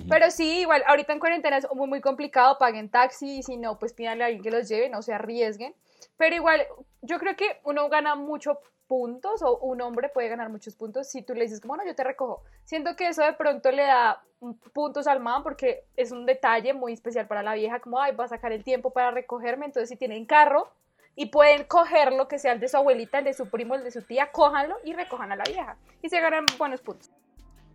Pero 0.08 0.30
sí, 0.30 0.60
igual, 0.60 0.82
ahorita 0.86 1.12
en 1.12 1.20
cuarentena 1.20 1.58
es 1.58 1.66
muy, 1.72 1.86
muy 1.86 2.00
complicado, 2.00 2.58
paguen 2.58 2.88
taxi, 2.88 3.38
y 3.38 3.42
si 3.42 3.56
no, 3.56 3.78
pues 3.78 3.92
pídanle 3.92 4.24
a 4.24 4.26
alguien 4.26 4.42
que 4.42 4.50
los 4.50 4.68
lleve, 4.68 4.88
no 4.88 5.02
se 5.02 5.14
arriesguen. 5.14 5.74
Pero 6.16 6.34
igual, 6.34 6.66
yo 7.02 7.18
creo 7.18 7.36
que 7.36 7.60
uno 7.64 7.88
gana 7.88 8.14
muchos 8.14 8.58
puntos, 8.86 9.42
o 9.42 9.58
un 9.58 9.80
hombre 9.80 10.08
puede 10.08 10.28
ganar 10.28 10.50
muchos 10.50 10.74
puntos 10.76 11.08
si 11.08 11.22
tú 11.22 11.34
le 11.34 11.42
dices, 11.44 11.60
como, 11.60 11.76
no, 11.76 11.84
yo 11.86 11.94
te 11.94 12.04
recojo. 12.04 12.42
Siento 12.64 12.96
que 12.96 13.08
eso 13.08 13.22
de 13.22 13.32
pronto 13.32 13.70
le 13.70 13.82
da 13.82 14.22
puntos 14.72 15.06
al 15.06 15.20
man, 15.20 15.42
porque 15.42 15.84
es 15.96 16.12
un 16.12 16.26
detalle 16.26 16.74
muy 16.74 16.92
especial 16.92 17.26
para 17.26 17.42
la 17.42 17.54
vieja, 17.54 17.80
como, 17.80 18.00
ay, 18.00 18.14
va 18.14 18.24
a 18.24 18.28
sacar 18.28 18.52
el 18.52 18.62
tiempo 18.62 18.90
para 18.90 19.10
recogerme, 19.10 19.66
entonces 19.66 19.88
si 19.88 19.96
tienen 19.96 20.26
carro 20.26 20.68
y 21.16 21.26
pueden 21.26 21.64
cogerlo, 21.64 22.28
que 22.28 22.38
sea 22.38 22.52
el 22.52 22.60
de 22.60 22.68
su 22.68 22.76
abuelita, 22.76 23.18
el 23.20 23.24
de 23.24 23.34
su 23.34 23.48
primo, 23.48 23.74
el 23.74 23.84
de 23.84 23.90
su 23.90 24.02
tía, 24.02 24.30
cójanlo 24.32 24.76
y 24.84 24.92
recojan 24.92 25.32
a 25.32 25.36
la 25.36 25.44
vieja. 25.44 25.76
Y 26.02 26.08
se 26.08 26.20
ganan 26.20 26.44
buenos 26.58 26.80
puntos. 26.80 27.10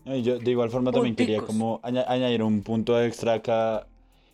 Y 0.06 0.22
yo 0.22 0.38
de 0.40 0.52
igual 0.52 0.70
forma 0.70 0.92
también 0.92 1.16
quería 1.16 1.42
como 1.42 1.80
aña- 1.84 2.06
añadir 2.08 2.44
un 2.44 2.64
punto 2.64 3.02
extra 3.02 3.34
acá 3.34 3.88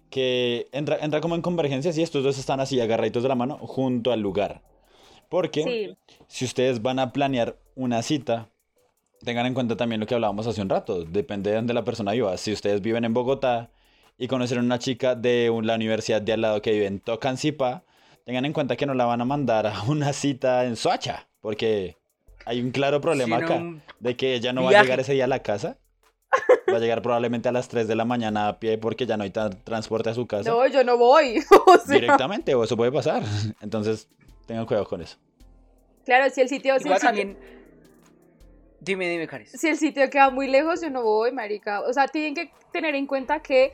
que 0.10 0.68
entra, 0.72 0.98
entra 1.02 1.22
como 1.22 1.36
en 1.36 1.42
convergencias 1.42 1.98
y 1.98 2.04
estos 2.04 2.24
dos 2.24 2.38
están 2.38 2.60
así 2.60 2.80
agarraditos 2.80 3.24
de 3.24 3.30
la 3.30 3.36
mano 3.36 3.58
junto 3.58 4.12
al 4.12 4.22
lugar. 4.22 4.62
Porque 5.30 5.64
Sí. 5.64 6.16
si 6.28 6.46
ustedes 6.46 6.82
van 6.82 7.00
a 7.00 7.12
planear 7.12 7.58
una 7.76 8.02
cita, 8.02 8.50
tengan 9.24 9.46
en 9.46 9.54
cuenta 9.54 9.76
también 9.76 10.00
lo 10.02 10.08
que 10.08 10.14
hablábamos 10.16 10.46
hace 10.48 10.62
un 10.62 10.70
rato, 10.70 11.04
depende 11.04 11.50
de 11.50 11.56
dónde 11.58 11.74
la 11.74 11.84
persona 11.84 12.12
viva. 12.12 12.36
Si 12.38 12.52
ustedes 12.54 12.82
viven 12.82 13.06
en 13.06 13.14
Bogotá 13.14 13.70
y 14.18 14.28
conocieron 14.28 14.66
una 14.66 14.80
chica 14.80 15.16
de 15.16 15.52
la 15.64 15.76
universidad 15.76 16.22
de 16.22 16.34
al 16.34 16.42
lado 16.42 16.62
que 16.62 16.72
vive 16.72 16.86
en 16.88 17.00
Tocancipá, 17.00 17.84
tengan 18.26 18.46
en 18.46 18.54
cuenta 18.54 18.76
que 18.76 18.86
no 18.86 18.94
la 18.94 19.06
van 19.06 19.22
a 19.22 19.26
mandar 19.26 19.68
a 19.68 19.82
una 19.88 20.14
cita 20.14 20.66
en 20.66 20.76
Soacha, 20.76 21.28
porque 21.42 21.98
hay 22.46 22.62
un 22.62 22.72
claro 22.72 23.02
problema 23.02 23.38
acá 23.38 23.64
de 24.00 24.16
que 24.16 24.36
ella 24.36 24.54
no 24.54 24.64
va 24.64 24.70
a 24.80 24.84
llegar 24.84 25.00
ese 25.00 25.14
día 25.14 25.26
a 25.26 25.28
la 25.28 25.40
casa. 25.40 25.78
Va 26.70 26.78
a 26.78 26.80
llegar 26.80 27.02
probablemente 27.02 27.48
a 27.48 27.52
las 27.52 27.70
3 27.70 27.88
de 27.88 27.96
la 27.96 28.04
mañana 28.04 28.48
a 28.50 28.60
pie 28.60 28.78
porque 28.78 29.06
ya 29.06 29.16
no 29.16 29.24
hay 29.24 29.32
transporte 29.32 30.10
a 30.10 30.14
su 30.14 30.28
casa 30.28 30.50
No, 30.50 30.68
yo 30.68 30.84
no 30.84 30.98
voy. 30.98 31.38
o 31.68 31.78
sea, 31.78 31.96
directamente, 31.96 32.54
o 32.56 32.64
eso 32.64 32.76
puede 32.76 32.92
pasar. 32.92 33.24
Entonces, 33.62 34.10
tengan 34.46 34.66
cuidado 34.66 34.86
con 34.86 35.02
eso. 35.02 35.18
Claro, 36.06 36.30
si 36.30 36.42
el 36.42 36.50
sitio, 36.50 36.76
si 36.76 36.82
el 36.82 36.86
Igual 36.86 37.00
sitio, 37.00 37.08
también... 37.08 37.38
Dime, 38.80 39.10
dime, 39.10 39.28
Caris. 39.28 39.52
si 39.52 39.68
el 39.68 39.78
sitio 39.78 40.08
queda 40.10 40.30
muy 40.30 40.48
lejos, 40.48 40.82
yo 40.82 40.92
no 40.92 41.02
voy, 41.02 41.32
marica. 41.32 41.82
O 41.82 41.92
sea, 41.92 42.08
tienen 42.08 42.36
que 42.36 42.52
tener 42.72 42.94
en 42.94 43.08
cuenta 43.08 43.42
que, 43.42 43.74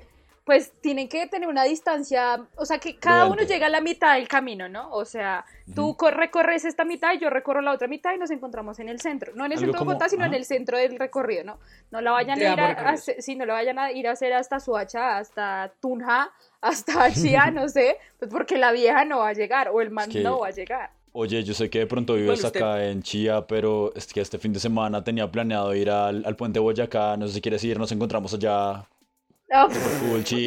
pues, 0.51 0.73
tienen 0.81 1.07
que 1.07 1.27
tener 1.27 1.47
una 1.47 1.63
distancia, 1.63 2.45
o 2.57 2.65
sea, 2.65 2.77
que 2.77 2.97
cada 2.97 3.27
uno 3.27 3.41
llega 3.43 3.67
a 3.67 3.69
la 3.69 3.79
mitad 3.79 4.15
del 4.15 4.27
camino, 4.27 4.67
¿no? 4.67 4.91
O 4.91 5.05
sea, 5.05 5.45
tú 5.73 5.95
recorres 6.11 6.65
esta 6.65 6.83
mitad 6.83 7.13
y 7.13 7.19
yo 7.19 7.29
recorro 7.29 7.61
la 7.61 7.71
otra 7.71 7.87
mitad 7.87 8.13
y 8.13 8.17
nos 8.17 8.31
encontramos 8.31 8.77
en 8.79 8.89
el 8.89 8.99
centro. 8.99 9.31
No 9.33 9.45
en 9.45 9.53
el 9.53 9.59
Algo 9.59 9.67
centro 9.67 9.71
de 9.71 9.77
como- 9.79 9.91
Bogotá, 9.91 10.09
sino 10.09 10.25
en 10.25 10.33
el 10.33 10.43
centro 10.43 10.77
del 10.77 10.99
recorrido, 10.99 11.45
¿no? 11.45 11.57
No 11.89 12.01
la 12.01 12.11
vayan 12.11 12.37
De 12.37 12.47
a 12.47 12.53
ir 12.53 12.59
a, 12.59 12.97
sí, 12.97 13.35
no 13.35 13.45
la 13.45 13.53
vayan 13.53 13.79
a 13.79 13.93
ir 13.93 14.09
a 14.09 14.11
hacer 14.11 14.33
hasta 14.33 14.59
Suacha, 14.59 15.17
hasta 15.19 15.71
Tunja, 15.79 16.31
hasta 16.61 17.13
Chía, 17.13 17.49
no 17.49 17.69
sé, 17.69 17.95
pues 18.19 18.29
porque 18.29 18.57
la 18.57 18.73
vieja 18.73 19.05
no 19.05 19.19
va 19.19 19.29
a 19.29 19.33
llegar 19.33 19.69
o 19.69 19.79
el 19.79 19.89
man 19.89 20.09
que- 20.09 20.19
no 20.19 20.39
va 20.39 20.47
a 20.47 20.51
llegar. 20.51 20.89
Oye, 21.13 21.41
yo 21.45 21.53
sé 21.53 21.69
que 21.69 21.79
de 21.79 21.87
pronto 21.87 22.15
vives 22.15 22.27
Bueno, 22.41 22.47
usted- 22.47 22.59
acá 22.61 22.83
en 22.85 23.01
Chía, 23.03 23.47
pero 23.47 23.93
es 23.95 24.11
que 24.11 24.19
este 24.19 24.37
fin 24.37 24.51
de 24.51 24.59
semana 24.59 25.01
tenía 25.01 25.31
planeado 25.31 25.73
ir 25.73 25.89
al, 25.89 26.25
al 26.25 26.35
puente 26.35 26.59
Boyacá. 26.59 27.15
No 27.15 27.27
sé 27.27 27.35
si 27.35 27.41
quieres 27.41 27.63
ir, 27.63 27.79
nos 27.79 27.93
encontramos 27.93 28.33
allá. 28.33 28.85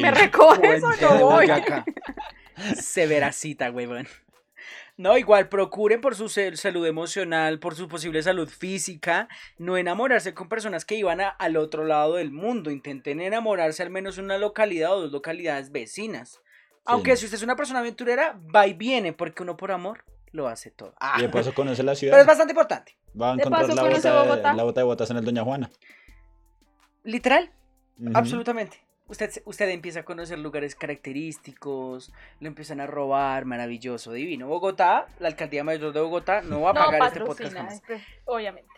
¿Me 0.01 0.11
recoges 0.11 0.83
o 0.83 0.89
no 1.01 1.09
voy? 1.19 1.47
Boyacá. 1.47 1.85
Severa 2.75 3.31
cita, 3.31 3.69
huevón. 3.71 4.07
No, 4.97 5.17
igual, 5.17 5.49
procuren 5.49 5.99
por 5.99 6.15
su 6.15 6.29
salud 6.29 6.85
emocional, 6.87 7.59
por 7.59 7.75
su 7.75 7.89
posible 7.89 8.23
salud 8.23 8.47
física, 8.47 9.27
no 9.57 9.75
enamorarse 9.77 10.33
con 10.33 10.47
personas 10.47 10.85
que 10.85 10.95
iban 10.95 11.19
a- 11.19 11.27
al 11.29 11.57
otro 11.57 11.83
lado 11.83 12.15
del 12.15 12.31
mundo. 12.31 12.71
Intenten 12.71 13.19
enamorarse 13.19 13.83
al 13.83 13.89
menos 13.89 14.17
en 14.17 14.25
una 14.25 14.37
localidad 14.37 14.93
o 14.95 15.01
dos 15.01 15.11
localidades 15.11 15.71
vecinas. 15.71 16.39
Aunque 16.85 17.17
si 17.17 17.25
usted 17.25 17.37
es 17.37 17.43
una 17.43 17.55
persona 17.57 17.79
aventurera, 17.79 18.39
va 18.55 18.67
y 18.67 18.73
viene, 18.73 19.11
porque 19.11 19.43
uno 19.43 19.57
por 19.57 19.71
amor 19.71 20.05
lo 20.31 20.47
hace 20.47 20.71
todo. 20.71 20.93
Ah, 21.01 21.15
Y 21.19 21.23
de 21.23 21.29
paso 21.29 21.53
conoce 21.53 21.83
la 21.83 21.91
pero 21.91 21.93
es 21.93 21.99
ciudad. 21.99 22.25
bastante 22.25 22.51
importante. 22.53 22.95
Va 23.19 23.31
a 23.31 23.33
encontrar 23.33 23.63
paso 23.67 23.75
la 23.75 23.83
bota, 23.83 24.11
de, 24.21 24.29
Bogotá. 24.29 24.53
la 24.53 24.63
bota 24.63 24.79
de 24.81 24.85
botas 24.85 25.09
en 25.11 25.17
el 25.17 25.25
Doña 25.25 25.43
Juana. 25.43 25.69
Literal. 27.03 27.51
Absolutamente. 28.13 28.84
Usted, 29.07 29.31
usted 29.45 29.69
empieza 29.69 29.99
a 29.99 30.03
conocer 30.05 30.39
lugares 30.39 30.73
característicos, 30.75 32.11
lo 32.39 32.47
empiezan 32.47 32.81
a 32.81 32.87
robar, 32.87 33.45
maravilloso, 33.45 34.11
divino. 34.13 34.47
Bogotá, 34.47 35.07
la 35.19 35.27
alcaldía 35.27 35.63
mayor 35.63 35.93
de 35.93 36.01
Bogotá 36.01 36.41
no 36.41 36.61
va 36.61 36.71
a 36.71 36.73
No 36.73 36.79
pagar 36.85 37.07
este 37.07 37.21
podcast 37.21 37.53
jamás. 37.53 37.81
obviamente. 38.25 38.69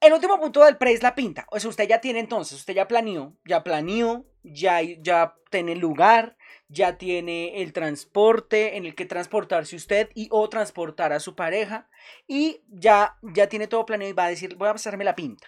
El 0.00 0.12
último 0.12 0.38
punto 0.38 0.62
del 0.62 0.76
pre 0.76 0.92
es 0.92 1.02
la 1.02 1.14
pinta. 1.14 1.46
O 1.50 1.58
sea, 1.58 1.70
usted 1.70 1.88
ya 1.88 2.02
tiene 2.02 2.20
entonces, 2.20 2.58
usted 2.58 2.74
ya 2.74 2.86
planeó, 2.86 3.34
ya 3.46 3.64
planeó, 3.64 4.26
ya, 4.42 4.82
ya 4.82 5.34
tiene 5.50 5.72
el 5.72 5.78
lugar, 5.78 6.36
ya 6.68 6.98
tiene 6.98 7.62
el 7.62 7.72
transporte 7.72 8.76
en 8.76 8.84
el 8.84 8.94
que 8.94 9.06
transportarse 9.06 9.76
usted 9.76 10.10
y 10.14 10.28
o 10.30 10.46
transportar 10.50 11.14
a 11.14 11.20
su 11.20 11.34
pareja 11.34 11.88
y 12.26 12.60
ya, 12.68 13.16
ya 13.22 13.48
tiene 13.48 13.66
todo 13.66 13.86
planeado 13.86 14.10
y 14.10 14.14
va 14.14 14.26
a 14.26 14.28
decir, 14.28 14.56
voy 14.56 14.68
a 14.68 14.72
pasarme 14.72 15.04
la 15.04 15.14
pinta. 15.14 15.46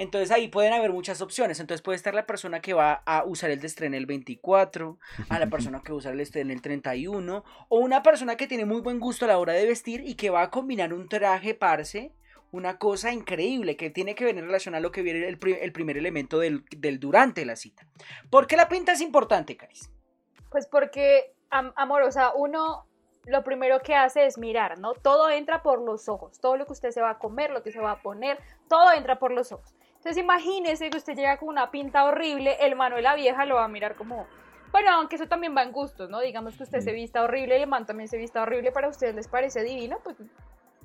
Entonces 0.00 0.30
ahí 0.30 0.48
pueden 0.48 0.72
haber 0.72 0.92
muchas 0.92 1.20
opciones. 1.20 1.60
Entonces 1.60 1.82
puede 1.82 1.96
estar 1.96 2.14
la 2.14 2.24
persona 2.24 2.60
que 2.60 2.72
va 2.72 3.02
a 3.04 3.22
usar 3.24 3.50
el 3.50 3.60
de 3.60 3.70
el 3.98 4.06
24, 4.06 4.98
a 5.28 5.38
la 5.38 5.50
persona 5.50 5.82
que 5.84 5.92
va 5.92 6.00
el 6.10 6.20
estreno 6.20 6.54
el 6.54 6.62
31, 6.62 7.44
o 7.68 7.78
una 7.78 8.02
persona 8.02 8.36
que 8.36 8.46
tiene 8.46 8.64
muy 8.64 8.80
buen 8.80 8.98
gusto 8.98 9.26
a 9.26 9.28
la 9.28 9.36
hora 9.36 9.52
de 9.52 9.66
vestir 9.66 10.02
y 10.06 10.14
que 10.14 10.30
va 10.30 10.40
a 10.40 10.50
combinar 10.50 10.94
un 10.94 11.06
traje 11.06 11.52
parce, 11.52 12.14
una 12.50 12.78
cosa 12.78 13.12
increíble 13.12 13.76
que 13.76 13.90
tiene 13.90 14.14
que 14.14 14.24
ver 14.24 14.38
en 14.38 14.46
relación 14.46 14.74
a 14.74 14.80
lo 14.80 14.90
que 14.90 15.02
viene 15.02 15.28
el, 15.28 15.38
primer 15.38 15.98
elemento 15.98 16.38
del, 16.38 16.64
del, 16.70 16.98
durante 16.98 17.44
la 17.44 17.56
cita. 17.56 17.86
¿Por 18.30 18.46
qué 18.46 18.56
la 18.56 18.70
pinta 18.70 18.92
es 18.92 19.02
importante, 19.02 19.58
Caris? 19.58 19.90
Pues 20.50 20.66
porque, 20.66 21.34
amor, 21.50 22.04
o 22.04 22.10
sea, 22.10 22.32
uno 22.34 22.86
lo 23.26 23.44
primero 23.44 23.80
que 23.80 23.94
hace 23.94 24.24
es 24.24 24.38
mirar, 24.38 24.78
¿no? 24.78 24.94
Todo 24.94 25.28
entra 25.28 25.62
por 25.62 25.82
los 25.82 26.08
ojos, 26.08 26.40
todo 26.40 26.56
lo 26.56 26.64
que 26.64 26.72
usted 26.72 26.90
se 26.90 27.02
va 27.02 27.10
a 27.10 27.18
comer, 27.18 27.50
lo 27.50 27.62
que 27.62 27.70
se 27.70 27.80
va 27.80 27.92
a 27.92 28.00
poner, 28.00 28.38
todo 28.66 28.92
entra 28.92 29.18
por 29.18 29.32
los 29.32 29.52
ojos. 29.52 29.74
Entonces 30.00 30.16
imagínese 30.16 30.88
que 30.88 30.96
usted 30.96 31.14
llega 31.14 31.36
con 31.36 31.50
una 31.50 31.70
pinta 31.70 32.04
horrible, 32.04 32.56
el 32.60 32.74
mano 32.74 32.96
de 32.96 33.02
la 33.02 33.14
vieja 33.14 33.44
lo 33.44 33.56
va 33.56 33.64
a 33.64 33.68
mirar 33.68 33.96
como... 33.96 34.26
Bueno, 34.72 34.90
aunque 34.92 35.16
eso 35.16 35.26
también 35.26 35.54
va 35.54 35.62
en 35.62 35.72
gustos, 35.72 36.08
¿no? 36.08 36.20
Digamos 36.20 36.56
que 36.56 36.62
usted 36.62 36.80
se 36.80 36.92
vista 36.92 37.22
horrible 37.22 37.58
y 37.58 37.62
el 37.62 37.68
man 37.68 37.84
también 37.84 38.08
se 38.08 38.16
vista 38.16 38.40
horrible, 38.40 38.72
para 38.72 38.88
ustedes 38.88 39.14
les 39.14 39.28
parece 39.28 39.62
divino, 39.62 39.98
pues 40.02 40.16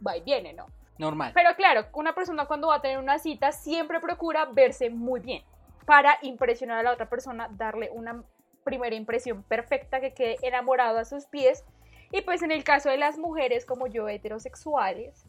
va 0.06 0.18
y 0.18 0.22
viene, 0.22 0.52
¿no? 0.52 0.66
Normal. 0.98 1.32
Pero 1.34 1.56
claro, 1.56 1.86
una 1.94 2.14
persona 2.14 2.46
cuando 2.46 2.68
va 2.68 2.76
a 2.76 2.82
tener 2.82 2.98
una 2.98 3.18
cita 3.18 3.54
siempre 3.54 4.02
procura 4.02 4.48
verse 4.52 4.90
muy 4.90 5.22
bien 5.22 5.44
para 5.86 6.18
impresionar 6.22 6.80
a 6.80 6.84
la 6.84 6.92
otra 6.92 7.08
persona, 7.08 7.48
darle 7.52 7.90
una 7.92 8.22
primera 8.66 8.98
impresión 8.98 9.44
perfecta 9.44 10.02
que 10.02 10.14
quede 10.14 10.40
enamorado 10.42 10.98
a 10.98 11.06
sus 11.06 11.26
pies. 11.28 11.64
Y 12.12 12.20
pues 12.20 12.42
en 12.42 12.52
el 12.52 12.66
caso 12.66 12.90
de 12.90 12.98
las 12.98 13.18
mujeres 13.18 13.66
como 13.66 13.88
yo 13.88 14.10
heterosexuales, 14.10 15.24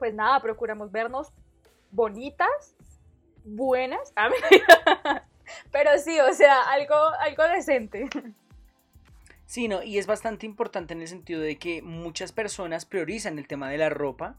pues 0.00 0.14
nada, 0.14 0.40
procuramos 0.40 0.90
vernos 0.90 1.28
bonitas, 1.92 2.74
buenas, 3.44 4.12
pero 5.72 5.90
sí, 5.98 6.18
o 6.20 6.32
sea, 6.34 6.62
algo, 6.70 6.96
algo 7.20 7.42
decente. 7.44 8.08
Sí, 9.46 9.66
no, 9.66 9.82
y 9.82 9.98
es 9.98 10.06
bastante 10.06 10.44
importante 10.44 10.92
en 10.92 11.00
el 11.00 11.08
sentido 11.08 11.40
de 11.40 11.56
que 11.56 11.80
muchas 11.80 12.32
personas 12.32 12.84
priorizan 12.84 13.38
el 13.38 13.46
tema 13.46 13.70
de 13.70 13.78
la 13.78 13.88
ropa 13.88 14.36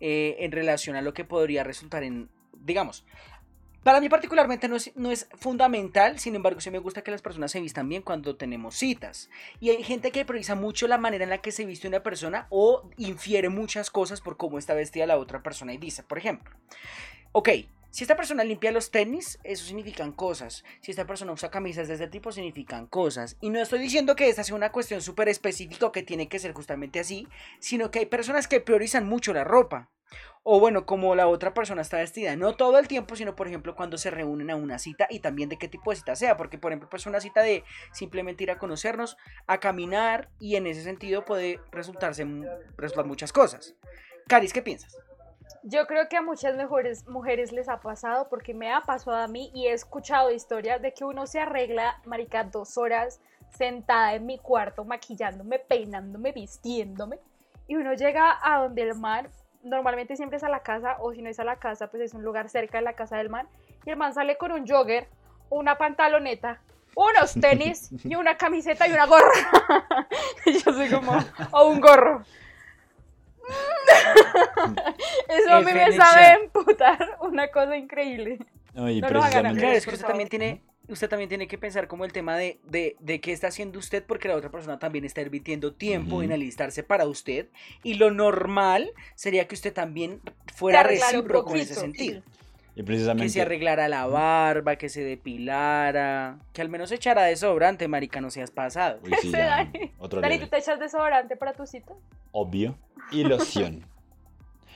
eh, 0.00 0.36
en 0.40 0.52
relación 0.52 0.94
a 0.94 1.00
lo 1.00 1.14
que 1.14 1.24
podría 1.24 1.64
resultar 1.64 2.02
en, 2.02 2.28
digamos, 2.52 3.06
para 3.82 4.00
mí 4.00 4.08
particularmente 4.08 4.68
no 4.68 4.76
es, 4.76 4.94
no 4.94 5.10
es, 5.10 5.28
fundamental, 5.34 6.18
sin 6.18 6.34
embargo 6.34 6.60
sí 6.60 6.70
me 6.70 6.78
gusta 6.78 7.02
que 7.02 7.10
las 7.10 7.22
personas 7.22 7.50
se 7.50 7.60
vistan 7.60 7.88
bien 7.88 8.02
cuando 8.02 8.36
tenemos 8.36 8.76
citas. 8.76 9.28
Y 9.58 9.70
hay 9.70 9.82
gente 9.82 10.10
que 10.10 10.24
prioriza 10.24 10.54
mucho 10.54 10.86
la 10.86 10.98
manera 10.98 11.24
en 11.24 11.30
la 11.30 11.38
que 11.38 11.50
se 11.50 11.64
viste 11.64 11.88
una 11.88 12.02
persona 12.02 12.46
o 12.50 12.88
infiere 12.96 13.48
muchas 13.48 13.90
cosas 13.90 14.20
por 14.20 14.36
cómo 14.36 14.58
está 14.58 14.74
vestida 14.74 15.06
la 15.06 15.18
otra 15.18 15.42
persona 15.42 15.72
y 15.72 15.78
dice, 15.78 16.02
por 16.02 16.18
ejemplo, 16.18 16.54
ok, 17.32 17.48
si 17.92 18.04
esta 18.04 18.16
persona 18.16 18.42
limpia 18.42 18.72
los 18.72 18.90
tenis, 18.90 19.38
eso 19.44 19.66
significan 19.66 20.12
cosas. 20.12 20.64
Si 20.80 20.90
esta 20.90 21.06
persona 21.06 21.32
usa 21.32 21.50
camisas 21.50 21.88
de 21.88 21.94
este 21.94 22.08
tipo, 22.08 22.32
significan 22.32 22.86
cosas. 22.86 23.36
Y 23.42 23.50
no 23.50 23.60
estoy 23.60 23.80
diciendo 23.80 24.16
que 24.16 24.30
esta 24.30 24.44
sea 24.44 24.56
una 24.56 24.72
cuestión 24.72 25.02
súper 25.02 25.28
específica 25.28 25.92
que 25.92 26.02
tiene 26.02 26.26
que 26.26 26.38
ser 26.38 26.54
justamente 26.54 27.00
así, 27.00 27.28
sino 27.58 27.90
que 27.90 27.98
hay 27.98 28.06
personas 28.06 28.48
que 28.48 28.60
priorizan 28.60 29.06
mucho 29.06 29.34
la 29.34 29.44
ropa. 29.44 29.90
O 30.42 30.58
bueno, 30.58 30.86
como 30.86 31.14
la 31.14 31.28
otra 31.28 31.52
persona 31.52 31.82
está 31.82 31.98
vestida, 31.98 32.34
no 32.34 32.56
todo 32.56 32.78
el 32.78 32.88
tiempo, 32.88 33.14
sino 33.14 33.36
por 33.36 33.46
ejemplo 33.46 33.76
cuando 33.76 33.98
se 33.98 34.10
reúnen 34.10 34.50
a 34.50 34.56
una 34.56 34.78
cita 34.78 35.06
y 35.10 35.20
también 35.20 35.50
de 35.50 35.58
qué 35.58 35.68
tipo 35.68 35.90
de 35.90 35.96
cita 35.96 36.16
sea, 36.16 36.38
porque 36.38 36.56
por 36.56 36.72
ejemplo 36.72 36.88
pues 36.88 37.04
una 37.04 37.20
cita 37.20 37.42
de 37.42 37.62
simplemente 37.92 38.42
ir 38.42 38.50
a 38.50 38.58
conocernos, 38.58 39.18
a 39.46 39.60
caminar 39.60 40.30
y 40.40 40.56
en 40.56 40.66
ese 40.66 40.82
sentido 40.82 41.26
puede 41.26 41.60
resultarse 41.70 42.26
resultar 42.78 43.04
muchas 43.04 43.32
cosas. 43.34 43.74
Caris, 44.28 44.54
¿qué 44.54 44.62
piensas? 44.62 44.96
Yo 45.64 45.86
creo 45.86 46.08
que 46.08 46.16
a 46.16 46.22
muchas 46.22 46.56
mejores 46.56 47.06
mujeres 47.06 47.52
les 47.52 47.68
ha 47.68 47.80
pasado, 47.80 48.28
porque 48.28 48.52
me 48.52 48.72
ha 48.72 48.80
pasado 48.80 49.16
a 49.16 49.28
mí 49.28 49.52
y 49.54 49.68
he 49.68 49.72
escuchado 49.72 50.32
historias 50.32 50.82
de 50.82 50.92
que 50.92 51.04
uno 51.04 51.26
se 51.26 51.38
arregla, 51.38 52.00
marica, 52.04 52.42
dos 52.42 52.76
horas 52.76 53.20
sentada 53.56 54.14
en 54.14 54.26
mi 54.26 54.38
cuarto, 54.38 54.84
maquillándome, 54.84 55.60
peinándome, 55.60 56.32
vistiéndome, 56.32 57.20
y 57.68 57.76
uno 57.76 57.94
llega 57.94 58.38
a 58.42 58.62
donde 58.62 58.82
el 58.82 58.96
man, 58.96 59.28
normalmente 59.62 60.16
siempre 60.16 60.38
es 60.38 60.42
a 60.42 60.48
la 60.48 60.64
casa, 60.64 60.96
o 60.98 61.12
si 61.12 61.22
no 61.22 61.30
es 61.30 61.38
a 61.38 61.44
la 61.44 61.56
casa, 61.56 61.86
pues 61.88 62.02
es 62.02 62.14
un 62.14 62.24
lugar 62.24 62.48
cerca 62.48 62.78
de 62.78 62.84
la 62.84 62.94
casa 62.94 63.18
del 63.18 63.28
man, 63.28 63.46
y 63.86 63.90
el 63.90 63.96
man 63.96 64.14
sale 64.14 64.36
con 64.36 64.50
un 64.50 64.66
jogger, 64.66 65.06
una 65.48 65.78
pantaloneta, 65.78 66.60
unos 66.96 67.34
tenis 67.40 67.90
y 68.04 68.16
una 68.16 68.36
camiseta 68.36 68.88
y 68.88 68.92
una 68.92 69.06
gorra. 69.06 69.32
y 70.44 70.52
yo 70.58 70.72
soy 70.72 70.90
como, 70.90 71.12
o 71.52 71.66
un 71.66 71.80
gorro. 71.80 72.24
Eso 75.28 75.52
a 75.52 75.60
mí 75.60 75.72
me 75.72 75.92
sabe 75.92 76.44
emputar 76.44 77.18
una 77.20 77.48
cosa 77.48 77.76
increíble. 77.76 78.38
no, 78.74 78.88
lo 78.88 79.22
hagan 79.22 79.56
usted 79.56 80.00
también 80.00 80.28
tiene 80.28 80.62
usted 80.88 81.08
también 81.08 81.28
tiene 81.28 81.46
que 81.46 81.58
pensar 81.58 81.86
como 81.88 82.04
el 82.04 82.12
tema 82.12 82.36
de, 82.36 82.58
de, 82.64 83.20
qué 83.20 83.32
está 83.32 83.48
haciendo 83.48 83.78
usted 83.78 84.04
porque 84.04 84.28
la 84.28 84.36
otra 84.36 84.50
persona 84.50 84.78
también 84.78 85.04
está 85.04 85.22
invirtiendo 85.22 85.72
tiempo 85.72 86.22
en 86.22 86.32
alistarse 86.32 86.82
para 86.82 87.06
usted 87.06 87.48
y 87.82 87.94
lo 87.94 88.10
normal 88.10 88.90
sería 89.14 89.46
que 89.46 89.54
usted 89.54 89.72
también 89.72 90.20
fuera 90.54 90.82
recíproco 90.82 91.54
en 91.54 91.60
ese 91.60 91.74
sentido. 91.74 92.22
Y 92.74 92.82
precisamente... 92.82 93.24
Que 93.24 93.28
se 93.30 93.42
arreglara 93.42 93.88
la 93.88 94.06
barba, 94.06 94.76
que 94.76 94.88
se 94.88 95.02
depilara, 95.02 96.38
que 96.52 96.62
al 96.62 96.68
menos 96.68 96.90
echara 96.90 97.24
desodorante, 97.24 97.86
marica, 97.88 98.20
no 98.20 98.30
seas 98.30 98.50
pasado. 98.50 98.98
Uy, 99.04 99.12
sí, 99.20 99.30
Dani, 99.32 99.92
Dani, 100.20 100.38
¿tú 100.38 100.46
te 100.46 100.58
echas 100.58 100.78
desodorante 100.78 101.36
para 101.36 101.52
tu 101.52 101.66
cita? 101.66 101.92
Obvio. 102.32 102.76
Y 103.10 103.24
loción. 103.24 103.86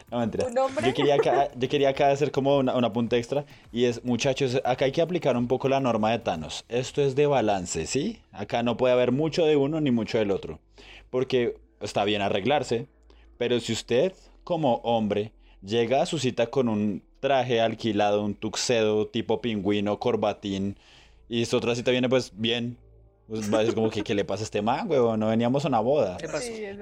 No, 0.09 0.21
mentira. 0.21 0.49
Yo 0.49 0.95
quería, 0.95 1.17
acá, 1.17 1.49
yo 1.57 1.69
quería 1.69 1.89
acá 1.89 2.11
hacer 2.11 2.31
como 2.31 2.59
una, 2.59 2.77
una, 2.77 2.93
punta 2.93 3.17
extra. 3.17 3.45
Y 3.73 3.87
es, 3.87 4.05
muchachos, 4.05 4.61
acá 4.65 4.85
hay 4.85 4.93
que 4.93 5.03
aplicar 5.03 5.37
un 5.37 5.49
poco 5.49 5.69
la 5.69 5.81
norma 5.81 6.13
de 6.13 6.21
Thanos. 6.21 6.65
Esto 6.69 7.03
es 7.03 7.17
de 7.17 7.27
balance, 7.27 7.87
¿sí? 7.87 8.23
Acá 8.31 8.63
no 8.63 8.77
puede 8.77 8.95
haber 8.95 9.11
mucho 9.11 9.45
de 9.45 9.57
uno 9.57 9.81
ni 9.81 9.91
mucho 9.91 10.19
del 10.19 10.31
otro. 10.31 10.61
Porque 11.11 11.57
está 11.81 12.05
bien 12.05 12.23
arreglarse. 12.23 12.87
Pero 13.37 13.59
si 13.59 13.73
usted, 13.73 14.13
como 14.45 14.77
hombre, 14.77 15.33
llega 15.61 16.03
a 16.03 16.07
su 16.07 16.21
cita 16.21 16.47
con 16.47 16.69
un 16.69 17.03
traje 17.21 17.61
alquilado, 17.61 18.25
un 18.25 18.35
tuxedo 18.35 19.09
tipo 19.09 19.41
pingüino, 19.41 19.99
corbatín, 19.99 20.79
y 21.29 21.43
esta 21.43 21.57
otra 21.57 21.75
cita 21.75 21.91
viene 21.91 22.09
pues 22.09 22.33
bien, 22.35 22.79
pues 23.29 23.53
va 23.53 23.59
a 23.59 23.61
decir 23.61 23.75
como 23.75 23.91
que 23.91 24.03
¿qué 24.03 24.15
le 24.15 24.25
pasa 24.25 24.43
a 24.43 24.45
este 24.45 24.63
man, 24.63 24.89
huevón? 24.91 25.21
No 25.21 25.29
veníamos 25.29 25.65
a 25.65 25.69
una 25.69 25.81
boda. 25.81 26.19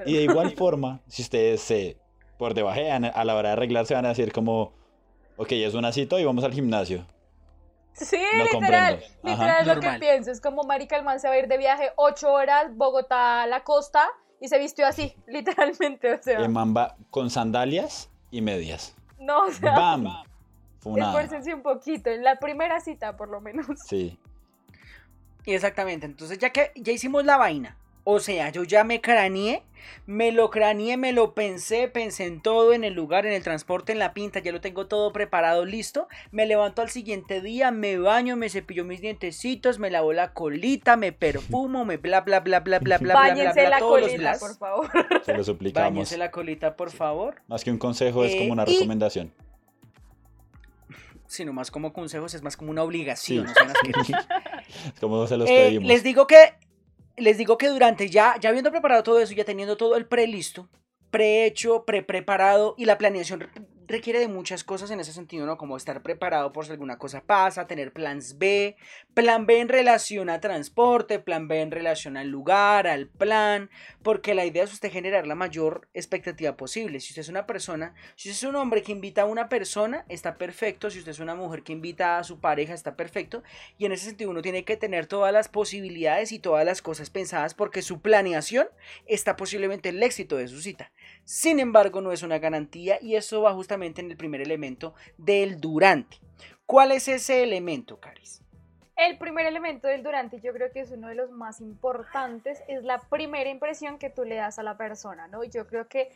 y 0.07 0.14
de 0.14 0.23
igual 0.23 0.51
forma, 0.53 1.01
si 1.09 1.23
ustedes 1.23 1.61
se 1.61 1.97
por 2.38 2.55
debajean 2.55 3.05
a 3.05 3.25
la 3.25 3.35
hora 3.35 3.51
de 3.51 3.53
arreglarse 3.55 3.94
van 3.94 4.07
a 4.07 4.09
decir 4.09 4.33
como, 4.33 4.73
ok, 5.37 5.53
es 5.53 5.75
una 5.75 5.92
cita 5.92 6.18
y 6.20 6.25
vamos 6.25 6.44
al 6.44 6.53
gimnasio. 6.53 7.07
Sí, 7.92 8.18
literal, 8.53 9.05
literal 9.23 9.66
lo 9.68 9.79
que 9.79 9.88
pienso, 10.01 10.33
es 10.33 10.40
como 10.40 10.64
Marica 10.64 10.97
el 10.97 11.05
man 11.05 11.20
se 11.20 11.29
va 11.29 11.35
a 11.35 11.38
ir 11.38 11.47
de 11.47 11.57
viaje 11.59 11.90
ocho 11.97 12.33
horas, 12.33 12.75
Bogotá 12.75 13.42
a 13.42 13.47
la 13.47 13.62
costa, 13.62 14.09
y 14.40 14.49
se 14.49 14.59
vistió 14.59 14.87
así, 14.87 15.14
literalmente, 15.29 16.12
o 16.12 16.23
sea. 16.23 16.40
El 16.40 16.49
man 16.49 16.75
va 16.77 16.97
con 17.11 17.31
sandalias 17.31 18.11
y 18.33 18.40
medias. 18.40 18.97
No, 19.27 19.45
o 19.45 19.51
sea. 19.51 19.75
¡Bam! 19.75 20.07
Esfuércense 20.85 21.55
un 21.55 21.63
poquito, 21.63 22.11
en 22.11 22.23
la 22.23 22.39
primera 22.39 22.79
cita 22.81 23.17
por 23.17 23.29
lo 23.29 23.41
menos. 23.41 23.67
Sí. 23.87 24.19
Exactamente, 25.47 26.07
entonces 26.07 26.39
ya 26.39 26.51
que 26.51 26.73
ya 26.75 26.93
hicimos 26.93 27.25
la 27.25 27.37
vaina, 27.37 27.77
o 28.07 28.21
sea, 28.21 28.51
yo 28.51 28.64
ya 28.64 28.85
me 28.85 29.01
craneé, 29.01 29.62
me 30.05 30.31
lo 30.31 30.51
craneé, 30.51 30.99
me 30.99 31.12
lo 31.12 31.35
pensé, 31.35 31.88
pensé 31.88 32.27
en 32.27 32.43
todo, 32.43 32.75
en 32.75 32.85
el 32.85 32.93
lugar, 32.93 33.25
en 33.25 33.33
el 33.33 33.43
transporte, 33.43 33.93
en 33.93 33.99
la 33.99 34.12
pinta, 34.12 34.40
ya 34.40 34.53
lo 34.53 34.61
tengo 34.61 34.87
todo 34.87 35.11
preparado, 35.12 35.64
listo. 35.64 36.07
Me 36.31 36.45
levanto 36.45 36.83
al 36.83 36.90
siguiente 36.90 37.40
día, 37.40 37.71
me 37.71 37.99
baño, 37.99 38.37
me 38.37 38.51
cepillo 38.51 38.85
mis 38.85 39.01
dientecitos, 39.01 39.79
me 39.79 39.90
lavo 39.90 40.12
la 40.12 40.35
colita, 40.35 40.97
me 40.97 41.12
perfumo, 41.12 41.87
me 41.87 41.97
bla 41.97 42.21
bla 42.21 42.40
bla 42.40 42.61
bla 42.61 42.79
bla 42.79 42.99
bla 42.99 43.14
bla 43.14 43.35
bla 43.35 43.71
la 43.71 43.79
colita, 43.79 44.37
por 44.38 44.57
favor. 44.59 44.90
Se 45.25 45.33
lo 45.33 45.43
suplicamos. 45.43 45.90
Báñense 45.90 46.19
la 46.19 46.31
colita, 46.31 46.77
por 46.77 46.90
favor. 46.90 47.37
Más 47.49 47.64
que 47.64 47.71
un 47.71 47.79
consejo 47.79 48.25
es 48.25 48.33
como 48.33 48.49
eh, 48.49 48.53
una 48.53 48.64
recomendación. 48.67 49.33
Sino 51.27 51.55
más 51.55 51.71
como 51.71 51.95
consejos, 51.95 52.35
es 52.35 52.43
más 52.43 52.57
como 52.59 52.71
una 52.71 52.83
obligación. 52.83 53.47
Eh, 55.47 55.79
les 55.83 56.03
digo 56.03 56.27
que 56.27 56.55
les 57.16 57.38
digo 57.38 57.59
que 57.59 57.68
durante 57.68 58.11
ya, 58.11 58.37
ya 58.40 58.48
habiendo 58.48 58.70
preparado 58.70 59.03
todo 59.03 59.20
eso, 59.20 59.35
ya 59.35 59.44
teniendo 59.44 59.77
todo 59.77 59.96
el 59.96 60.07
pre 60.07 60.27
listo, 60.27 60.68
prehecho, 61.11 61.85
pre 61.85 62.03
preparado 62.03 62.74
y 62.77 62.85
la 62.87 62.98
planeación 62.98 63.40
requiere 63.87 64.18
de 64.18 64.29
muchas 64.29 64.64
cosas 64.64 64.90
en 64.90 65.01
ese 65.01 65.12
sentido, 65.12 65.47
¿no? 65.47 65.59
Como 65.59 65.77
estar 65.77 66.03
preparado 66.03 66.53
por 66.53 66.64
si 66.64 66.73
alguna 66.73 66.99
cosa 66.99 67.23
pasa, 67.23 67.66
tener 67.66 67.92
plans 67.92 68.38
B, 68.38 68.77
plan 69.12 69.47
B 69.47 69.61
en 69.61 69.68
relación 69.68 70.31
a 70.31 70.40
transporte, 70.40 71.18
plan 71.18 71.49
B 71.49 71.61
en 71.61 71.70
relación 71.70 72.16
al 72.16 72.29
lugar, 72.29 72.87
al 72.87 73.09
plan, 73.09 73.70
porque 74.03 74.35
la 74.35 74.44
idea 74.44 74.64
es 74.64 74.73
usted 74.73 74.90
generar 74.90 75.27
la 75.27 75.35
mayor 75.35 75.88
expectativa 75.94 76.57
posible. 76.57 77.01
Si 77.01 77.12
usted 77.12 77.23
es 77.23 77.29
una 77.29 77.47
persona, 77.47 77.94
si 78.16 78.31
usted 78.31 78.47
es 78.47 78.51
un 78.51 78.57
hombre 78.57 78.83
que 78.83 78.92
invita 78.92 79.23
a 79.23 79.27
una 79.27 79.49
persona, 79.49 80.05
está 80.09 80.37
perfecto, 80.37 80.90
si 80.90 80.99
usted 80.99 81.12
es 81.12 81.20
una 81.20 81.35
mujer 81.35 81.62
que 81.62 81.73
invita 81.73 82.18
a 82.18 82.25
su 82.25 82.40
pareja, 82.40 82.75
está 82.75 82.97
perfecto, 82.97 83.42
y 83.79 83.87
en 83.87 83.92
ese 83.92 84.07
sentido 84.07 84.31
uno 84.31 84.42
tiene 84.42 84.64
que 84.64 84.77
tener 84.77 85.07
todas 85.07 85.33
las 85.33 85.49
posibilidades 85.49 86.33
y 86.33 86.38
todas 86.38 86.64
las 86.64 86.83
cosas 86.83 87.11
pensadas 87.11 87.55
porque 87.55 87.83
su 87.83 88.01
planeación 88.01 88.66
está 89.07 89.37
posiblemente 89.37 89.90
el 89.90 90.03
éxito 90.03 90.37
de 90.37 90.49
su 90.49 90.61
cita. 90.61 90.92
Sin 91.25 91.61
embargo, 91.61 92.01
no 92.01 92.12
es 92.12 92.23
una 92.23 92.38
garantía 92.38 92.99
y 93.01 93.16
eso 93.16 93.42
va 93.42 93.53
justamente 93.53 93.74
en 93.83 94.11
el 94.11 94.17
primer 94.17 94.41
elemento 94.41 94.95
del 95.19 95.61
durante. 95.61 96.19
¿Cuál 96.67 96.93
es 96.93 97.09
ese 97.09 97.43
elemento, 97.43 98.01
Caris? 98.01 98.41
El 98.97 99.19
primer 99.19 99.47
elemento 99.47 99.89
del 99.89 100.03
durante, 100.03 100.41
yo 100.41 100.53
creo 100.53 100.71
que 100.71 100.81
es 100.81 100.93
uno 100.93 101.09
de 101.09 101.17
los 101.17 101.31
más 101.31 101.61
importantes, 101.61 102.63
es 102.69 102.85
la 102.85 103.01
primera 103.01 103.51
impresión 103.51 103.99
que 103.99 104.09
tú 104.09 104.25
le 104.25 104.37
das 104.37 104.59
a 104.59 104.63
la 104.63 104.77
persona, 104.77 105.27
¿no? 105.27 105.43
Yo 105.43 105.67
creo 105.67 105.89
que 105.89 106.11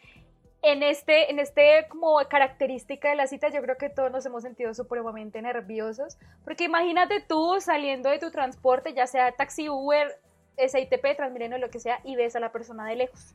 en 0.63 0.83
este, 0.83 1.31
en 1.31 1.39
este 1.39 1.87
como 1.89 2.19
característica 2.29 3.11
de 3.11 3.17
la 3.17 3.27
cita, 3.27 3.49
yo 3.49 3.63
creo 3.63 3.77
que 3.77 3.91
todos 3.91 4.11
nos 4.11 4.25
hemos 4.27 4.43
sentido 4.43 4.75
supremamente 4.75 5.43
nerviosos, 5.43 6.19
porque 6.45 6.65
imagínate 6.65 7.21
tú 7.21 7.57
saliendo 7.61 8.11
de 8.11 8.19
tu 8.19 8.31
transporte, 8.31 8.95
ya 8.95 9.07
sea 9.07 9.33
taxi, 9.33 9.69
Uber, 9.69 10.17
SITP, 10.57 11.17
Transmilenio, 11.17 11.59
lo 11.59 11.71
que 11.71 11.81
sea, 11.81 12.01
y 12.05 12.17
ves 12.17 12.37
a 12.37 12.41
la 12.41 12.53
persona 12.53 12.87
de 12.87 12.97
lejos. 12.97 13.35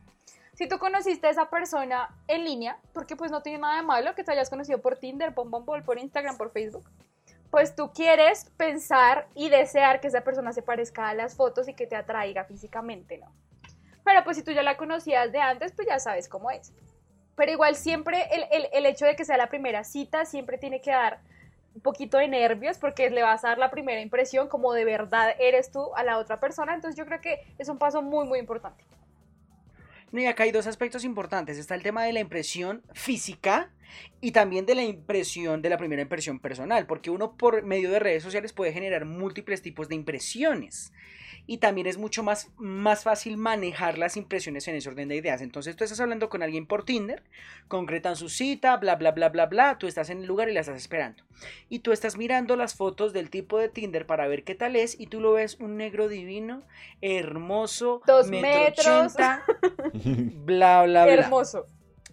Si 0.54 0.68
tú 0.68 0.78
conociste 0.78 1.28
a 1.28 1.32
esa 1.32 1.50
persona 1.50 2.16
en 2.28 2.44
línea, 2.44 2.78
porque 2.94 3.16
pues 3.16 3.32
no 3.32 3.42
tiene 3.42 3.58
nada 3.58 3.78
de 3.78 3.82
malo 3.82 4.14
que 4.14 4.24
te 4.24 4.32
hayas 4.32 4.50
conocido 4.50 4.80
por 4.82 4.98
Tinder, 4.98 5.34
por 5.34 5.50
Bumble, 5.50 5.82
por 5.82 5.98
Instagram, 5.98 6.38
por 6.38 6.52
Facebook, 6.52 6.88
pues 7.50 7.76
tú 7.76 7.92
quieres 7.92 8.50
pensar 8.58 9.28
y 9.36 9.50
desear 9.50 10.00
que 10.00 10.08
esa 10.08 10.22
persona 10.22 10.54
se 10.54 10.62
parezca 10.62 11.10
a 11.10 11.14
las 11.16 11.36
fotos 11.36 11.68
y 11.68 11.74
que 11.74 11.88
te 11.88 11.96
atraiga 11.96 12.46
físicamente, 12.46 13.18
¿no? 13.18 13.32
Pero 14.04 14.24
pues 14.24 14.38
si 14.38 14.44
tú 14.44 14.52
ya 14.52 14.64
la 14.64 14.78
conocías 14.78 15.32
de 15.32 15.40
antes, 15.40 15.72
pues 15.72 15.88
ya 15.88 16.00
sabes 16.00 16.28
cómo 16.28 16.52
es. 16.52 16.72
Pero 17.36 17.52
igual 17.52 17.76
siempre 17.76 18.28
el, 18.32 18.46
el, 18.52 18.70
el 18.74 18.86
hecho 18.86 19.06
de 19.06 19.16
que 19.16 19.26
sea 19.26 19.38
la 19.38 19.50
primera 19.50 19.84
cita 19.84 20.26
siempre 20.26 20.58
tiene 20.58 20.82
que 20.82 20.92
dar 20.92 21.20
un 21.74 21.82
poquito 21.82 22.18
de 22.18 22.28
nervios 22.28 22.78
porque 22.78 23.10
le 23.10 23.24
vas 23.24 23.44
a 23.44 23.50
dar 23.50 23.58
la 23.58 23.72
primera 23.72 24.02
impresión 24.02 24.48
como 24.48 24.74
de 24.74 24.86
verdad 24.86 25.34
eres 25.40 25.72
tú 25.72 25.96
a 25.96 26.04
la 26.04 26.20
otra 26.20 26.40
persona. 26.40 26.76
Entonces 26.76 26.96
yo 26.98 27.06
creo 27.06 27.22
que 27.22 27.40
es 27.58 27.70
un 27.70 27.80
paso 27.80 28.04
muy, 28.04 28.28
muy 28.28 28.38
importante. 28.38 28.84
No, 30.14 30.22
y 30.22 30.28
acá 30.28 30.44
hay 30.44 30.52
dos 30.52 30.68
aspectos 30.68 31.04
importantes. 31.06 31.58
Está 31.58 31.74
el 31.74 31.82
tema 31.82 32.04
de 32.04 32.14
la 32.14 32.20
impresión 32.20 32.84
física 32.94 33.72
y 34.22 34.32
también 34.32 34.66
de 34.66 34.76
la 34.76 34.84
impresión 34.84 35.62
de 35.62 35.70
la 35.70 35.78
primera 35.78 36.02
impresión 36.02 36.40
personal, 36.40 36.86
porque 36.86 37.10
uno 37.10 37.36
por 37.38 37.64
medio 37.64 37.92
de 37.92 38.00
redes 38.00 38.24
sociales 38.24 38.54
puede 38.54 38.74
generar 38.74 39.06
múltiples 39.06 39.62
tipos 39.62 39.90
de 39.90 39.96
impresiones 39.96 40.92
y 41.46 41.58
también 41.58 41.88
es 41.88 41.98
mucho 41.98 42.24
más, 42.24 42.50
más 42.58 43.04
fácil 43.04 43.38
manejar 43.38 43.98
las 43.98 44.16
impresiones 44.16 44.68
en 44.68 44.76
ese 44.76 44.90
orden 44.90 45.10
de 45.10 45.18
ideas. 45.18 45.42
Entonces 45.42 45.76
tú 45.76 45.84
estás 45.84 46.00
hablando 46.00 46.30
con 46.30 46.42
alguien 46.42 46.66
por 46.66 46.86
Tinder, 46.86 47.24
concretan 47.68 48.16
su 48.16 48.30
cita, 48.30 48.78
bla, 48.78 48.96
bla, 48.96 49.12
bla, 49.12 49.30
bla, 49.30 49.48
bla, 49.48 49.78
tú 49.78 49.88
estás 49.88 50.10
en 50.10 50.20
el 50.20 50.26
lugar 50.26 50.50
y 50.50 50.54
la 50.54 50.62
estás 50.62 50.78
esperando. 50.78 51.24
Y 51.68 51.80
tú 51.80 51.92
estás 51.92 52.18
mirando 52.18 52.56
las 52.56 52.76
fotos 52.76 53.12
del 53.12 53.30
tipo 53.30 53.58
de 53.58 53.68
Tinder 53.68 54.06
para 54.06 54.28
ver 54.28 54.44
qué 54.44 54.56
tal 54.56 54.76
es 54.76 54.98
y 55.00 55.08
tú 55.08 55.20
lo 55.20 55.34
ves 55.34 55.58
un 55.60 55.76
negro 55.76 56.08
divino, 56.08 56.64
hermoso, 57.02 58.02
Dos 58.08 58.30
metro 58.30 58.64
metros. 58.64 58.88
ochenta, 58.88 59.44
bla, 60.46 60.84
bla, 60.84 61.06
bla. 61.06 61.14
Hermoso. 61.14 61.66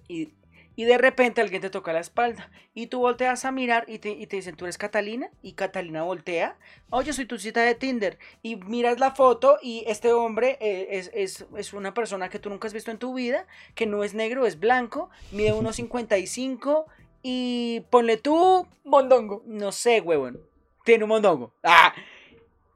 Y, 0.08 0.32
y 0.76 0.84
de 0.84 0.98
repente 0.98 1.40
alguien 1.40 1.62
te 1.62 1.70
toca 1.70 1.92
la 1.92 2.00
espalda 2.00 2.50
y 2.74 2.86
tú 2.86 3.00
volteas 3.00 3.44
a 3.44 3.52
mirar 3.52 3.84
y 3.88 3.98
te, 3.98 4.10
y 4.10 4.26
te 4.26 4.36
dicen, 4.36 4.56
tú 4.56 4.64
eres 4.64 4.78
Catalina 4.78 5.30
y 5.42 5.52
Catalina 5.52 6.02
voltea, 6.02 6.56
oye, 6.90 7.12
soy 7.12 7.26
tu 7.26 7.38
cita 7.38 7.62
de 7.62 7.74
Tinder 7.74 8.18
y 8.42 8.56
miras 8.56 8.98
la 8.98 9.10
foto 9.10 9.58
y 9.62 9.84
este 9.86 10.12
hombre 10.12 10.58
eh, 10.60 10.88
es, 10.90 11.10
es, 11.14 11.46
es 11.56 11.72
una 11.72 11.94
persona 11.94 12.28
que 12.28 12.38
tú 12.38 12.50
nunca 12.50 12.68
has 12.68 12.74
visto 12.74 12.90
en 12.90 12.98
tu 12.98 13.14
vida, 13.14 13.46
que 13.74 13.86
no 13.86 14.04
es 14.04 14.14
negro, 14.14 14.46
es 14.46 14.58
blanco, 14.58 15.10
mide 15.32 15.52
1,55 15.52 16.84
y 17.22 17.80
ponle 17.90 18.16
tú, 18.16 18.66
Mondongo. 18.84 19.42
no 19.46 19.72
sé, 19.72 20.00
huevón, 20.00 20.40
tiene 20.84 21.04
un 21.04 21.10
mondongo. 21.10 21.52
¡Ah! 21.62 21.94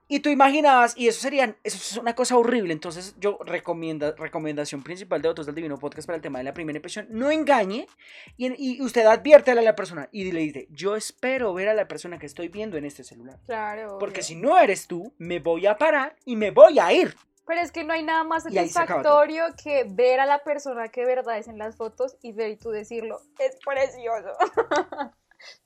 Y 0.07 0.21
tú 0.21 0.29
imaginabas, 0.29 0.95
y 0.99 1.09
eso 1.09 1.21
serían, 1.21 1.57
eso 1.65 1.79
es 1.79 1.97
una 1.97 2.15
cosa 2.15 2.37
horrible. 2.37 2.75
Entonces, 2.75 3.15
yo 3.19 3.39
recomienda, 3.45 4.15
recomendación 4.17 4.83
principal 4.83 5.23
de 5.23 5.29
Otros 5.29 5.47
del 5.47 5.55
Divino 5.55 5.79
Podcast 5.79 6.07
para 6.07 6.17
el 6.17 6.23
tema 6.23 6.39
de 6.39 6.45
la 6.45 6.53
primera 6.53 6.77
impresión: 6.77 7.07
no 7.11 7.31
engañe 7.31 7.87
y, 8.37 8.53
y 8.77 8.83
usted 8.83 9.07
advierte 9.07 9.53
a 9.53 9.55
la 9.55 9.75
persona 9.75 10.09
y 10.13 10.31
le 10.31 10.41
dice: 10.41 10.69
Yo 10.71 10.95
espero 10.95 11.55
ver 11.55 11.69
a 11.69 11.75
la 11.75 11.89
persona 11.89 12.19
que 12.19 12.27
estoy 12.27 12.49
viendo 12.49 12.77
en 12.77 12.85
este 12.85 13.03
celular. 13.03 13.39
Claro. 13.47 13.99
Porque 13.99 14.17
obvio. 14.21 14.25
si 14.25 14.37
no 14.37 14.59
eres 14.59 14.87
tú, 14.87 15.15
me 15.17 15.39
voy 15.39 15.67
a 15.67 15.79
parar 15.79 16.17
y 16.27 16.37
me 16.37 16.51
voy 16.51 16.79
a 16.79 16.93
ir. 16.93 17.17
Pero 17.47 17.61
es 17.61 17.73
que 17.73 17.85
no 17.85 17.93
hay 17.93 18.03
nada 18.03 18.25
más 18.25 18.45
satisfactorio 18.45 19.45
que 19.63 19.85
ver 19.89 20.21
a 20.21 20.27
la 20.27 20.39
persona 20.43 20.89
que 20.89 21.03
de 21.03 21.07
verdad 21.15 21.39
es 21.39 21.49
en 21.49 21.59
las 21.59 21.77
fotos 21.77 22.17
y 22.23 22.33
ver 22.33 22.51
y 22.51 22.57
tú 22.57 22.71
decirlo, 22.71 23.21
es 23.39 23.57
precioso. 23.65 24.33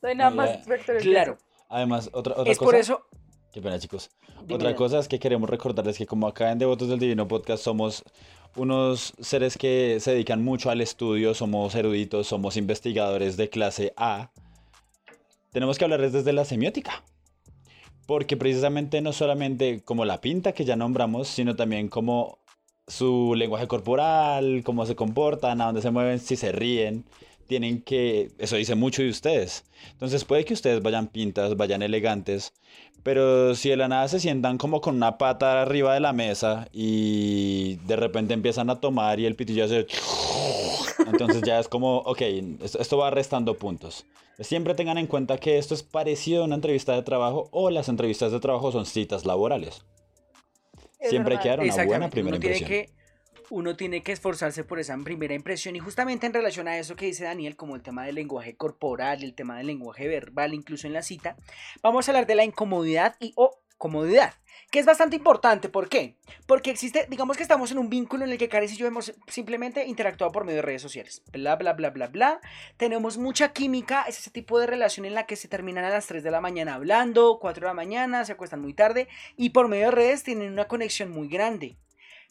no 0.03 0.09
hay 0.09 0.14
nada 0.16 0.31
más 0.31 0.48
Ya, 0.48 0.53
satisfactorio 0.55 1.01
que 1.01 1.09
Claro, 1.11 1.33
eso. 1.35 1.44
Además, 1.68 2.11
otra, 2.12 2.35
otra 2.37 2.53
es 2.53 2.59
cosa. 2.59 2.66
por 2.66 2.74
eso. 2.74 3.07
Qué 3.52 3.62
pena, 3.62 3.78
chicos. 3.78 4.11
Dime, 4.42 4.54
Otra 4.54 4.76
cosa 4.76 4.98
es 4.98 5.08
que 5.08 5.18
queremos 5.18 5.48
recordarles 5.48 5.98
que 5.98 6.06
como 6.06 6.26
acá 6.28 6.52
en 6.52 6.58
Devotos 6.58 6.88
del 6.88 6.98
Divino 6.98 7.26
Podcast 7.26 7.64
somos 7.64 8.04
unos 8.56 9.14
seres 9.20 9.56
que 9.56 9.98
se 10.00 10.12
dedican 10.12 10.42
mucho 10.42 10.70
al 10.70 10.80
estudio, 10.80 11.34
somos 11.34 11.74
eruditos, 11.74 12.26
somos 12.26 12.56
investigadores 12.56 13.37
de 13.37 13.48
clase 13.48 13.92
A, 13.96 14.30
tenemos 15.52 15.78
que 15.78 15.84
hablarles 15.84 16.12
desde 16.12 16.32
la 16.32 16.44
semiótica. 16.44 17.02
Porque 18.06 18.37
precisamente 18.37 19.00
no 19.00 19.12
solamente 19.12 19.82
como 19.82 20.04
la 20.04 20.20
pinta 20.20 20.52
que 20.52 20.64
ya 20.64 20.76
nombramos, 20.76 21.28
sino 21.28 21.56
también 21.56 21.88
como 21.88 22.38
su 22.87 23.34
lenguaje 23.34 23.66
corporal, 23.66 24.62
cómo 24.64 24.87
se 24.87 24.96
comportan, 24.96 25.61
a 25.61 25.66
dónde 25.66 25.82
se 25.82 25.90
mueven, 25.90 26.18
si 26.18 26.37
se 26.37 26.52
ríen, 26.52 27.04
tienen 27.46 27.82
que, 27.82 28.30
eso 28.38 28.56
dice 28.56 28.74
mucho 28.76 29.02
de 29.02 29.11
ustedes. 29.11 29.64
Entonces 29.92 30.24
puede 30.24 30.44
que 30.44 30.54
ustedes 30.54 30.82
vayan 30.82 31.08
pintas, 31.08 31.56
vayan 31.56 31.82
elegantes, 31.82 32.54
pero 33.08 33.54
si 33.54 33.70
de 33.70 33.78
la 33.78 33.88
nada 33.88 34.06
se 34.06 34.20
sientan 34.20 34.58
como 34.58 34.82
con 34.82 34.96
una 34.96 35.16
pata 35.16 35.62
arriba 35.62 35.94
de 35.94 36.00
la 36.00 36.12
mesa 36.12 36.68
y 36.74 37.76
de 37.86 37.96
repente 37.96 38.34
empiezan 38.34 38.68
a 38.68 38.82
tomar 38.82 39.18
y 39.18 39.24
el 39.24 39.34
pitillo 39.34 39.64
hace... 39.64 39.86
Entonces 41.10 41.40
ya 41.40 41.58
es 41.58 41.68
como, 41.68 42.00
ok, 42.00 42.20
esto, 42.62 42.98
va 42.98 43.08
restando 43.08 43.56
puntos. 43.56 44.04
Siempre 44.40 44.74
tengan 44.74 44.98
en 44.98 45.06
cuenta 45.06 45.38
que 45.38 45.56
esto 45.56 45.72
es 45.72 45.82
parecido 45.82 46.42
a 46.42 46.44
una 46.44 46.56
entrevista 46.56 46.92
de 46.92 47.02
trabajo 47.02 47.48
o 47.50 47.70
las 47.70 47.88
entrevistas 47.88 48.30
de 48.30 48.40
trabajo 48.40 48.72
son 48.72 48.84
citas 48.84 49.24
laborales. 49.24 49.86
Es 50.98 51.08
Siempre 51.08 51.36
hay 51.36 51.42
que 51.42 51.48
dar 51.48 51.60
una 51.60 51.84
buena 51.86 52.10
primera 52.10 52.36
Uno 52.36 52.40
tiene 52.40 52.58
impresión. 52.58 52.68
que 52.68 52.97
uno 53.50 53.76
tiene 53.76 54.02
que 54.02 54.12
esforzarse 54.12 54.64
por 54.64 54.78
esa 54.78 54.96
primera 54.98 55.34
impresión 55.34 55.76
y 55.76 55.78
justamente 55.78 56.26
en 56.26 56.34
relación 56.34 56.68
a 56.68 56.78
eso 56.78 56.96
que 56.96 57.06
dice 57.06 57.24
Daniel, 57.24 57.56
como 57.56 57.76
el 57.76 57.82
tema 57.82 58.04
del 58.04 58.14
lenguaje 58.14 58.56
corporal, 58.56 59.22
el 59.22 59.34
tema 59.34 59.58
del 59.58 59.68
lenguaje 59.68 60.08
verbal, 60.08 60.54
incluso 60.54 60.87
en 60.87 60.92
la 60.92 61.02
cita, 61.02 61.37
vamos 61.82 62.08
a 62.08 62.12
hablar 62.12 62.26
de 62.26 62.34
la 62.34 62.44
incomodidad 62.44 63.16
y 63.20 63.32
o 63.37 63.58
comodidad, 63.78 64.34
que 64.70 64.80
es 64.80 64.87
bastante 64.87 65.16
importante. 65.16 65.68
¿Por 65.68 65.88
qué? 65.88 66.16
Porque 66.46 66.70
existe, 66.70 67.06
digamos 67.08 67.37
que 67.37 67.42
estamos 67.44 67.70
en 67.70 67.78
un 67.78 67.88
vínculo 67.88 68.24
en 68.24 68.32
el 68.32 68.38
que 68.38 68.48
Caris 68.48 68.72
y 68.72 68.76
yo 68.76 68.87
hemos 68.87 69.14
simplemente 69.28 69.87
interactuado 69.87 70.32
por 70.32 70.44
medio 70.44 70.56
de 70.56 70.62
redes 70.62 70.82
sociales. 70.82 71.22
Bla, 71.32 71.56
bla, 71.56 71.72
bla, 71.72 71.90
bla, 71.90 72.08
bla. 72.08 72.40
Tenemos 72.76 73.16
mucha 73.16 73.52
química, 73.52 74.02
es 74.02 74.18
ese 74.18 74.30
tipo 74.30 74.58
de 74.58 74.66
relación 74.66 75.06
en 75.06 75.14
la 75.14 75.26
que 75.26 75.37
se 75.37 75.48
terminan 75.48 75.84
a 75.84 75.90
las 75.90 76.06
3 76.06 76.22
de 76.22 76.30
la 76.30 76.40
mañana 76.40 76.74
hablando, 76.74 77.38
4 77.40 77.61
de 77.62 77.66
la 77.68 77.74
mañana, 77.74 78.24
se 78.24 78.32
acuestan 78.32 78.61
muy 78.61 78.74
tarde 78.74 79.08
y 79.37 79.50
por 79.50 79.68
medio 79.68 79.87
de 79.87 79.92
redes 79.92 80.24
tienen 80.24 80.52
una 80.52 80.66
conexión 80.66 81.11
muy 81.11 81.28
grande. 81.28 81.76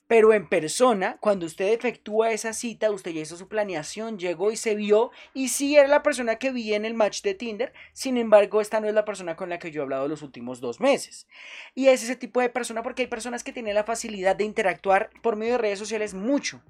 Pero 0.08 0.34
en 0.34 0.48
persona, 0.48 1.18
cuando 1.20 1.46
usted 1.46 1.74
efectúa 1.74 2.32
esa 2.32 2.54
cita, 2.54 2.92
usted 2.92 3.12
ya 3.12 3.22
hizo 3.22 3.36
su 3.36 3.48
planeación, 3.48 4.18
llegó 4.18 4.52
y 4.52 4.58
se 4.58 4.76
vio, 4.76 5.12
y 5.34 5.50
sí 5.50 5.76
era 5.76 5.88
la 5.88 6.04
persona 6.04 6.38
que 6.38 6.52
vi 6.52 6.74
en 6.74 6.86
el 6.86 6.94
match 6.94 7.22
de 7.22 7.34
Tinder, 7.34 7.74
sin 7.94 8.18
embargo, 8.18 8.62
esta 8.62 8.80
no 8.80 8.88
es 8.88 8.94
la 8.94 9.06
persona 9.06 9.36
con 9.36 9.50
la 9.50 9.60
que 9.60 9.72
yo 9.72 9.82
he 9.82 9.84
hablado 9.84 10.08
los 10.08 10.22
últimos 10.22 10.62
dos 10.62 10.80
meses. 10.80 11.28
Y 11.76 11.88
es 11.88 12.04
ese 12.04 12.16
tipo 12.16 12.40
de 12.40 12.50
persona 12.50 12.84
porque 12.84 13.04
hay 13.04 13.08
personas 13.08 13.44
que 13.44 13.54
tienen 13.54 13.76
la 13.76 13.84
facilidad 13.84 14.36
de 14.36 14.46
interactuar 14.46 15.10
por 15.22 15.36
medio 15.36 15.54
de 15.54 15.60
redes 15.60 15.80
sociales 15.80 16.14
mucho. 16.14 16.62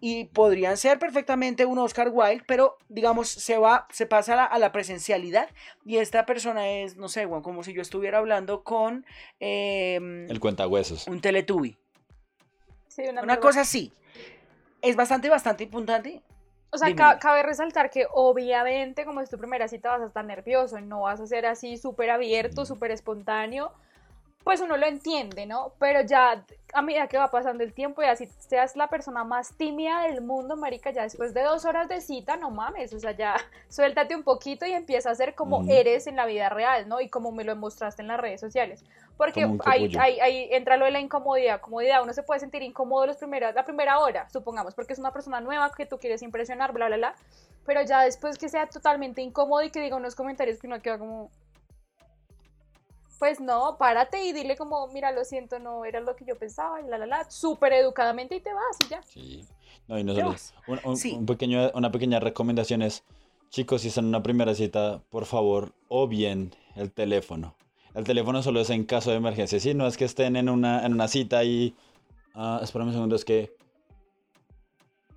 Y 0.00 0.24
podrían 0.26 0.76
ser 0.76 0.98
perfectamente 0.98 1.64
un 1.64 1.78
Oscar 1.78 2.10
Wilde, 2.12 2.44
pero 2.46 2.76
digamos, 2.88 3.28
se 3.28 3.56
va, 3.56 3.86
se 3.90 4.04
pasa 4.06 4.34
a 4.34 4.36
la, 4.36 4.44
a 4.44 4.58
la 4.58 4.72
presencialidad. 4.72 5.48
Y 5.86 5.96
esta 5.96 6.26
persona 6.26 6.68
es, 6.68 6.96
no 6.96 7.08
sé, 7.08 7.26
como 7.42 7.62
si 7.62 7.72
yo 7.72 7.80
estuviera 7.80 8.18
hablando 8.18 8.62
con 8.62 9.06
em, 9.38 10.28
El 10.28 10.40
cuentahuesos. 10.40 11.06
un 11.06 11.20
Teletubby. 11.20 11.78
Sí, 12.90 13.04
Una 13.22 13.38
cosa 13.38 13.60
así. 13.60 13.92
Es 14.82 14.96
bastante, 14.96 15.28
bastante 15.28 15.62
importante. 15.64 16.22
O 16.72 16.78
sea, 16.78 16.88
ca- 16.96 17.18
cabe 17.18 17.42
resaltar 17.42 17.90
que 17.90 18.06
obviamente 18.12 19.04
como 19.04 19.20
es 19.20 19.30
tu 19.30 19.38
primera 19.38 19.68
cita 19.68 19.90
vas 19.90 20.02
a 20.02 20.06
estar 20.06 20.24
nervioso, 20.24 20.80
no 20.80 21.02
vas 21.02 21.20
a 21.20 21.26
ser 21.26 21.46
así 21.46 21.76
súper 21.76 22.10
abierto, 22.10 22.66
súper 22.66 22.90
espontáneo, 22.90 23.72
pues 24.44 24.60
uno 24.60 24.76
lo 24.76 24.86
entiende, 24.86 25.46
¿no? 25.46 25.72
Pero 25.78 26.00
ya 26.02 26.44
a 26.72 26.82
medida 26.82 27.08
que 27.08 27.18
va 27.18 27.30
pasando 27.30 27.62
el 27.62 27.72
tiempo 27.74 28.02
y 28.02 28.06
así 28.06 28.26
seas 28.38 28.74
la 28.74 28.88
persona 28.88 29.24
más 29.24 29.56
tímida 29.56 30.02
del 30.02 30.22
mundo, 30.22 30.56
marica, 30.56 30.90
ya 30.90 31.02
después 31.02 31.34
de 31.34 31.42
dos 31.42 31.64
horas 31.64 31.88
de 31.88 32.00
cita, 32.00 32.36
no 32.36 32.50
mames, 32.50 32.92
o 32.94 33.00
sea, 33.00 33.12
ya 33.12 33.36
suéltate 33.68 34.14
un 34.14 34.22
poquito 34.22 34.64
y 34.66 34.72
empieza 34.72 35.10
a 35.10 35.14
ser 35.14 35.34
como 35.34 35.64
eres 35.68 36.06
en 36.06 36.16
la 36.16 36.26
vida 36.26 36.48
real, 36.48 36.88
¿no? 36.88 37.00
Y 37.00 37.08
como 37.08 37.32
me 37.32 37.44
lo 37.44 37.54
mostraste 37.56 38.02
en 38.02 38.08
las 38.08 38.20
redes 38.20 38.40
sociales. 38.40 38.84
Porque 39.16 39.46
ahí, 39.66 39.92
ahí, 39.98 40.48
entra 40.50 40.78
lo 40.78 40.86
de 40.86 40.92
la 40.92 41.00
incomodidad, 41.00 41.60
comodidad, 41.60 42.02
uno 42.02 42.14
se 42.14 42.22
puede 42.22 42.40
sentir 42.40 42.62
incómodo 42.62 43.06
los 43.06 43.18
primeros, 43.18 43.54
la 43.54 43.66
primera 43.66 43.98
hora, 43.98 44.26
supongamos, 44.30 44.74
porque 44.74 44.94
es 44.94 44.98
una 44.98 45.12
persona 45.12 45.42
nueva 45.42 45.70
que 45.76 45.84
tú 45.84 45.98
quieres 45.98 46.22
impresionar, 46.22 46.72
bla, 46.72 46.86
bla, 46.86 46.96
bla, 46.96 47.14
pero 47.66 47.82
ya 47.82 48.00
después 48.00 48.38
que 48.38 48.48
sea 48.48 48.66
totalmente 48.66 49.20
incómodo 49.20 49.62
y 49.62 49.70
que 49.70 49.82
diga 49.82 49.96
unos 49.96 50.14
comentarios 50.14 50.58
que 50.58 50.66
uno 50.66 50.80
queda 50.80 50.98
como, 50.98 51.30
pues 53.20 53.38
no, 53.38 53.76
párate 53.78 54.24
y 54.24 54.32
dile 54.32 54.56
como, 54.56 54.88
mira, 54.88 55.12
lo 55.12 55.26
siento, 55.26 55.58
no 55.58 55.84
era 55.84 56.00
lo 56.00 56.16
que 56.16 56.24
yo 56.24 56.38
pensaba, 56.38 56.80
y 56.80 56.88
la, 56.88 56.96
la, 56.96 57.04
la, 57.04 57.30
súper 57.30 57.74
educadamente 57.74 58.34
y 58.34 58.40
te 58.40 58.50
vas 58.50 58.78
y 58.82 58.88
ya. 58.88 59.02
Sí, 59.02 59.44
no, 59.88 59.98
y 59.98 60.04
no 60.04 60.14
solo, 60.14 60.34
un, 60.84 61.26
pequeño, 61.26 61.70
una 61.74 61.92
pequeña 61.92 62.18
recomendación 62.18 62.80
es, 62.80 63.04
chicos, 63.50 63.82
si 63.82 63.88
están 63.88 64.04
en 64.04 64.08
una 64.08 64.22
primera 64.22 64.54
cita, 64.54 65.02
por 65.10 65.26
favor, 65.26 65.74
o 65.88 66.08
bien 66.08 66.54
el 66.76 66.92
teléfono. 66.92 67.54
El 67.94 68.04
teléfono 68.04 68.42
solo 68.42 68.62
es 68.62 68.70
en 68.70 68.84
caso 68.84 69.10
de 69.10 69.18
emergencia, 69.18 69.60
si 69.60 69.74
no 69.74 69.86
es 69.86 69.98
que 69.98 70.06
estén 70.06 70.34
en 70.36 70.48
una, 70.48 70.86
en 70.86 70.94
una 70.94 71.06
cita 71.06 71.44
y, 71.44 71.76
uh, 72.34 72.64
espérame 72.64 72.88
un 72.88 72.94
segundo, 72.94 73.16
es 73.16 73.26
que... 73.26 73.54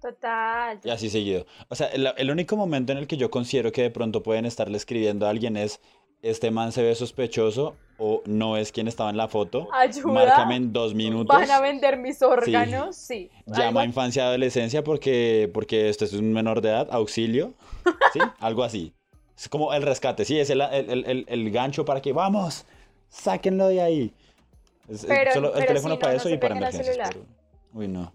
Total. 0.02 0.82
Y 0.84 0.90
así 0.90 1.10
seguido. 1.10 1.46
O 1.70 1.76
sea, 1.76 1.88
el, 1.88 2.06
el 2.18 2.32
único 2.32 2.58
momento 2.58 2.92
en 2.92 2.98
el 2.98 3.08
que 3.08 3.16
yo 3.16 3.32
considero 3.32 3.72
que 3.72 3.84
de 3.84 3.92
pronto 3.92 4.22
pueden 4.22 4.46
estarle 4.46 4.76
escribiendo 4.76 5.26
a 5.26 5.30
alguien 5.30 5.56
es 5.56 5.80
este 6.24 6.52
man 6.52 6.72
se 6.72 6.82
ve 6.82 6.96
sospechoso 6.96 7.76
o 8.06 8.22
no 8.26 8.58
es 8.58 8.74
quien 8.74 8.90
estaba 8.90 9.10
en 9.10 9.16
la 9.16 9.30
foto. 9.30 9.70
Ayuda. 9.72 10.12
Márcame 10.12 10.58
en 10.58 10.74
dos 10.74 10.94
minutos. 10.94 11.34
Van 11.34 11.50
a 11.50 11.62
vender 11.62 11.96
mis 11.96 12.22
órganos, 12.22 12.98
sí. 12.98 13.32
Llama 13.46 13.82
a 13.82 13.86
infancia 13.86 14.26
adolescencia 14.26 14.84
porque, 14.84 15.50
porque 15.54 15.88
este 15.88 16.04
es 16.04 16.12
un 16.12 16.34
menor 16.34 16.60
de 16.60 16.70
edad, 16.70 16.90
auxilio. 16.92 17.54
¿Sí? 18.12 18.20
Algo 18.40 18.66
así. 18.66 18.94
Es 19.38 19.48
como 19.48 19.74
el 19.74 19.84
rescate, 19.84 20.26
sí, 20.26 20.38
es 20.38 20.50
el, 20.50 20.60
el, 20.60 21.26
el, 21.28 21.52
gancho 21.52 21.86
para 21.86 22.02
que 22.02 22.12
vamos, 22.12 22.66
sáquenlo 23.08 23.70
de 23.70 23.82
ahí. 23.82 24.14
solo 25.34 25.56
el 25.56 25.66
teléfono 25.66 25.98
para 25.98 26.16
eso 26.16 26.30
y 26.30 26.38
para 26.38 26.58
emergencias. 26.58 27.10
Uy, 27.74 27.88
no. 27.88 28.12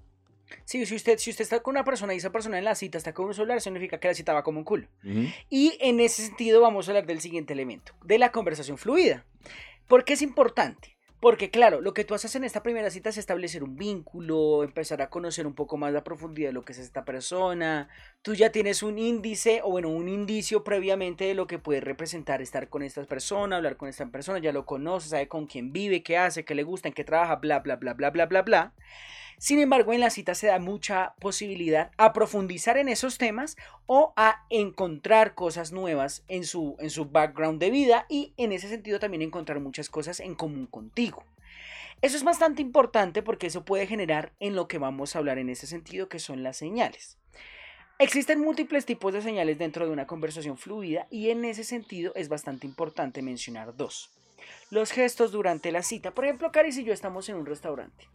Sí, 0.64 0.84
si 0.84 0.94
usted, 0.94 1.18
si 1.18 1.30
usted 1.30 1.42
está 1.42 1.60
con 1.60 1.72
una 1.72 1.84
persona 1.84 2.14
y 2.14 2.18
esa 2.18 2.30
persona 2.30 2.58
en 2.58 2.64
la 2.64 2.74
cita 2.74 2.98
está 2.98 3.12
con 3.14 3.26
un 3.26 3.34
celular, 3.34 3.60
significa 3.60 3.98
que 3.98 4.08
la 4.08 4.14
cita 4.14 4.32
va 4.34 4.42
como 4.42 4.58
un 4.58 4.64
culo. 4.64 4.86
Y 5.48 5.78
en 5.80 6.00
ese 6.00 6.26
sentido 6.26 6.60
vamos 6.60 6.88
a 6.88 6.90
hablar 6.90 7.06
del 7.06 7.20
siguiente 7.20 7.52
elemento, 7.52 7.92
de 8.04 8.18
la 8.18 8.32
conversación 8.32 8.76
fluida. 8.78 9.24
¿Por 9.88 10.04
qué 10.04 10.12
es 10.12 10.20
importante? 10.20 10.98
Porque 11.18 11.50
claro, 11.50 11.80
lo 11.80 11.94
que 11.94 12.04
tú 12.04 12.14
haces 12.14 12.36
en 12.36 12.44
esta 12.44 12.62
primera 12.62 12.90
cita 12.90 13.08
es 13.08 13.16
establecer 13.16 13.64
un 13.64 13.76
vínculo, 13.76 14.62
empezar 14.62 15.00
a 15.00 15.08
conocer 15.08 15.46
un 15.46 15.54
poco 15.54 15.78
más 15.78 15.92
la 15.94 16.04
profundidad 16.04 16.50
de 16.50 16.52
lo 16.52 16.62
que 16.62 16.72
es 16.72 16.78
esta 16.78 17.06
persona. 17.06 17.88
Tú 18.20 18.34
ya 18.34 18.52
tienes 18.52 18.82
un 18.82 18.98
índice 18.98 19.62
o 19.64 19.70
bueno, 19.70 19.88
un 19.88 20.08
indicio 20.08 20.62
previamente 20.62 21.24
de 21.24 21.34
lo 21.34 21.46
que 21.46 21.58
puede 21.58 21.80
representar 21.80 22.42
estar 22.42 22.68
con 22.68 22.82
esta 22.82 23.02
persona, 23.04 23.56
hablar 23.56 23.78
con 23.78 23.88
esta 23.88 24.06
persona, 24.06 24.38
ya 24.40 24.52
lo 24.52 24.66
conoces, 24.66 25.10
sabe 25.10 25.26
con 25.26 25.46
quién 25.46 25.72
vive, 25.72 26.02
qué 26.02 26.18
hace, 26.18 26.44
qué 26.44 26.54
le 26.54 26.64
gusta, 26.64 26.88
en 26.88 26.94
qué 26.94 27.02
trabaja, 27.02 27.36
bla, 27.36 27.60
bla, 27.60 27.76
bla, 27.76 27.94
bla, 27.94 28.10
bla, 28.10 28.26
bla, 28.26 28.42
bla. 28.42 28.74
Sin 29.38 29.60
embargo, 29.60 29.92
en 29.92 30.00
la 30.00 30.10
cita 30.10 30.34
se 30.34 30.48
da 30.48 30.58
mucha 30.58 31.14
posibilidad 31.20 31.92
a 31.96 32.12
profundizar 32.12 32.76
en 32.76 32.88
esos 32.88 33.18
temas 33.18 33.56
o 33.86 34.12
a 34.16 34.44
encontrar 34.50 35.36
cosas 35.36 35.70
nuevas 35.70 36.24
en 36.26 36.44
su, 36.44 36.74
en 36.80 36.90
su 36.90 37.04
background 37.04 37.60
de 37.60 37.70
vida 37.70 38.04
y 38.08 38.34
en 38.36 38.50
ese 38.50 38.68
sentido 38.68 38.98
también 38.98 39.22
encontrar 39.22 39.60
muchas 39.60 39.90
cosas 39.90 40.18
en 40.18 40.34
común 40.34 40.66
contigo. 40.66 41.22
Eso 42.02 42.16
es 42.16 42.24
bastante 42.24 42.62
importante 42.62 43.22
porque 43.22 43.46
eso 43.46 43.64
puede 43.64 43.86
generar 43.86 44.32
en 44.40 44.56
lo 44.56 44.66
que 44.66 44.78
vamos 44.78 45.14
a 45.14 45.20
hablar 45.20 45.38
en 45.38 45.50
ese 45.50 45.68
sentido, 45.68 46.08
que 46.08 46.18
son 46.18 46.42
las 46.42 46.56
señales. 46.56 47.16
Existen 48.00 48.40
múltiples 48.40 48.86
tipos 48.86 49.12
de 49.12 49.22
señales 49.22 49.58
dentro 49.58 49.86
de 49.86 49.92
una 49.92 50.08
conversación 50.08 50.58
fluida 50.58 51.06
y 51.10 51.30
en 51.30 51.44
ese 51.44 51.62
sentido 51.62 52.12
es 52.16 52.28
bastante 52.28 52.66
importante 52.66 53.22
mencionar 53.22 53.76
dos. 53.76 54.10
Los 54.70 54.90
gestos 54.90 55.30
durante 55.30 55.70
la 55.70 55.82
cita. 55.82 56.12
Por 56.12 56.24
ejemplo, 56.24 56.50
Caris 56.50 56.76
y 56.78 56.84
yo 56.84 56.92
estamos 56.92 57.28
en 57.28 57.36
un 57.36 57.46
restaurante. 57.46 58.08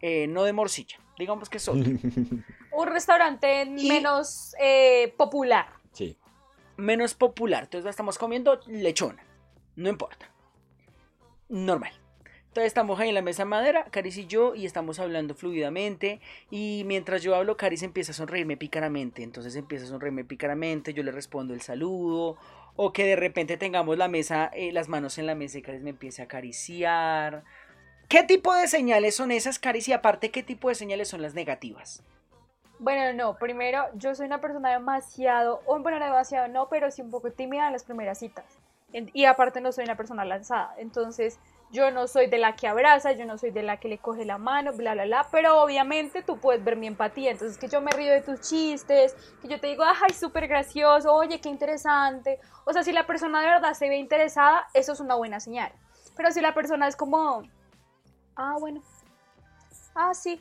Eh, 0.00 0.26
no 0.28 0.44
de 0.44 0.52
morcilla, 0.52 0.98
digamos 1.18 1.48
que 1.48 1.58
son. 1.58 1.80
Un 2.72 2.86
restaurante 2.86 3.66
menos 3.66 4.54
eh, 4.60 5.12
popular. 5.16 5.66
Sí. 5.92 6.16
Menos 6.76 7.14
popular. 7.14 7.64
Entonces 7.64 7.90
estamos 7.90 8.18
comiendo 8.18 8.60
lechona. 8.66 9.24
No 9.74 9.88
importa. 9.88 10.30
Normal. 11.48 11.92
Entonces 12.48 12.68
estamos 12.68 12.98
ahí 12.98 13.10
en 13.10 13.14
la 13.14 13.22
mesa 13.22 13.44
madera, 13.44 13.84
Caris 13.90 14.16
y 14.16 14.26
yo, 14.26 14.54
y 14.54 14.66
estamos 14.66 14.98
hablando 14.98 15.34
fluidamente. 15.34 16.20
Y 16.50 16.82
mientras 16.86 17.22
yo 17.22 17.34
hablo, 17.36 17.56
Caris 17.56 17.82
empieza 17.82 18.12
a 18.12 18.14
sonreírme 18.14 18.56
picaramente. 18.56 19.22
Entonces 19.22 19.54
empieza 19.54 19.84
a 19.84 19.88
sonreírme 19.88 20.24
picaramente, 20.24 20.94
yo 20.94 21.02
le 21.02 21.12
respondo 21.12 21.54
el 21.54 21.60
saludo. 21.60 22.36
O 22.74 22.92
que 22.92 23.04
de 23.04 23.16
repente 23.16 23.56
tengamos 23.58 23.98
la 23.98 24.08
mesa, 24.08 24.50
eh, 24.54 24.72
las 24.72 24.88
manos 24.88 25.18
en 25.18 25.26
la 25.26 25.34
mesa 25.34 25.58
y 25.58 25.62
Caris 25.62 25.82
me 25.82 25.90
empiece 25.90 26.22
a 26.22 26.24
acariciar. 26.24 27.44
¿Qué 28.08 28.22
tipo 28.22 28.54
de 28.54 28.68
señales 28.68 29.16
son 29.16 29.30
esas, 29.30 29.58
Caris? 29.58 29.86
Y 29.86 29.92
aparte, 29.92 30.30
¿qué 30.30 30.42
tipo 30.42 30.70
de 30.70 30.74
señales 30.74 31.08
son 31.08 31.20
las 31.20 31.34
negativas? 31.34 32.02
Bueno, 32.78 33.12
no, 33.12 33.36
primero, 33.36 33.84
yo 33.96 34.14
soy 34.14 34.24
una 34.24 34.40
persona 34.40 34.70
demasiado, 34.70 35.60
bueno, 35.66 36.02
demasiado 36.02 36.48
no, 36.48 36.70
pero 36.70 36.90
sí 36.90 37.02
un 37.02 37.10
poco 37.10 37.30
tímida 37.30 37.66
en 37.66 37.74
las 37.74 37.84
primeras 37.84 38.18
citas. 38.18 38.46
Y 38.94 39.26
aparte 39.26 39.60
no 39.60 39.72
soy 39.72 39.84
una 39.84 39.98
persona 39.98 40.24
lanzada, 40.24 40.74
entonces 40.78 41.38
yo 41.70 41.90
no 41.90 42.06
soy 42.06 42.28
de 42.28 42.38
la 42.38 42.56
que 42.56 42.66
abraza, 42.66 43.12
yo 43.12 43.26
no 43.26 43.36
soy 43.36 43.50
de 43.50 43.62
la 43.62 43.76
que 43.76 43.88
le 43.88 43.98
coge 43.98 44.24
la 44.24 44.38
mano, 44.38 44.72
bla, 44.72 44.94
bla, 44.94 45.04
bla, 45.04 45.26
pero 45.30 45.62
obviamente 45.62 46.22
tú 46.22 46.38
puedes 46.38 46.64
ver 46.64 46.76
mi 46.76 46.86
empatía, 46.86 47.32
entonces 47.32 47.58
que 47.58 47.68
yo 47.68 47.82
me 47.82 47.90
río 47.90 48.10
de 48.10 48.22
tus 48.22 48.40
chistes, 48.40 49.14
que 49.42 49.48
yo 49.48 49.60
te 49.60 49.66
digo, 49.66 49.84
ay, 49.84 50.14
súper 50.14 50.48
gracioso, 50.48 51.12
oye, 51.12 51.42
qué 51.42 51.50
interesante. 51.50 52.40
O 52.64 52.72
sea, 52.72 52.82
si 52.82 52.92
la 52.92 53.06
persona 53.06 53.42
de 53.42 53.48
verdad 53.48 53.74
se 53.74 53.90
ve 53.90 53.98
interesada, 53.98 54.66
eso 54.72 54.92
es 54.92 55.00
una 55.00 55.16
buena 55.16 55.40
señal. 55.40 55.70
Pero 56.16 56.30
si 56.32 56.40
la 56.40 56.54
persona 56.54 56.88
es 56.88 56.96
como, 56.96 57.42
Ah, 58.38 58.56
bueno. 58.58 58.80
Ah, 59.96 60.14
sí. 60.14 60.40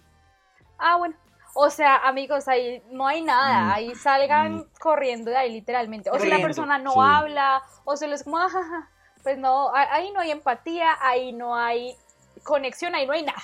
Ah, 0.77 0.97
bueno. 0.97 1.15
O 1.55 1.71
sea, 1.71 1.95
amigos, 2.07 2.47
ahí 2.47 2.83
no 2.91 3.07
hay 3.07 3.21
nada. 3.21 3.63
Mm. 3.63 3.71
Ahí 3.71 3.95
salgan 3.95 4.57
mm. 4.57 4.65
corriendo 4.79 5.31
de 5.31 5.37
ahí, 5.37 5.51
literalmente. 5.51 6.11
O 6.11 6.19
si 6.19 6.27
la 6.27 6.39
persona 6.39 6.77
no 6.77 7.01
habla, 7.01 7.63
o 7.83 7.97
se 7.97 8.07
les 8.07 8.23
como, 8.23 8.37
ah, 8.37 8.87
pues 9.23 9.39
no, 9.39 9.71
ahí 9.73 10.11
no 10.11 10.19
hay 10.19 10.29
empatía, 10.29 10.95
ahí 11.01 11.33
no 11.33 11.55
hay 11.55 11.95
conexión, 12.43 12.93
ahí 12.93 13.07
no 13.07 13.13
hay 13.13 13.23
nada. 13.23 13.41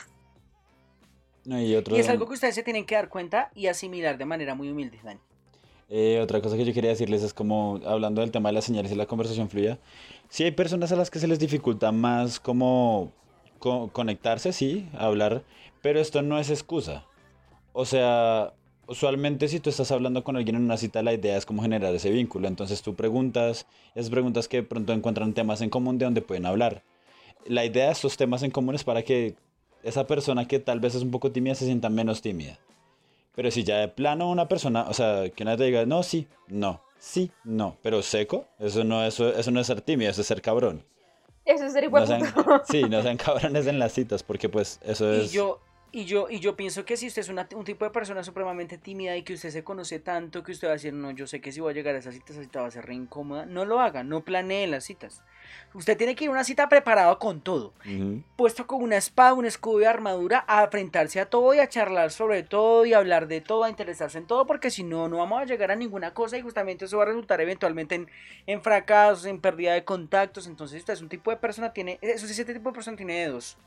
y, 1.46 1.74
y 1.74 2.00
es 2.00 2.08
algo 2.08 2.28
que 2.28 2.36
ustedes 2.36 2.54
se 2.54 2.62
tienen 2.62 2.86
que 2.86 2.94
dar 2.94 3.10
cuenta 3.10 3.50
y 3.56 3.66
asimilar 3.66 4.20
de 4.20 4.26
manera 4.26 4.54
muy 4.54 4.70
humilde, 4.70 5.00
Dani. 5.04 5.20
Eh, 5.90 6.20
otra 6.22 6.42
cosa 6.42 6.56
que 6.56 6.66
yo 6.66 6.74
quería 6.74 6.92
decirles 6.92 7.24
es 7.24 7.34
como, 7.34 7.80
hablando 7.86 8.22
del 8.22 8.32
tema 8.32 8.50
de 8.50 8.54
las 8.54 8.66
señales 8.66 8.92
y 8.92 8.96
la 8.96 9.08
conversación 9.08 9.50
fluida, 9.50 9.80
si 10.30 10.44
hay 10.44 10.52
personas 10.52 10.92
a 10.92 10.96
las 10.96 11.10
que 11.10 11.20
se 11.20 11.28
les 11.28 11.40
dificulta 11.40 11.92
más 11.92 12.40
como 12.40 13.12
conectarse, 13.92 14.54
sí, 14.54 14.90
hablar, 14.98 15.44
pero 15.82 16.00
esto 16.00 16.22
no 16.22 16.40
es 16.40 16.50
excusa. 16.50 17.06
O 17.74 17.86
sea, 17.86 18.54
usualmente 18.88 19.48
si 19.48 19.60
tú 19.60 19.70
estás 19.70 19.92
hablando 19.92 20.24
con 20.24 20.36
alguien 20.36 20.56
en 20.56 20.64
una 20.64 20.78
cita, 20.78 21.02
la 21.02 21.14
idea 21.14 21.38
es 21.38 21.46
como 21.46 21.62
generar 21.62 21.94
ese 21.96 22.12
vínculo. 22.12 22.48
Entonces 22.48 22.82
tú 22.82 22.96
preguntas, 22.96 23.66
esas 23.96 24.10
preguntas 24.10 24.48
que 24.48 24.64
pronto 24.64 24.94
encuentran 24.94 25.34
temas 25.34 25.62
en 25.62 25.70
común 25.70 25.98
de 25.98 26.06
donde 26.06 26.22
pueden 26.22 26.46
hablar. 26.46 26.84
La 27.46 27.66
idea 27.66 27.88
de 27.88 27.92
estos 27.92 28.18
temas 28.18 28.44
en 28.44 28.52
común 28.52 28.76
es 28.76 28.84
para 28.84 29.04
que 29.04 29.36
esa 29.84 30.08
persona 30.08 30.48
que 30.48 30.60
tal 30.60 30.80
vez 30.80 30.96
es 30.96 31.04
un 31.04 31.12
poco 31.12 31.32
tímida 31.32 31.56
se 31.56 31.66
sienta 31.66 31.90
menos 31.90 32.22
tímida. 32.22 32.60
Pero 33.36 33.50
si 33.50 33.64
ya 33.64 33.78
de 33.78 33.88
plano 33.88 34.30
una 34.30 34.48
persona, 34.48 34.86
o 34.88 34.94
sea, 34.94 35.30
que 35.30 35.44
nadie 35.44 35.58
te 35.58 35.64
diga, 35.66 35.86
no, 35.86 36.04
sí, 36.04 36.28
no, 36.48 36.82
sí, 37.00 37.32
no, 37.44 37.78
pero 37.82 38.02
seco, 38.04 38.46
eso 38.60 38.84
no, 38.84 39.04
eso, 39.04 39.30
eso 39.36 39.50
no 39.52 39.60
es 39.60 39.68
ser 39.68 39.82
tímido, 39.82 40.12
eso 40.12 40.22
es 40.22 40.28
ser 40.28 40.42
cabrón. 40.42 40.84
Eso 41.46 41.66
es 41.66 41.74
ser 41.74 41.84
igual. 41.84 42.08
sí, 42.70 42.84
no 42.84 43.02
sean 43.02 43.18
cabrones 43.24 43.68
en 43.68 43.80
las 43.80 43.94
citas, 43.94 44.24
porque 44.24 44.50
pues 44.50 44.80
eso 44.84 45.12
es... 45.12 45.32
Y 45.32 45.36
yo, 45.36 45.60
y 45.92 46.06
yo, 46.06 46.28
y 46.30 46.40
yo 46.40 46.56
pienso 46.56 46.86
que 46.86 46.98
si 46.98 47.08
usted 47.08 47.22
es 47.22 47.30
un 47.30 47.64
tipo 47.66 47.86
de 47.86 47.92
persona 47.92 48.24
supremamente 48.24 48.78
tímida 48.78 49.16
y 49.16 49.24
que 49.24 49.34
usted 49.34 49.52
se 49.52 49.64
conoce 49.64 50.00
tanto 50.00 50.42
que 50.42 50.52
usted 50.52 50.68
va 50.68 50.72
a 50.72 50.76
decir, 50.76 50.94
no, 50.94 51.12
yo 51.12 51.28
sé 51.28 51.40
que 51.42 51.52
si 51.52 51.60
voy 51.60 51.72
a 51.72 51.76
llegar 51.76 51.96
a 51.96 52.00
esa 52.00 52.12
cita, 52.12 52.34
esa 52.34 52.42
cita 52.42 52.62
va 52.62 52.68
a 52.68 52.72
ser 52.72 52.86
re 52.86 52.96
incómoda, 52.96 53.46
no 53.46 53.66
lo 53.66 53.80
haga, 53.80 54.04
no 54.04 54.24
planee 54.24 54.66
las 54.68 54.86
citas. 54.86 55.22
Usted 55.74 55.98
tiene 55.98 56.16
que 56.16 56.26
ir 56.26 56.30
a 56.30 56.34
una 56.34 56.44
cita 56.44 56.70
preparado 56.70 57.18
con 57.18 57.42
todo, 57.42 57.74
puesto 58.36 58.68
con 58.68 58.84
una 58.84 58.98
espada, 58.98 59.34
un 59.34 59.46
escudo 59.46 59.82
y 59.82 59.86
armadura, 59.86 60.46
a 60.48 60.64
enfrentarse 60.64 61.20
a 61.20 61.26
todo 61.26 61.54
y 61.54 61.60
a 61.60 61.68
charlar 61.68 62.12
sobre 62.12 62.44
todo 62.44 62.86
y 62.86 62.94
a 62.94 63.00
hablar 63.00 63.28
de 63.28 63.42
todo, 63.42 63.64
a 63.64 63.70
interesarse 63.70 64.20
en 64.20 64.28
todo, 64.28 64.46
porque 64.46 64.70
si 64.70 64.84
no, 64.84 65.08
no 65.10 65.18
vamos 65.18 65.42
a 65.42 65.46
llegar 65.46 65.72
a 65.72 65.76
ninguna 65.76 66.14
cosa 66.14 66.38
y 66.38 66.42
justamente 66.42 66.86
eso 66.86 66.98
va 66.98 67.04
a 67.04 67.08
resultar 67.08 67.42
eventualmente 67.42 67.96
en, 67.96 68.10
en 68.46 68.62
fracasos, 68.62 69.26
en 69.26 69.42
pérdida 69.42 69.74
de 69.74 69.84
contactos. 69.84 70.46
Entonces, 70.46 70.80
usted 70.80 70.94
es 70.94 71.02
un 71.02 71.10
tipo 71.10 71.32
de 71.32 71.38
persona, 71.38 71.74
tiene, 71.74 71.98
eso 72.02 72.28
sí, 72.28 72.34
ese 72.34 72.46
tipo 72.46 72.70
de 72.70 72.76
persona 72.76 72.96
tiene 72.96 73.20
de 73.20 73.28
dos. 73.28 73.58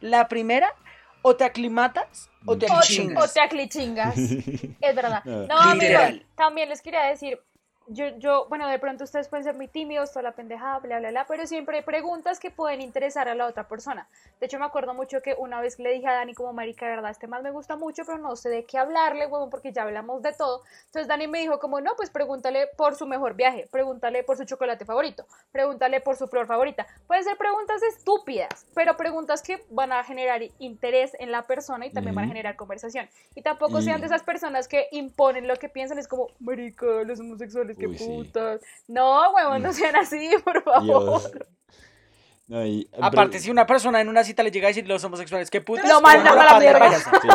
La 0.00 0.26
primera 0.26 0.74
o 1.22 1.36
te 1.36 1.44
aclimatas 1.44 2.30
o 2.44 2.58
te 2.58 2.66
aclichingas. 2.66 3.30
O, 3.30 3.32
te 3.32 3.40
aclichingas. 3.40 4.18
es 4.18 4.94
verdad. 4.94 5.24
No, 5.24 5.56
amigo, 5.56 5.98
también 6.34 6.68
les 6.68 6.82
quería 6.82 7.04
decir, 7.04 7.40
yo, 7.86 8.08
yo, 8.18 8.46
bueno, 8.48 8.68
de 8.68 8.78
pronto 8.78 9.04
ustedes 9.04 9.28
pueden 9.28 9.44
ser 9.44 9.54
muy 9.54 9.68
tímidos, 9.68 10.10
toda 10.12 10.22
la 10.22 10.32
pendejada, 10.32 10.78
bla, 10.78 10.98
bla, 10.98 11.10
bla, 11.10 11.26
pero 11.26 11.46
siempre 11.46 11.78
hay 11.78 11.82
preguntas 11.82 12.38
que 12.38 12.50
pueden 12.50 12.80
interesar 12.80 13.28
a 13.28 13.34
la 13.34 13.46
otra 13.46 13.68
persona. 13.68 14.08
De 14.40 14.46
hecho, 14.46 14.58
me 14.58 14.64
acuerdo 14.64 14.94
mucho 14.94 15.22
que 15.22 15.34
una 15.38 15.60
vez 15.60 15.78
le 15.78 15.92
dije 15.92 16.06
a 16.06 16.14
Dani 16.14 16.34
como, 16.34 16.52
marica, 16.52 16.86
de 16.86 16.96
verdad, 16.96 17.10
este 17.10 17.26
más 17.26 17.42
me 17.42 17.50
gusta 17.50 17.76
mucho, 17.76 18.04
pero 18.04 18.18
no 18.18 18.36
sé 18.36 18.48
de 18.48 18.64
qué 18.64 18.78
hablarle, 18.78 19.26
huevón, 19.26 19.50
porque 19.50 19.72
ya 19.72 19.82
hablamos 19.82 20.22
de 20.22 20.32
todo. 20.32 20.62
Entonces 20.86 21.08
Dani 21.08 21.26
me 21.26 21.40
dijo 21.40 21.58
como, 21.58 21.80
no, 21.80 21.92
pues 21.96 22.10
pregúntale 22.10 22.68
por 22.76 22.94
su 22.94 23.06
mejor 23.06 23.34
viaje, 23.34 23.68
pregúntale 23.70 24.22
por 24.22 24.36
su 24.36 24.44
chocolate 24.44 24.84
favorito, 24.84 25.26
pregúntale 25.50 26.00
por 26.00 26.16
su 26.16 26.28
flor 26.28 26.46
favorita. 26.46 26.86
Pueden 27.06 27.24
ser 27.24 27.36
preguntas 27.36 27.82
estúpidas, 27.82 28.66
pero 28.74 28.96
preguntas 28.96 29.42
que 29.42 29.64
van 29.70 29.92
a 29.92 30.04
generar 30.04 30.42
interés 30.58 31.16
en 31.18 31.32
la 31.32 31.42
persona 31.42 31.86
y 31.86 31.90
también 31.90 32.14
van 32.14 32.24
a 32.24 32.28
generar 32.28 32.56
conversación. 32.56 33.08
Y 33.34 33.42
tampoco 33.42 33.80
sean 33.80 34.00
de 34.00 34.06
esas 34.06 34.22
personas 34.22 34.68
que 34.68 34.88
imponen 34.92 35.48
lo 35.48 35.56
que 35.56 35.68
piensan, 35.68 35.98
es 35.98 36.08
como, 36.08 36.28
marica, 36.40 36.86
los 37.04 37.20
homosexuales, 37.20 37.71
qué 37.76 37.86
Uy, 37.86 37.98
sí. 37.98 38.30
No, 38.88 39.32
huevón, 39.32 39.62
no 39.62 39.70
Mm. 39.70 39.74
sean 39.74 39.96
así, 39.96 40.30
por 40.44 40.62
favor. 40.62 40.82
Dios. 40.84 41.30
No, 42.48 42.66
y- 42.66 42.88
Aparte, 43.00 43.30
pero- 43.32 43.42
si 43.44 43.50
una 43.50 43.66
persona 43.66 44.00
en 44.00 44.08
una 44.08 44.24
cita 44.24 44.42
le 44.42 44.50
llega 44.50 44.66
a 44.66 44.70
decir 44.70 44.86
los 44.86 45.02
homosexuales, 45.04 45.48
¿qué 45.50 45.60
putas? 45.60 45.88
Lo 45.88 46.00
mandan 46.00 46.34
Cojan 46.34 46.48
a 46.48 46.52
la 46.54 46.58
mierda. 46.60 46.98
sí. 46.98 47.28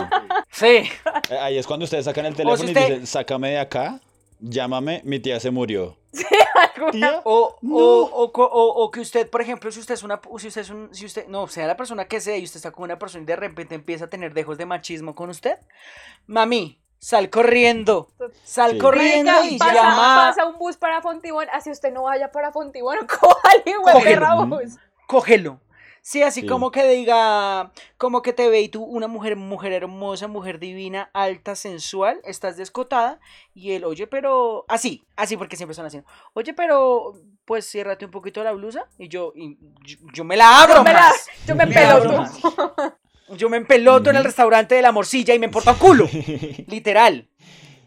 Sí. 0.51 0.89
Eh, 1.33 1.37
Ahí 1.39 1.57
es 1.57 1.65
cuando 1.65 1.85
ustedes 1.85 2.05
sacan 2.05 2.25
el 2.25 2.35
teléfono 2.35 2.57
si 2.57 2.71
y 2.71 2.73
dicen, 2.73 3.07
sácame 3.07 3.51
de 3.51 3.59
acá, 3.59 3.99
llámame, 4.39 5.01
mi 5.05 5.19
tía 5.19 5.39
se 5.39 5.49
murió. 5.49 5.97
Alguna- 6.75 6.91
¿Tía? 6.91 7.21
O, 7.23 7.57
No. 7.61 7.75
o, 7.77 8.31
o- 8.31 8.83
o 8.83 8.91
que 8.91 8.99
usted, 8.99 9.27
por 9.29 9.41
ejemplo, 9.41 9.71
si 9.71 9.79
usted 9.79 9.93
es 9.95 10.03
una, 10.03 10.19
si 10.37 10.47
usted 10.47 10.61
es 10.61 10.69
un, 10.69 10.93
si 10.93 11.05
usted, 11.05 11.27
no, 11.27 11.47
sea 11.47 11.65
la 11.67 11.77
persona 11.77 12.05
que 12.05 12.19
sea 12.21 12.37
y 12.37 12.43
usted 12.43 12.57
está 12.57 12.71
con 12.71 12.83
una 12.83 12.99
persona 12.99 13.23
y 13.23 13.25
de 13.25 13.35
repente 13.35 13.73
empieza 13.75 14.05
a 14.05 14.09
tener 14.09 14.33
dejos 14.33 14.57
de 14.57 14.65
machismo 14.67 15.15
con 15.15 15.29
usted, 15.29 15.57
mami, 16.27 16.79
sal 16.99 17.29
corriendo, 17.29 18.09
sal 18.43 18.71
Sí. 18.71 18.77
corriendo 18.79 19.31
y 19.49 19.57
pasa, 19.57 19.73
llama, 19.73 20.15
pasa 20.27 20.45
un 20.45 20.57
bus 20.57 20.77
para 20.77 21.01
Fontibón, 21.01 21.47
así 21.53 21.69
usted 21.71 21.91
no 21.93 22.03
vaya 22.03 22.31
para 22.31 22.51
Fontibón, 22.51 22.97
cójale, 23.07 23.77
güey, 23.81 23.93
Cógelo. 23.95 24.03
perra 24.03 24.33
bus. 24.35 24.75
cógelo. 25.07 25.61
Sí, 26.01 26.23
así 26.23 26.39
Sí. 26.41 26.47
como 26.47 26.71
que 26.71 26.87
diga, 26.87 27.73
como 27.97 28.21
que 28.21 28.31
te 28.31 28.47
ve 28.47 28.61
y 28.61 28.69
tú, 28.69 28.81
una 28.81 29.07
mujer, 29.07 29.35
mujer 29.35 29.73
hermosa, 29.73 30.29
mujer 30.29 30.57
divina, 30.57 31.09
alta, 31.13 31.53
sensual, 31.55 32.21
estás 32.23 32.55
descotada, 32.55 33.19
y 33.53 33.73
él, 33.73 33.83
oye, 33.83 34.07
pero, 34.07 34.63
así, 34.69 35.05
así 35.17 35.35
porque 35.35 35.57
siempre 35.57 35.75
son 35.75 35.85
así, 35.85 36.01
oye, 36.33 36.53
pero, 36.53 37.11
pues 37.43 37.69
ciérrate 37.69 38.05
un 38.05 38.11
poquito 38.11 38.41
la 38.41 38.53
blusa, 38.53 38.85
y 38.97 39.09
yo, 39.09 39.33
y 39.35 39.57
yo, 39.83 39.97
yo 40.13 40.23
me 40.23 40.37
la 40.37 40.61
abro 40.63 40.75
Yo 40.77 40.83
me, 40.83 40.93
la- 40.93 40.99
más. 41.01 41.27
yo 41.45 41.55
me 41.55 41.65
Me 41.65 41.75
más. 41.75 42.39
Yo 43.29 43.49
me 43.49 43.57
empeloto 43.57 44.09
en 44.09 44.15
el 44.15 44.23
restaurante 44.23 44.75
de 44.75 44.81
la 44.81 44.91
morcilla 44.91 45.33
y 45.33 45.39
me 45.39 45.45
importa 45.47 45.71
un 45.73 45.77
culo, 45.77 46.07
literal. 46.67 47.27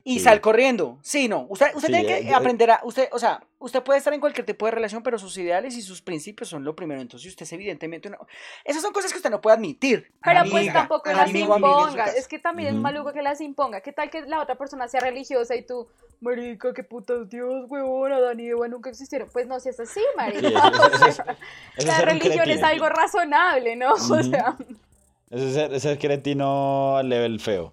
Y 0.02 0.14
Sí. 0.14 0.20
sal 0.24 0.40
corriendo. 0.40 0.98
Sí, 1.02 1.28
no. 1.28 1.44
Usted, 1.50 1.74
usted 1.74 1.88
Sí, 1.88 1.92
tiene 1.92 2.18
eh, 2.18 2.22
que 2.22 2.28
eh. 2.30 2.34
aprender 2.34 2.70
a. 2.70 2.80
Usted, 2.84 3.08
o 3.12 3.18
sea, 3.18 3.44
usted 3.58 3.82
puede 3.82 3.98
estar 3.98 4.12
en 4.14 4.18
cualquier 4.20 4.46
tipo 4.46 4.64
de 4.64 4.72
relación, 4.72 5.02
pero 5.02 5.18
sus 5.18 5.36
ideales 5.36 5.76
y 5.76 5.82
sus 5.82 6.00
principios 6.00 6.48
son 6.48 6.64
lo 6.64 6.74
primero. 6.74 7.02
Entonces, 7.02 7.28
usted 7.28 7.42
es 7.44 7.52
evidentemente 7.52 8.08
una. 8.08 8.16
Esas 8.64 8.80
son 8.82 8.94
cosas 8.94 9.12
que 9.12 9.18
usted 9.18 9.28
no 9.30 9.42
puede 9.42 9.56
admitir. 9.56 10.10
Pero 10.24 10.40
pues 10.50 10.72
tampoco 10.72 11.12
las 11.12 11.32
imponga. 11.34 12.06
Es 12.06 12.28
que 12.28 12.38
también 12.38 12.70
es 12.70 12.74
maluco 12.80 13.12
que 13.12 13.20
las 13.20 13.42
imponga. 13.42 13.82
¿Qué 13.82 13.92
tal 13.92 14.08
que 14.10 14.22
la 14.22 14.40
otra 14.42 14.54
persona 14.54 14.88
sea 14.88 15.00
religiosa 15.00 15.54
y 15.54 15.66
tú, 15.66 15.86
marica, 16.22 16.72
qué 16.72 16.82
putas 16.82 17.28
Dios, 17.28 17.66
huevona, 17.68 18.20
Dani 18.20 18.44
y 18.44 18.48
Eva 18.48 18.68
nunca 18.68 18.88
existieron? 18.88 19.28
Pues 19.30 19.46
no, 19.46 19.60
si 19.60 19.68
es 19.68 19.78
así, 19.78 20.00
marica. 20.16 20.40
Sí, 20.48 20.54
eso- 20.54 20.64
eso- 20.64 20.86
O 20.94 20.98
sea, 20.98 21.08
eso- 21.08 21.22
eso 21.22 21.32
es 21.76 21.84
la 21.86 22.00
religión 22.00 22.48
es 22.50 22.62
algo 22.62 22.88
razonable, 22.88 23.76
¿no? 23.76 23.92
O 24.10 24.22
sea, 24.22 24.56
Ese 25.30 25.46
es 25.48 25.54
ser, 25.54 25.72
ese 25.74 25.92
es 25.92 25.98
cretino 25.98 26.96
al 26.96 27.08
level 27.08 27.40
feo. 27.40 27.72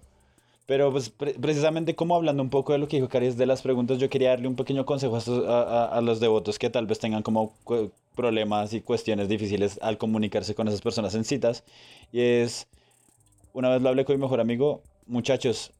Pero 0.66 0.92
pues 0.92 1.10
pre- 1.10 1.34
precisamente 1.34 1.94
como 1.96 2.14
hablando 2.16 2.42
un 2.42 2.50
poco 2.50 2.72
de 2.72 2.78
lo 2.78 2.88
que 2.88 2.96
dijo 2.96 3.08
Caris 3.08 3.36
de 3.36 3.46
las 3.46 3.62
preguntas, 3.62 3.98
yo 3.98 4.10
quería 4.10 4.30
darle 4.30 4.48
un 4.48 4.56
pequeño 4.56 4.84
consejo 4.86 5.18
a, 5.48 5.84
a- 5.86 6.00
los 6.02 6.20
devotos 6.20 6.58
que 6.58 6.70
tal 6.70 6.86
vez 6.86 6.98
tengan 6.98 7.22
como 7.22 7.54
problemas 8.14 8.72
y 8.74 8.80
cuestiones 8.82 9.28
difíciles 9.28 9.78
al 9.82 9.98
comunicarse 9.98 10.54
con 10.54 10.68
esas 10.68 10.82
personas 10.82 11.14
en 11.14 11.24
citas. 11.24 11.64
Y 12.12 12.20
es, 12.20 12.68
una 13.52 13.70
vez 13.70 13.82
lo 13.82 13.88
hablé 13.88 14.04
con 14.04 14.16
mi 14.16 14.22
mejor 14.22 14.40
amigo, 14.40 14.82
muchachos, 15.06 15.72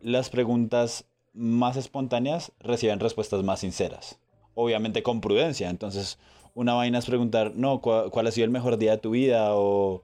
las 0.00 0.30
preguntas 0.30 1.04
más 1.34 1.76
espontáneas 1.76 2.52
reciben 2.60 3.00
respuestas 3.00 3.42
más 3.42 3.60
sinceras. 3.60 4.18
Obviamente 4.54 5.02
con 5.02 5.20
prudencia. 5.20 5.70
Entonces, 5.70 6.18
una 6.54 6.74
vaina 6.74 6.98
es 6.98 7.06
preguntar, 7.06 7.52
no, 7.56 7.80
¿cuál, 7.80 8.10
cuál 8.10 8.26
ha 8.28 8.30
sido 8.30 8.46
el 8.46 8.50
mejor 8.50 8.78
día 8.78 8.92
de 8.92 8.98
tu 8.98 9.10
vida? 9.10 9.54
O 9.54 10.02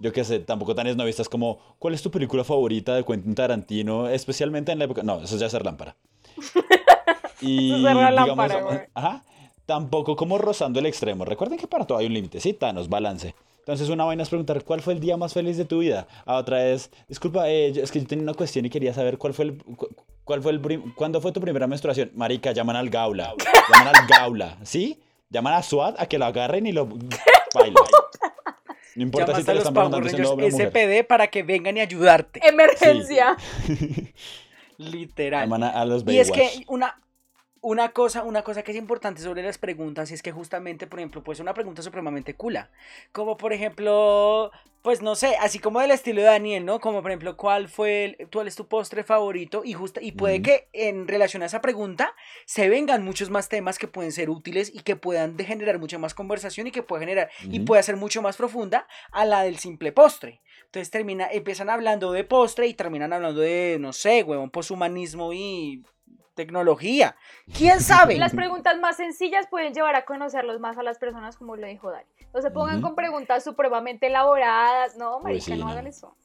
yo 0.00 0.12
qué 0.12 0.24
sé, 0.24 0.38
tampoco 0.40 0.74
tan 0.74 0.86
esnovistas 0.86 1.28
como, 1.28 1.58
¿cuál 1.78 1.94
es 1.94 2.02
tu 2.02 2.10
película 2.10 2.44
favorita 2.44 2.94
de 2.94 3.04
Quentin 3.04 3.34
Tarantino? 3.34 4.08
Especialmente 4.08 4.72
en 4.72 4.78
la 4.78 4.84
época... 4.86 5.02
No, 5.02 5.20
eso 5.22 5.34
es 5.34 5.40
ya 5.40 5.48
ser 5.50 5.64
lámpara. 5.64 5.96
Y 7.40 7.72
Eso 7.72 7.94
la 7.94 8.10
lámpara, 8.10 8.60
güey. 8.62 8.78
ajá, 8.94 9.22
tampoco 9.64 10.16
como 10.16 10.38
rozando 10.38 10.80
el 10.80 10.86
extremo. 10.86 11.24
Recuerden 11.24 11.56
que 11.58 11.68
para 11.68 11.86
todo 11.86 11.98
hay 11.98 12.06
un 12.06 12.14
límite, 12.14 12.40
sí, 12.40 12.52
Thanos, 12.52 12.88
balance. 12.88 13.32
Entonces 13.60 13.88
una 13.90 14.04
vaina 14.04 14.24
es 14.24 14.28
preguntar, 14.28 14.64
¿cuál 14.64 14.80
fue 14.80 14.94
el 14.94 14.98
día 15.00 15.16
más 15.16 15.34
feliz 15.34 15.56
de 15.56 15.64
tu 15.64 15.78
vida? 15.78 16.08
A 16.26 16.34
otra 16.36 16.66
es, 16.66 16.90
disculpa, 17.08 17.48
eh, 17.48 17.68
es 17.68 17.92
que 17.92 18.00
yo 18.00 18.06
tenía 18.08 18.24
una 18.24 18.34
cuestión 18.34 18.64
y 18.66 18.70
quería 18.70 18.92
saber 18.92 19.18
cuál 19.18 19.34
fue 19.34 19.44
el... 19.46 19.62
cu- 19.62 19.88
¿Cuál 20.24 20.42
fue 20.42 20.52
el 20.52 20.60
¿Cuándo 20.96 21.20
fue 21.22 21.32
tu 21.32 21.40
primera 21.40 21.66
menstruación? 21.66 22.10
Marica, 22.14 22.52
llaman 22.52 22.76
al 22.76 22.90
gaula. 22.90 23.34
Llaman 23.72 23.94
al 23.96 24.06
gaula, 24.08 24.58
¿sí? 24.62 24.98
Llaman 25.30 25.54
a 25.54 25.62
SWAT 25.62 25.98
a 26.00 26.06
que 26.06 26.18
lo 26.18 26.24
agarren 26.26 26.66
y 26.66 26.72
lo... 26.72 26.86
Baila. 27.54 27.80
No 28.98 29.04
importa 29.04 29.36
si 29.36 29.44
te 29.44 29.50
a 29.52 29.54
lo 29.54 29.60
los 29.60 29.68
están 29.68 29.74
Power 29.74 30.04
Rangers 30.04 30.28
hombre 30.28 30.46
o 30.46 30.50
mujer. 30.50 30.72
SPD 30.72 31.06
para 31.06 31.28
que 31.28 31.44
vengan 31.44 31.76
y 31.76 31.80
ayudarte. 31.80 32.40
emergencia. 32.46 33.36
Literal. 34.76 35.44
Llaman 35.44 35.62
a, 35.62 35.68
a 35.70 35.84
los 35.84 36.04
Y 36.08 36.18
es 36.18 36.32
que 36.32 36.64
una, 36.66 37.00
una 37.60 37.90
cosa, 37.90 38.22
una 38.22 38.42
cosa 38.42 38.62
que 38.62 38.72
es 38.72 38.78
importante 38.78 39.22
sobre 39.22 39.42
las 39.42 39.58
preguntas 39.58 40.10
es 40.10 40.22
que 40.22 40.32
justamente, 40.32 40.86
por 40.86 40.98
ejemplo, 40.98 41.22
pues 41.22 41.40
una 41.40 41.54
pregunta 41.54 41.82
supremamente 41.82 42.34
cula. 42.34 42.70
Como 43.12 43.36
por 43.36 43.52
ejemplo, 43.52 44.50
pues 44.82 45.02
no 45.02 45.14
sé, 45.14 45.36
así 45.40 45.58
como 45.58 45.80
del 45.80 45.90
estilo 45.90 46.20
de 46.20 46.28
Daniel, 46.28 46.64
¿no? 46.64 46.80
Como 46.80 47.02
por 47.02 47.10
ejemplo, 47.10 47.36
¿cuál 47.36 47.68
fue 47.68 48.04
el, 48.04 48.28
cuál 48.32 48.46
es 48.46 48.56
tu 48.56 48.68
postre 48.68 49.02
favorito? 49.02 49.62
Y 49.64 49.74
justa, 49.74 50.00
y 50.00 50.12
puede 50.12 50.40
que 50.40 50.68
en 50.72 51.08
relación 51.08 51.42
a 51.42 51.46
esa 51.46 51.60
pregunta 51.60 52.14
se 52.46 52.68
vengan 52.68 53.04
muchos 53.04 53.30
más 53.30 53.48
temas 53.48 53.78
que 53.78 53.88
pueden 53.88 54.12
ser 54.12 54.30
útiles 54.30 54.70
y 54.72 54.80
que 54.80 54.96
puedan 54.96 55.36
generar 55.38 55.78
mucha 55.78 55.98
más 55.98 56.14
conversación 56.14 56.68
y 56.68 56.70
que 56.70 56.82
pueda 56.82 57.00
generar 57.00 57.30
y 57.42 57.58
Ujú. 57.58 57.66
pueda 57.66 57.82
ser 57.82 57.96
mucho 57.96 58.22
más 58.22 58.36
profunda 58.36 58.86
a 59.10 59.24
la 59.24 59.42
del 59.42 59.58
simple 59.58 59.92
postre. 59.92 60.40
Entonces 60.66 60.90
termina, 60.90 61.28
empiezan 61.30 61.70
hablando 61.70 62.12
de 62.12 62.24
postre 62.24 62.66
y 62.66 62.74
terminan 62.74 63.12
hablando 63.12 63.40
de, 63.40 63.78
no 63.80 63.92
sé, 63.92 64.22
huevón, 64.22 64.50
poshumanismo 64.50 65.32
y 65.32 65.82
tecnología. 66.38 67.16
¿Quién 67.52 67.80
sabe? 67.80 68.16
Las 68.16 68.32
preguntas 68.32 68.78
más 68.78 68.96
sencillas 68.96 69.48
pueden 69.48 69.74
llevar 69.74 69.96
a 69.96 70.04
conocerlos 70.04 70.60
más 70.60 70.78
a 70.78 70.84
las 70.84 70.96
personas, 70.96 71.36
como 71.36 71.56
lo 71.56 71.66
dijo 71.66 71.90
Dani. 71.90 72.06
No 72.32 72.40
se 72.40 72.52
pongan 72.52 72.80
con 72.80 72.94
preguntas 72.94 73.42
supremamente 73.42 74.06
elaboradas. 74.06 74.96
No, 74.96 75.18
marica, 75.18 75.44
sí, 75.44 75.50
no, 75.56 75.64
no. 75.64 75.70
hagan 75.72 75.88
eso. 75.88 76.16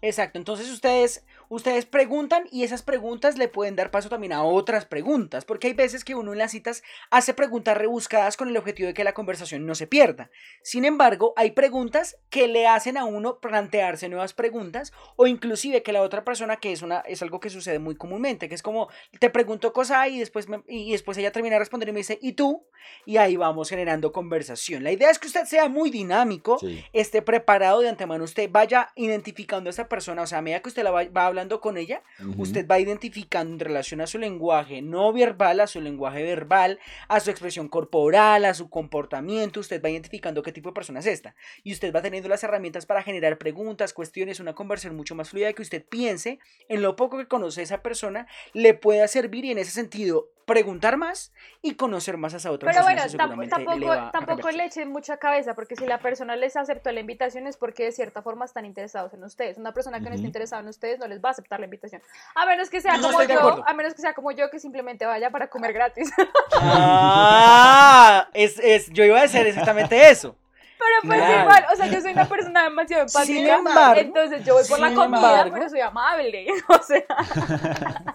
Exacto, 0.00 0.38
entonces 0.38 0.70
ustedes, 0.70 1.26
ustedes 1.48 1.86
preguntan 1.86 2.44
y 2.50 2.64
esas 2.64 2.82
preguntas 2.82 3.38
le 3.38 3.48
pueden 3.48 3.76
dar 3.76 3.90
paso 3.90 4.08
también 4.08 4.32
a 4.32 4.42
otras 4.44 4.84
preguntas, 4.86 5.44
porque 5.44 5.68
hay 5.68 5.74
veces 5.74 6.04
que 6.04 6.14
uno 6.14 6.32
en 6.32 6.38
las 6.38 6.50
citas 6.52 6.82
hace 7.10 7.34
preguntas 7.34 7.76
rebuscadas 7.76 8.36
con 8.36 8.48
el 8.48 8.56
objetivo 8.56 8.86
de 8.88 8.94
que 8.94 9.04
la 9.04 9.14
conversación 9.14 9.66
no 9.66 9.74
se 9.74 9.86
pierda. 9.86 10.30
Sin 10.62 10.84
embargo, 10.84 11.32
hay 11.36 11.52
preguntas 11.52 12.16
que 12.30 12.48
le 12.48 12.66
hacen 12.66 12.96
a 12.96 13.04
uno 13.04 13.38
plantearse 13.40 14.08
nuevas 14.08 14.34
preguntas 14.34 14.92
o 15.16 15.26
inclusive 15.26 15.82
que 15.82 15.92
la 15.92 16.02
otra 16.02 16.24
persona, 16.24 16.56
que 16.56 16.72
es, 16.72 16.82
una, 16.82 17.00
es 17.00 17.22
algo 17.22 17.40
que 17.40 17.50
sucede 17.50 17.78
muy 17.78 17.96
comúnmente, 17.96 18.48
que 18.48 18.54
es 18.54 18.62
como 18.62 18.88
te 19.20 19.30
pregunto 19.30 19.72
cosa 19.72 20.06
y 20.08 20.18
después, 20.18 20.48
me- 20.48 20.62
y 20.68 20.92
después 20.92 21.16
ella 21.18 21.32
termina 21.32 21.54
de 21.56 21.60
responder 21.60 21.88
y 21.88 21.92
me 21.92 21.98
dice, 21.98 22.18
¿y 22.20 22.32
tú? 22.32 22.66
Y 23.06 23.16
ahí 23.16 23.36
vamos 23.36 23.68
generando 23.70 24.12
conversación. 24.12 24.82
La 24.84 24.92
idea 24.92 25.10
es 25.10 25.18
que 25.18 25.26
usted 25.26 25.44
sea 25.44 25.68
muy 25.68 25.90
dinámico 25.90 26.58
Sí. 26.58 26.84
esté 26.92 27.22
preparado 27.22 27.80
de 27.80 27.88
antemano, 27.88 28.24
usted 28.24 28.48
vaya 28.50 28.90
identificando 28.94 29.68
a 29.68 29.72
esta 29.72 29.88
persona, 29.88 30.22
o 30.22 30.26
sea, 30.26 30.38
a 30.38 30.42
medida 30.42 30.60
que 30.60 30.68
usted 30.68 30.82
la 30.82 30.90
va, 30.90 31.04
va 31.04 31.26
hablando 31.34 31.60
con 31.60 31.76
ella, 31.76 32.02
usted 32.38 32.66
va 32.66 32.78
identificando 32.78 33.52
en 33.52 33.60
relación 33.60 34.00
a 34.00 34.06
su 34.06 34.18
lenguaje 34.18 34.82
no 34.82 35.12
verbal, 35.12 35.60
a 35.60 35.66
su 35.66 35.80
lenguaje 35.80 36.22
verbal, 36.22 36.78
a 37.08 37.20
su 37.20 37.30
expresión 37.30 37.68
corporal, 37.68 38.44
a 38.44 38.54
su 38.54 38.70
comportamiento, 38.70 39.60
usted 39.60 39.82
va 39.82 39.90
identificando 39.90 40.42
qué 40.42 40.52
tipo 40.52 40.70
de 40.70 40.74
persona 40.74 41.00
es 41.00 41.06
esta. 41.06 41.34
Y 41.62 41.72
usted 41.72 41.92
va 41.94 42.02
teniendo 42.02 42.28
las 42.28 42.44
herramientas 42.44 42.86
para 42.86 43.02
generar 43.02 43.38
preguntas, 43.38 43.92
cuestiones, 43.92 44.40
una 44.40 44.54
conversación 44.54 44.96
mucho 44.96 45.14
más 45.14 45.30
fluida 45.30 45.52
que 45.52 45.62
usted 45.62 45.84
piense 45.84 46.38
en 46.68 46.82
lo 46.82 46.96
poco 46.96 47.18
que 47.18 47.28
conoce 47.28 47.60
a 47.60 47.64
esa 47.64 47.82
persona, 47.82 48.26
le 48.52 48.74
pueda 48.74 49.08
servir 49.08 49.44
y 49.44 49.50
en 49.50 49.58
ese 49.58 49.72
sentido 49.72 50.33
preguntar 50.44 50.96
más 50.96 51.32
y 51.62 51.74
conocer 51.74 52.16
más 52.16 52.34
a 52.34 52.36
esa 52.38 52.50
otra 52.50 52.70
Pero 52.70 52.84
persona. 52.84 52.94
bueno, 52.94 53.06
eso 53.06 53.16
tam- 53.18 53.22
seguramente 53.28 53.58
le 53.58 53.64
tampoco, 53.86 54.10
tampoco 54.12 54.50
le 54.50 54.64
echen 54.66 54.90
mucha 54.90 55.16
cabeza, 55.16 55.54
porque 55.54 55.76
si 55.76 55.86
la 55.86 55.98
persona 55.98 56.36
les 56.36 56.56
aceptó 56.56 56.90
la 56.92 57.00
invitación 57.00 57.46
es 57.46 57.56
porque 57.56 57.84
de 57.84 57.92
cierta 57.92 58.22
forma 58.22 58.44
están 58.44 58.64
interesados 58.64 59.12
en 59.14 59.24
ustedes. 59.24 59.58
Una 59.58 59.72
persona 59.72 60.00
que 60.00 60.08
no 60.08 60.14
esté 60.14 60.26
interesada 60.26 60.62
en 60.62 60.68
ustedes 60.68 60.98
no 60.98 61.06
les 61.06 61.20
va 61.22 61.28
a 61.30 61.32
aceptar 61.32 61.60
la 61.60 61.66
invitación. 61.66 62.02
A 62.34 62.46
menos 62.46 62.70
que 62.70 62.80
sea 62.80 62.96
No 62.98 63.08
como 63.10 63.22
yo, 63.24 63.62
a 63.66 63.74
menos 63.74 63.94
que 63.94 64.02
sea 64.02 64.14
como 64.14 64.30
yo 64.32 64.50
que 64.50 64.58
simplemente 64.58 65.06
vaya 65.06 65.30
para 65.30 65.48
comer 65.48 65.72
gratis. 65.72 66.10
Ah, 67.06 68.28
es, 68.32 68.58
es, 68.58 68.90
yo 68.90 69.04
iba 69.04 69.18
a 69.18 69.22
decir 69.22 69.46
exactamente 69.46 70.10
eso. 70.10 70.36
Pero 70.78 70.96
pues 71.06 71.18
Claro. 71.20 71.42
igual, 71.42 71.64
o 71.72 71.76
sea, 71.76 71.86
yo 71.86 72.00
soy 72.00 72.12
una 72.12 72.28
persona 72.28 72.64
demasiado 72.64 73.08
Sin 73.08 73.38
empática, 73.46 73.56
embargo- 73.70 74.00
entonces 74.00 74.44
yo 74.44 74.54
voy 74.54 74.64
por 74.68 74.78
la 74.80 74.88
sin 74.88 74.96
comida, 74.96 75.18
embargo- 75.30 75.54
pero 75.54 75.68
soy 75.70 75.80
amable. 75.80 76.46
O 76.68 76.82
sea, 76.82 77.04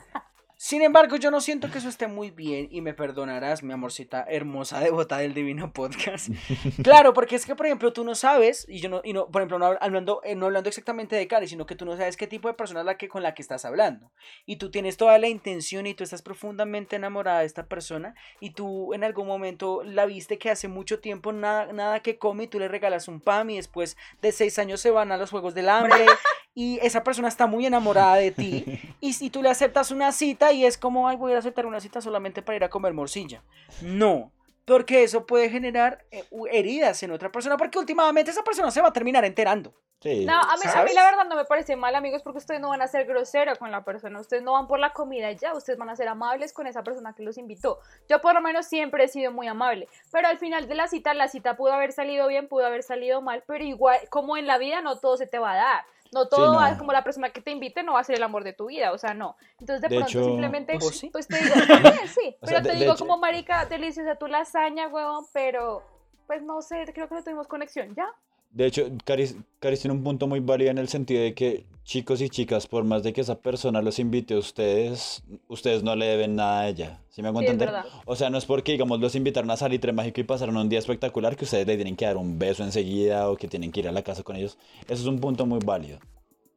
Sin 0.62 0.82
embargo, 0.82 1.16
yo 1.16 1.32
no 1.32 1.40
siento 1.40 1.72
que 1.72 1.78
eso 1.78 1.88
esté 1.88 2.08
muy 2.08 2.32
bien 2.32 2.68
y 2.70 2.82
me 2.82 2.94
perdonarás, 2.94 3.64
mi 3.64 3.72
amorcita 3.72 4.26
hermosa 4.28 4.82
devota 4.82 5.18
del 5.18 5.34
Divino 5.34 5.72
Podcast. 5.72 6.28
claro, 6.84 7.14
porque 7.14 7.38
es 7.38 7.46
que, 7.46 7.56
por 7.56 7.66
ejemplo, 7.66 7.94
tú 7.94 8.04
no 8.04 8.14
sabes, 8.14 8.66
y 8.68 8.82
yo 8.82 8.90
no, 8.90 9.00
y 9.06 9.14
no 9.14 9.28
por 9.32 9.42
ejemplo, 9.42 9.58
no 9.58 9.78
hablando, 9.80 10.20
eh, 10.26 10.36
no 10.36 10.48
hablando 10.48 10.68
exactamente 10.68 11.16
de 11.16 11.30
Cari, 11.30 11.48
sino 11.48 11.66
que 11.66 11.76
tú 11.76 11.86
no 11.86 11.96
sabes 11.96 12.18
qué 12.18 12.28
tipo 12.28 12.50
de 12.50 12.56
persona 12.56 12.82
es 12.82 12.86
la 12.86 12.98
que 12.98 13.08
con 13.08 13.24
la 13.24 13.34
que 13.36 13.42
estás 13.42 13.64
hablando. 13.64 14.12
Y 14.46 14.58
tú 14.58 14.70
tienes 14.70 14.98
toda 14.98 15.18
la 15.18 15.30
intención 15.30 15.88
y 15.88 15.94
tú 15.94 16.04
estás 16.04 16.22
profundamente 16.22 16.98
enamorada 16.98 17.40
de 17.40 17.46
esta 17.46 17.68
persona 17.68 18.14
y 18.42 18.50
tú 18.50 18.94
en 18.94 19.06
algún 19.06 19.28
momento 19.28 19.82
la 19.86 20.06
viste 20.08 20.40
que 20.40 20.50
hace 20.50 20.68
mucho 20.68 21.00
tiempo 21.00 21.32
nada, 21.32 21.72
nada 21.72 22.02
que 22.02 22.18
come 22.18 22.44
y 22.44 22.48
tú 22.48 22.60
le 22.60 22.68
regalas 22.68 23.08
un 23.08 23.22
pan 23.22 23.50
y 23.50 23.56
después 23.56 23.96
de 24.22 24.34
seis 24.34 24.60
años 24.60 24.82
se 24.82 24.92
van 24.92 25.14
a 25.14 25.18
los 25.18 25.30
Juegos 25.30 25.54
del 25.54 25.70
Hambre 25.70 26.06
y 26.54 26.80
esa 26.82 27.04
persona 27.04 27.28
está 27.28 27.48
muy 27.48 27.66
enamorada 27.66 28.16
de 28.16 28.32
ti 28.32 28.66
y 29.00 29.14
si 29.14 29.30
tú 29.30 29.42
le 29.42 29.50
aceptas 29.50 29.92
una 29.92 30.12
cita 30.12 30.52
y 30.52 30.66
es 30.66 30.78
como, 30.78 31.08
ay, 31.08 31.18
voy 31.18 31.34
a 31.34 31.38
aceptar 31.38 31.66
una 31.66 31.80
cita 31.80 32.02
solamente 32.02 32.42
para 32.42 32.56
ir 32.56 32.64
a 32.64 32.70
comer 32.70 32.94
morcilla. 32.94 33.44
No, 33.82 34.32
porque 34.66 35.04
eso 35.04 35.26
puede 35.26 35.50
generar 35.50 36.06
eh, 36.12 36.24
heridas 36.52 37.02
en 37.04 37.12
otra 37.12 37.32
persona, 37.32 37.58
porque 37.58 37.80
últimamente 37.80 38.32
esa 38.32 38.44
persona 38.44 38.72
se 38.72 38.82
va 38.82 38.90
a 38.90 38.94
terminar 38.94 39.26
enterando. 39.26 39.74
No, 40.02 40.40
a 40.40 40.56
mí, 40.56 40.64
a 40.74 40.84
mí, 40.84 40.94
la 40.94 41.04
verdad 41.04 41.26
no 41.28 41.36
me 41.36 41.44
parece 41.44 41.76
mal, 41.76 41.94
amigos, 41.94 42.22
porque 42.24 42.38
ustedes 42.38 42.62
no 42.62 42.70
van 42.70 42.82
a 42.82 42.88
ser 42.88 43.06
groseros 43.06 43.58
con 43.58 43.70
la 43.70 43.84
persona, 43.84 44.18
ustedes 44.22 44.42
no 44.42 44.54
van 44.54 44.66
por 44.66 44.80
la 44.80 44.94
comida 44.94 45.30
ya, 45.34 45.54
ustedes 45.54 45.78
van 45.78 45.90
a 45.90 45.96
ser 45.98 46.08
amables 46.08 46.54
con 46.54 46.68
esa 46.68 46.84
persona 46.84 47.14
que 47.14 47.22
los 47.22 47.38
invitó. 47.38 47.80
Yo 48.08 48.22
por 48.22 48.34
lo 48.34 48.40
menos 48.40 48.66
siempre 48.66 49.04
he 49.04 49.08
sido 49.10 49.34
muy 49.34 49.50
amable, 49.50 49.90
pero 50.10 50.30
al 50.30 50.38
final 50.38 50.70
de 50.70 50.76
la 50.76 50.88
cita, 50.88 51.14
la 51.14 51.28
cita 51.28 51.58
pudo 51.58 51.74
haber 51.74 51.92
salido 51.92 52.30
bien, 52.30 52.48
pudo 52.48 52.66
haber 52.66 52.84
salido 52.84 53.22
mal, 53.22 53.44
pero 53.46 53.66
igual, 53.66 54.00
como 54.10 54.38
en 54.38 54.48
la 54.48 54.58
vida 54.58 54.80
no 54.80 54.98
todo 55.00 55.18
se 55.18 55.28
te 55.28 55.38
va 55.38 55.52
a 55.52 55.58
dar. 55.58 55.86
No 56.12 56.28
todo 56.28 56.60
como 56.78 56.92
la 56.92 57.04
persona 57.04 57.30
que 57.30 57.42
te 57.42 57.52
invite 57.52 57.84
no 57.84 57.94
va 57.94 58.00
a 58.00 58.04
ser 58.04 58.16
el 58.16 58.24
amor 58.24 58.44
de 58.44 58.54
tu 58.54 58.68
vida, 58.68 58.92
o 58.92 58.98
sea, 58.98 59.14
no. 59.14 59.36
Entonces 59.60 59.82
de, 59.82 59.96
pronto 59.96 60.24
simplemente, 60.26 60.78
pues, 60.80 61.08
pues 61.12 61.28
te 61.28 61.38
digo, 61.38 61.56
sí, 62.20 62.36
pero 62.42 62.62
te 62.62 62.76
digo 62.76 62.96
como 62.96 63.18
marica, 63.18 63.66
deliciosa 63.66 64.16
tu 64.16 64.28
lasaña, 64.28 64.88
huevón, 64.88 65.26
pero 65.34 65.84
pues 66.26 66.42
no 66.42 66.62
sé, 66.62 66.86
creo 66.94 67.08
que 67.08 67.16
no 67.16 67.24
tuvimos 67.24 67.48
conexión, 67.48 67.94
¿ya? 67.96 68.08
De 68.52 68.66
hecho, 68.66 68.90
Caris, 69.06 69.36
tiene 69.60 69.92
un 69.92 70.04
punto 70.04 70.26
muy 70.26 70.40
válido 70.40 70.72
en 70.72 70.80
el 70.80 70.90
sentido 70.90 71.22
de 71.22 71.36
que 71.36 71.66
chicos 71.90 72.22
y 72.22 72.30
chicas, 72.30 72.68
por 72.68 72.84
más 72.84 73.02
de 73.02 73.14
que 73.14 73.22
esa 73.22 73.40
persona 73.40 73.82
los 73.82 73.98
invite 73.98 74.36
a 74.36 74.38
ustedes, 74.38 75.24
ustedes 75.48 75.82
no 75.82 75.96
le 75.96 76.06
deben 76.06 76.36
nada 76.36 76.62
a 76.62 76.68
ella. 76.68 77.02
¿Sí 77.10 77.24
me 77.24 77.30
hago 77.30 77.40
entender? 77.40 77.74
O 78.06 78.16
sea, 78.16 78.30
no 78.30 78.38
es 78.38 78.46
porque, 78.46 78.74
digamos, 78.74 79.00
los 79.00 79.16
invitaron 79.16 79.50
a 79.50 79.58
Salitre 79.58 79.92
Mágico 79.92 80.22
y 80.22 80.24
pasaron 80.24 80.56
un 80.56 80.70
día 80.70 80.78
espectacular 80.78 81.36
que 81.36 81.46
ustedes 81.46 81.66
le 81.66 81.78
tienen 81.78 81.96
que 81.96 82.06
dar 82.06 82.18
un 82.18 82.38
beso 82.38 82.64
enseguida 82.64 83.28
o 83.28 83.38
que 83.38 83.48
tienen 83.48 83.72
que 83.72 83.80
ir 83.80 83.88
a 83.88 83.92
la 83.92 84.04
casa 84.04 84.22
con 84.22 84.36
ellos. 84.36 84.60
Eso 84.84 85.02
es 85.02 85.08
un 85.08 85.20
punto 85.20 85.48
muy 85.48 85.58
válido. 85.66 85.98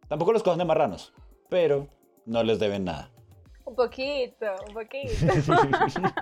Tampoco 0.06 0.34
los 0.34 0.42
cojan 0.42 0.58
de 0.58 0.66
marranos, 0.66 1.14
pero 1.48 1.88
no 2.26 2.42
les 2.42 2.58
deben 2.58 2.84
nada. 2.84 3.10
Un 3.64 3.74
poquito, 3.74 4.44
un 4.68 4.74
poquito. 4.74 5.32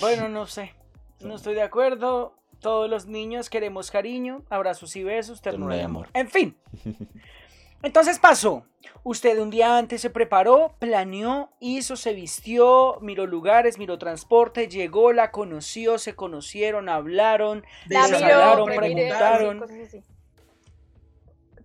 bueno, 0.00 0.30
no 0.30 0.46
sé. 0.46 0.72
No 1.20 1.34
estoy 1.34 1.54
de 1.54 1.62
acuerdo. 1.62 2.32
Todos 2.60 2.88
los 2.88 3.04
niños 3.04 3.50
queremos 3.50 3.90
cariño, 3.90 4.44
abrazos 4.48 4.96
y 4.96 5.04
besos, 5.04 5.42
ternura 5.42 5.76
y 5.76 5.80
amor. 5.80 6.08
En 6.14 6.30
fin. 6.30 6.56
Entonces 7.84 8.18
pasó. 8.18 8.66
Usted 9.02 9.38
un 9.38 9.50
día 9.50 9.76
antes 9.76 10.00
se 10.00 10.08
preparó, 10.08 10.74
planeó, 10.78 11.50
hizo, 11.60 11.94
se 11.96 12.14
vistió, 12.14 12.98
miró 13.02 13.26
lugares, 13.26 13.76
miró 13.76 13.98
transporte, 13.98 14.68
llegó, 14.68 15.12
la 15.12 15.30
conoció, 15.30 15.98
se 15.98 16.16
conocieron, 16.16 16.88
hablaron, 16.88 17.64
la 17.86 18.04
hablaron, 18.04 18.66
preguntaron. 18.74 19.64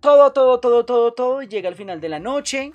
Todo, 0.00 0.32
todo, 0.32 0.60
todo, 0.60 0.84
todo, 0.84 1.14
todo. 1.14 1.42
Y 1.42 1.48
llega 1.48 1.70
al 1.70 1.76
final 1.76 2.00
de 2.00 2.08
la 2.10 2.20
noche 2.20 2.72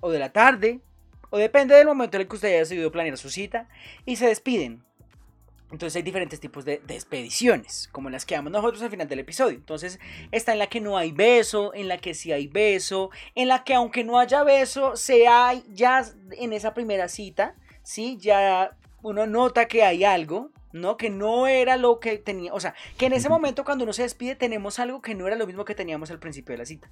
o 0.00 0.10
de 0.10 0.18
la 0.18 0.32
tarde, 0.32 0.80
o 1.28 1.36
depende 1.36 1.74
del 1.74 1.86
momento 1.86 2.16
en 2.16 2.22
el 2.22 2.28
que 2.28 2.36
usted 2.36 2.48
haya 2.48 2.58
decidido 2.58 2.90
planear 2.90 3.18
su 3.18 3.28
cita, 3.28 3.68
y 4.06 4.16
se 4.16 4.28
despiden. 4.28 4.87
Entonces 5.70 5.96
hay 5.96 6.02
diferentes 6.02 6.40
tipos 6.40 6.64
de, 6.64 6.80
expediciones, 6.88 7.88
como 7.92 8.08
las 8.08 8.24
que 8.24 8.34
damos 8.34 8.52
nosotros 8.52 8.82
al 8.82 8.90
final 8.90 9.08
del 9.08 9.18
episodio. 9.18 9.56
Entonces 9.56 10.00
está 10.30 10.52
en 10.52 10.58
la 10.58 10.68
que 10.68 10.80
no 10.80 10.96
hay 10.96 11.12
beso, 11.12 11.74
en 11.74 11.88
la 11.88 11.98
que 11.98 12.14
sí 12.14 12.32
hay 12.32 12.46
beso, 12.46 13.10
en 13.34 13.48
la 13.48 13.64
que 13.64 13.74
aunque 13.74 14.02
no 14.02 14.18
haya 14.18 14.42
beso, 14.44 14.96
se 14.96 15.28
hay 15.28 15.62
ya 15.68 16.04
en 16.32 16.52
esa 16.54 16.72
primera 16.72 17.08
cita, 17.08 17.54
¿sí? 17.82 18.16
Ya 18.18 18.76
uno 19.02 19.26
nota 19.26 19.68
que 19.68 19.82
hay 19.82 20.04
algo, 20.04 20.50
¿no? 20.72 20.96
Que 20.96 21.10
no 21.10 21.46
era 21.46 21.76
lo 21.76 22.00
que 22.00 22.16
tenía, 22.16 22.54
o 22.54 22.60
sea, 22.60 22.74
que 22.96 23.06
en 23.06 23.12
ese 23.12 23.28
momento 23.28 23.64
cuando 23.64 23.84
uno 23.84 23.92
se 23.92 24.02
despide 24.02 24.36
tenemos 24.36 24.78
algo 24.78 25.02
que 25.02 25.14
no 25.14 25.26
era 25.26 25.36
lo 25.36 25.46
mismo 25.46 25.64
que 25.66 25.74
teníamos 25.74 26.10
al 26.10 26.18
principio 26.18 26.52
de 26.52 26.58
la 26.58 26.66
cita. 26.66 26.90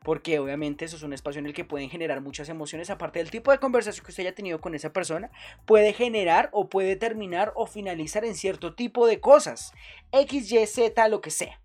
Porque 0.00 0.38
obviamente 0.38 0.84
eso 0.84 0.96
es 0.96 1.02
un 1.02 1.12
espacio 1.12 1.40
en 1.40 1.46
el 1.46 1.54
que 1.54 1.64
pueden 1.64 1.90
generar 1.90 2.20
muchas 2.20 2.48
emociones, 2.48 2.90
aparte 2.90 3.18
del 3.18 3.30
tipo 3.30 3.50
de 3.50 3.58
conversación 3.58 4.04
que 4.04 4.12
usted 4.12 4.22
haya 4.22 4.34
tenido 4.34 4.60
con 4.60 4.74
esa 4.74 4.92
persona, 4.92 5.30
puede 5.66 5.92
generar 5.92 6.50
o 6.52 6.68
puede 6.68 6.96
terminar 6.96 7.52
o 7.56 7.66
finalizar 7.66 8.24
en 8.24 8.34
cierto 8.34 8.74
tipo 8.74 9.06
de 9.06 9.20
cosas, 9.20 9.72
X, 10.12 10.52
Y, 10.52 10.66
Z, 10.66 11.08
lo 11.08 11.20
que 11.20 11.30
sea. 11.30 11.60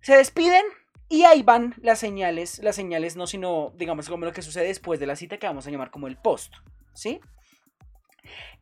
Se 0.00 0.16
despiden, 0.16 0.64
y 1.12 1.24
ahí 1.24 1.42
van 1.42 1.74
las 1.82 1.98
señales, 1.98 2.60
las 2.62 2.76
señales 2.76 3.16
no 3.16 3.26
sino, 3.26 3.72
digamos, 3.76 4.08
como 4.08 4.24
lo 4.24 4.32
que 4.32 4.42
sucede 4.42 4.68
después 4.68 5.00
de 5.00 5.06
la 5.06 5.16
cita 5.16 5.38
que 5.38 5.46
vamos 5.46 5.66
a 5.66 5.70
llamar 5.70 5.90
como 5.90 6.06
el 6.06 6.16
post, 6.16 6.54
¿sí? 6.94 7.20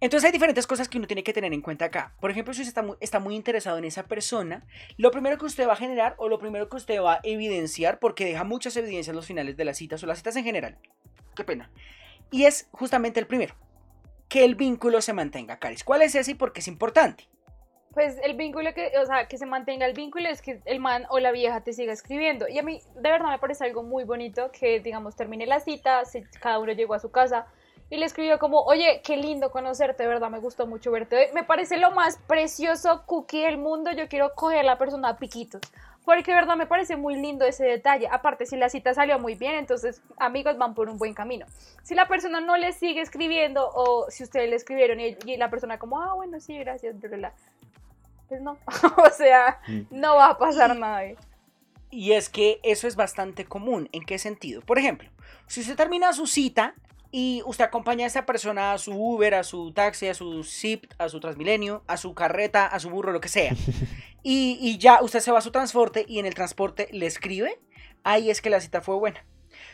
Entonces 0.00 0.26
hay 0.26 0.32
diferentes 0.32 0.66
cosas 0.66 0.88
que 0.88 0.98
uno 0.98 1.06
tiene 1.06 1.22
que 1.22 1.32
tener 1.32 1.52
en 1.52 1.60
cuenta 1.60 1.86
acá. 1.86 2.14
Por 2.20 2.30
ejemplo, 2.30 2.54
si 2.54 2.62
usted 2.62 2.84
está 3.00 3.20
muy, 3.20 3.34
interesado 3.34 3.78
en 3.78 3.84
esa 3.84 4.04
persona, 4.04 4.66
lo 4.96 5.10
primero 5.10 5.38
que 5.38 5.46
usted 5.46 5.68
va 5.68 5.72
a 5.72 5.76
generar 5.76 6.14
o 6.18 6.28
lo 6.28 6.38
primero 6.38 6.68
que 6.68 6.76
usted 6.76 7.00
va 7.00 7.14
a 7.14 7.20
evidenciar, 7.22 7.98
porque 7.98 8.24
deja 8.24 8.44
muchas 8.44 8.76
evidencias 8.76 9.14
los 9.14 9.26
finales 9.26 9.56
de 9.56 9.64
las 9.64 9.76
citas 9.76 10.02
o 10.02 10.06
las 10.06 10.18
citas 10.18 10.36
en 10.36 10.44
general. 10.44 10.78
Qué 11.34 11.44
pena. 11.44 11.70
Y 12.30 12.44
es 12.44 12.68
justamente 12.72 13.20
el 13.20 13.26
primero. 13.26 13.54
Que 14.28 14.44
el 14.44 14.54
vínculo 14.54 15.00
se 15.00 15.12
mantenga, 15.12 15.58
Caris. 15.58 15.84
¿Cuál 15.84 16.02
es 16.02 16.14
ese 16.14 16.32
y 16.32 16.34
por 16.34 16.52
qué 16.52 16.60
es 16.60 16.68
importante? 16.68 17.28
Pues 17.94 18.18
el 18.22 18.36
vínculo 18.36 18.74
que, 18.74 18.92
o 19.02 19.06
sea, 19.06 19.26
que 19.26 19.38
se 19.38 19.46
mantenga 19.46 19.86
el 19.86 19.94
vínculo 19.94 20.28
es 20.28 20.42
que 20.42 20.60
el 20.66 20.78
man 20.78 21.06
o 21.08 21.18
la 21.18 21.32
vieja 21.32 21.62
te 21.62 21.72
siga 21.72 21.92
escribiendo. 21.92 22.46
Y 22.46 22.58
a 22.58 22.62
mí, 22.62 22.80
de 22.94 23.10
verdad, 23.10 23.30
me 23.30 23.38
parece 23.38 23.64
algo 23.64 23.82
muy 23.82 24.04
bonito 24.04 24.52
que, 24.52 24.80
digamos, 24.80 25.16
termine 25.16 25.46
la 25.46 25.60
cita, 25.60 26.02
cada 26.40 26.58
uno 26.58 26.72
llegó 26.72 26.94
a 26.94 26.98
su 26.98 27.10
casa, 27.10 27.46
y 27.90 27.96
le 27.96 28.04
escribió 28.04 28.38
como, 28.38 28.60
oye, 28.60 29.00
qué 29.02 29.16
lindo 29.16 29.50
conocerte, 29.50 30.06
¿verdad? 30.06 30.28
Me 30.28 30.40
gustó 30.40 30.66
mucho 30.66 30.90
verte 30.90 31.16
hoy. 31.16 31.24
Me 31.32 31.42
parece 31.42 31.78
lo 31.78 31.90
más 31.90 32.18
precioso 32.26 33.04
cookie 33.06 33.42
del 33.42 33.56
mundo. 33.56 33.90
Yo 33.92 34.08
quiero 34.08 34.34
coger 34.34 34.60
a 34.60 34.62
la 34.62 34.78
persona 34.78 35.10
a 35.10 35.16
piquitos. 35.16 35.62
Porque, 36.04 36.34
¿verdad? 36.34 36.56
Me 36.56 36.66
parece 36.66 36.96
muy 36.96 37.16
lindo 37.16 37.46
ese 37.46 37.64
detalle. 37.64 38.08
Aparte, 38.10 38.46
si 38.46 38.56
la 38.56 38.68
cita 38.68 38.92
salió 38.92 39.18
muy 39.18 39.34
bien, 39.34 39.54
entonces 39.54 40.02
amigos 40.18 40.58
van 40.58 40.74
por 40.74 40.88
un 40.88 40.98
buen 40.98 41.14
camino. 41.14 41.46
Si 41.82 41.94
la 41.94 42.08
persona 42.08 42.40
no 42.40 42.56
le 42.56 42.72
sigue 42.72 43.00
escribiendo 43.00 43.70
o 43.74 44.10
si 44.10 44.22
ustedes 44.22 44.50
le 44.50 44.56
escribieron 44.56 45.00
y, 45.00 45.36
la 45.36 45.50
persona 45.50 45.78
como, 45.78 46.00
ah, 46.00 46.14
bueno, 46.14 46.40
sí, 46.40 46.58
gracias, 46.58 46.96
pues 48.28 48.42
no. 48.42 48.58
o 48.98 49.10
sea, 49.10 49.60
mm. 49.66 49.80
no 49.90 50.16
va 50.16 50.30
a 50.30 50.38
pasar 50.38 50.76
nada. 50.76 51.02
Y 51.90 52.12
es 52.12 52.28
que 52.28 52.60
eso 52.62 52.86
es 52.86 52.96
bastante 52.96 53.46
común. 53.46 53.88
¿En 53.92 54.04
qué 54.04 54.18
sentido? 54.18 54.60
Por 54.60 54.78
ejemplo, 54.78 55.08
si 55.46 55.60
usted 55.60 55.76
termina 55.76 56.12
su 56.12 56.26
cita 56.26 56.74
y 57.10 57.42
usted 57.46 57.64
acompaña 57.64 58.04
a 58.04 58.08
esa 58.08 58.26
persona 58.26 58.72
a 58.72 58.78
su 58.78 58.92
Uber, 58.92 59.34
a 59.34 59.44
su 59.44 59.72
taxi, 59.72 60.08
a 60.08 60.14
su 60.14 60.44
Zip, 60.44 60.84
a 60.98 61.08
su 61.08 61.20
Transmilenio, 61.20 61.82
a 61.86 61.96
su 61.96 62.14
carreta, 62.14 62.66
a 62.66 62.78
su 62.80 62.90
burro, 62.90 63.12
lo 63.12 63.20
que 63.20 63.28
sea. 63.28 63.54
Y, 64.30 64.76
ya 64.78 65.00
usted 65.00 65.20
se 65.20 65.30
va 65.30 65.38
a 65.38 65.42
su 65.42 65.52
transporte 65.52 66.04
y 66.06 66.18
en 66.18 66.26
el 66.26 66.34
transporte 66.34 66.88
le 66.92 67.06
escribe. 67.06 67.60
Ahí 68.04 68.30
es 68.30 68.42
que 68.42 68.50
la 68.50 68.60
cita 68.60 68.82
fue 68.82 68.96
buena. 68.96 69.24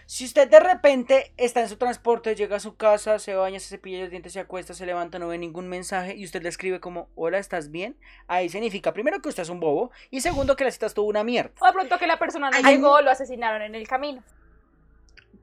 Si 0.07 0.25
usted 0.25 0.49
de 0.49 0.61
repente 0.61 1.33
está 1.37 1.61
en 1.61 1.69
su 1.69 1.77
transporte, 1.77 2.37
llega 2.37 2.57
a 2.57 2.61
su 2.61 2.77
casa, 2.77 3.19
se 3.19 3.35
baña, 3.35 3.59
se 3.59 3.69
cepilla 3.69 4.03
los 4.03 4.11
dientes, 4.11 4.33
se 4.33 4.41
acuesta, 4.41 4.73
se 4.75 4.87
levanta, 4.87 5.19
no 5.19 5.29
ve 5.29 5.39
ningún 5.39 5.69
mensaje 5.69 6.15
y 6.15 6.25
usted 6.25 6.43
le 6.43 6.51
escribe 6.51 6.79
como, 6.79 7.09
hola, 7.17 7.39
¿estás 7.39 7.71
bien? 7.71 7.97
Ahí 8.29 8.49
significa 8.49 8.93
primero 8.93 9.21
que 9.21 9.29
usted 9.29 9.43
es 9.43 9.49
un 9.49 9.61
bobo 9.61 9.91
y 10.11 10.21
segundo 10.21 10.57
que 10.57 10.65
la 10.65 10.71
cita 10.71 10.87
estuvo 10.87 11.09
una 11.09 11.25
mierda. 11.25 11.53
O 11.61 11.67
de 11.67 11.73
pronto 11.73 11.99
que 11.99 12.07
la 12.07 12.19
persona 12.19 12.51
no 12.51 12.61
llegó, 12.61 13.01
lo 13.01 13.11
asesinaron 13.11 13.63
en 13.63 13.75
el 13.75 13.89
camino. 13.89 14.23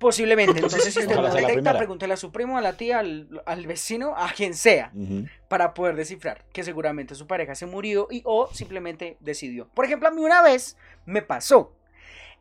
Posiblemente. 0.02 0.60
Entonces, 0.60 0.96
si 0.96 1.00
usted 1.00 1.16
lo 1.16 1.32
detecta, 1.32 1.78
pregúntele 1.78 2.16
a 2.16 2.18
su 2.18 2.32
primo, 2.32 2.58
a 2.58 2.62
la 2.62 2.74
tía, 2.74 2.98
al, 2.98 3.68
vecino, 3.68 4.16
a 4.18 4.34
quien 4.34 4.56
sea, 4.56 4.92
para 5.48 5.76
poder 5.76 5.96
descifrar 5.96 6.44
que 6.52 6.64
seguramente 6.64 7.14
su 7.14 7.28
pareja 7.28 7.54
se 7.54 7.68
murió 7.68 8.08
y 8.10 8.24
o 8.26 8.52
simplemente 8.52 9.18
decidió. 9.20 9.68
Por 9.70 9.86
ejemplo, 9.86 10.08
a 10.08 10.12
mí 10.12 10.20
una 10.20 10.42
vez 10.42 10.76
me 11.06 11.22
pasó. 11.22 11.76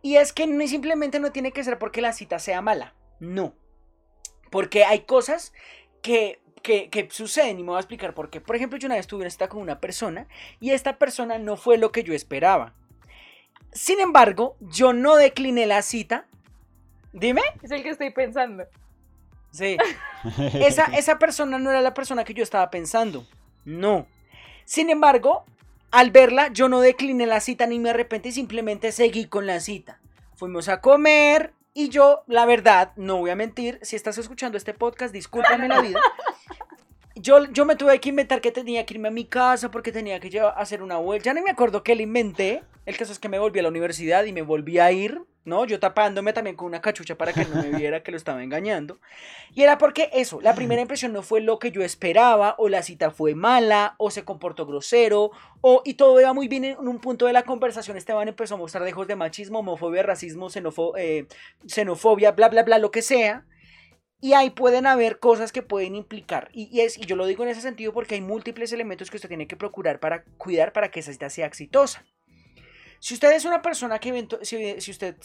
Y 0.00 0.16
es 0.16 0.32
que 0.32 0.46
no, 0.46 0.66
simplemente 0.66 1.20
no 1.20 1.32
tiene 1.32 1.52
que 1.52 1.62
ser 1.62 1.78
porque 1.78 2.00
la 2.00 2.14
cita 2.14 2.38
sea 2.38 2.62
mala. 2.62 2.94
No. 3.18 3.52
Porque 4.50 4.84
hay 4.84 5.00
cosas 5.00 5.52
que, 6.00 6.40
que, 6.62 6.88
que, 6.88 7.08
suceden 7.10 7.58
y 7.58 7.62
me 7.62 7.68
voy 7.68 7.76
a 7.76 7.80
explicar 7.80 8.14
por 8.14 8.30
qué. 8.30 8.40
Por 8.40 8.56
ejemplo, 8.56 8.78
yo 8.78 8.86
una 8.86 8.96
vez 8.96 9.06
tuve 9.06 9.20
una 9.20 9.30
cita 9.30 9.48
con 9.48 9.60
una 9.60 9.80
persona 9.80 10.28
y 10.60 10.70
esta 10.70 10.96
persona 10.96 11.38
no 11.38 11.58
fue 11.58 11.76
lo 11.76 11.92
que 11.92 12.04
yo 12.04 12.14
esperaba. 12.14 12.74
Sin 13.72 14.00
embargo, 14.00 14.56
yo 14.60 14.94
no 14.94 15.16
decliné 15.16 15.66
la 15.66 15.82
cita 15.82 16.26
Dime. 17.12 17.42
Es 17.62 17.70
el 17.70 17.82
que 17.82 17.90
estoy 17.90 18.10
pensando. 18.10 18.64
Sí. 19.50 19.76
Esa, 20.54 20.84
esa 20.84 21.18
persona 21.18 21.58
no 21.58 21.70
era 21.70 21.80
la 21.80 21.94
persona 21.94 22.24
que 22.24 22.34
yo 22.34 22.42
estaba 22.42 22.70
pensando. 22.70 23.26
No. 23.64 24.06
Sin 24.64 24.90
embargo, 24.90 25.44
al 25.90 26.10
verla, 26.10 26.48
yo 26.52 26.68
no 26.68 26.80
decliné 26.80 27.26
la 27.26 27.40
cita 27.40 27.66
ni 27.66 27.78
me 27.80 27.90
arrepentí, 27.90 28.32
simplemente 28.32 28.92
seguí 28.92 29.26
con 29.26 29.46
la 29.46 29.60
cita. 29.60 30.00
Fuimos 30.36 30.68
a 30.68 30.80
comer 30.80 31.52
Y 31.74 31.88
yo, 31.88 32.22
la 32.26 32.46
verdad, 32.46 32.92
no 32.96 33.18
voy 33.18 33.30
a 33.30 33.36
mentir, 33.36 33.78
si 33.82 33.96
estás 33.96 34.18
escuchando 34.18 34.56
este 34.56 34.74
podcast, 34.74 35.12
discúlpame 35.12 35.68
la 35.68 35.80
vida. 35.80 36.00
Yo, 37.16 37.44
yo 37.52 37.66
me 37.66 37.76
tuve 37.76 38.00
que 38.00 38.08
inventar 38.08 38.40
que 38.40 38.50
tenía 38.50 38.86
que 38.86 38.94
irme 38.94 39.08
a 39.08 39.10
mi 39.10 39.26
casa 39.26 39.70
porque 39.70 39.92
tenía 39.92 40.20
que 40.20 40.30
llevar, 40.30 40.54
hacer 40.56 40.82
una 40.82 40.96
vuelta. 40.96 41.26
Ya 41.26 41.34
no 41.34 41.42
me 41.42 41.50
acuerdo 41.50 41.82
qué 41.82 41.94
le 41.94 42.04
inventé. 42.04 42.62
El 42.86 42.96
caso 42.96 43.12
es 43.12 43.18
que 43.18 43.28
me 43.28 43.38
volví 43.38 43.58
a 43.58 43.62
la 43.62 43.68
universidad 43.68 44.24
y 44.24 44.32
me 44.32 44.40
volví 44.40 44.78
a 44.78 44.90
ir, 44.90 45.20
¿no? 45.44 45.64
Yo 45.64 45.80
tapándome 45.80 46.32
también 46.32 46.56
con 46.56 46.66
una 46.66 46.80
cachucha 46.80 47.16
para 47.16 47.32
que 47.32 47.44
no 47.44 47.62
me 47.62 47.70
viera 47.70 48.02
que 48.02 48.10
lo 48.10 48.16
estaba 48.16 48.42
engañando. 48.42 49.00
Y 49.54 49.62
era 49.62 49.78
porque 49.78 50.10
eso, 50.12 50.40
la 50.40 50.54
primera 50.54 50.82
impresión 50.82 51.12
no 51.12 51.22
fue 51.22 51.40
lo 51.40 51.58
que 51.58 51.70
yo 51.70 51.82
esperaba, 51.82 52.54
o 52.58 52.68
la 52.68 52.82
cita 52.82 53.10
fue 53.10 53.34
mala, 53.34 53.94
o 53.98 54.10
se 54.10 54.24
comportó 54.24 54.66
grosero, 54.66 55.30
o 55.60 55.82
y 55.84 55.94
todo 55.94 56.20
iba 56.20 56.32
muy 56.32 56.48
bien 56.48 56.64
en 56.64 56.88
un 56.88 56.98
punto 57.00 57.26
de 57.26 57.32
la 57.32 57.42
conversación. 57.42 57.96
Esteban 57.96 58.28
empezó 58.28 58.54
a 58.54 58.58
mostrar 58.58 58.84
dejos 58.84 59.06
de 59.06 59.16
machismo, 59.16 59.60
homofobia, 59.60 60.02
racismo, 60.02 60.48
xenofo- 60.50 60.92
eh, 60.98 61.26
xenofobia, 61.66 62.32
bla, 62.32 62.48
bla, 62.48 62.62
bla, 62.62 62.78
lo 62.78 62.90
que 62.90 63.02
sea. 63.02 63.46
Y 64.22 64.34
ahí 64.34 64.50
pueden 64.50 64.86
haber 64.86 65.18
cosas 65.18 65.50
que 65.50 65.62
pueden 65.62 65.94
implicar. 65.94 66.50
Y, 66.52 66.68
y 66.70 66.82
es, 66.82 66.98
y 66.98 67.06
yo 67.06 67.16
lo 67.16 67.24
digo 67.24 67.42
en 67.42 67.48
ese 67.48 67.62
sentido 67.62 67.94
porque 67.94 68.16
hay 68.16 68.20
múltiples 68.20 68.70
elementos 68.70 69.10
que 69.10 69.16
usted 69.16 69.30
tiene 69.30 69.46
que 69.46 69.56
procurar 69.56 69.98
para 69.98 70.24
cuidar 70.36 70.74
para 70.74 70.90
que 70.90 71.00
esa 71.00 71.10
cita 71.12 71.30
sea 71.30 71.46
exitosa. 71.46 72.04
Si 73.02 73.14
usted 73.14 73.32
es 73.32 73.46
una 73.46 73.62
persona 73.62 73.98
que 73.98 74.28
si, 74.42 74.90
usted, 74.90 75.16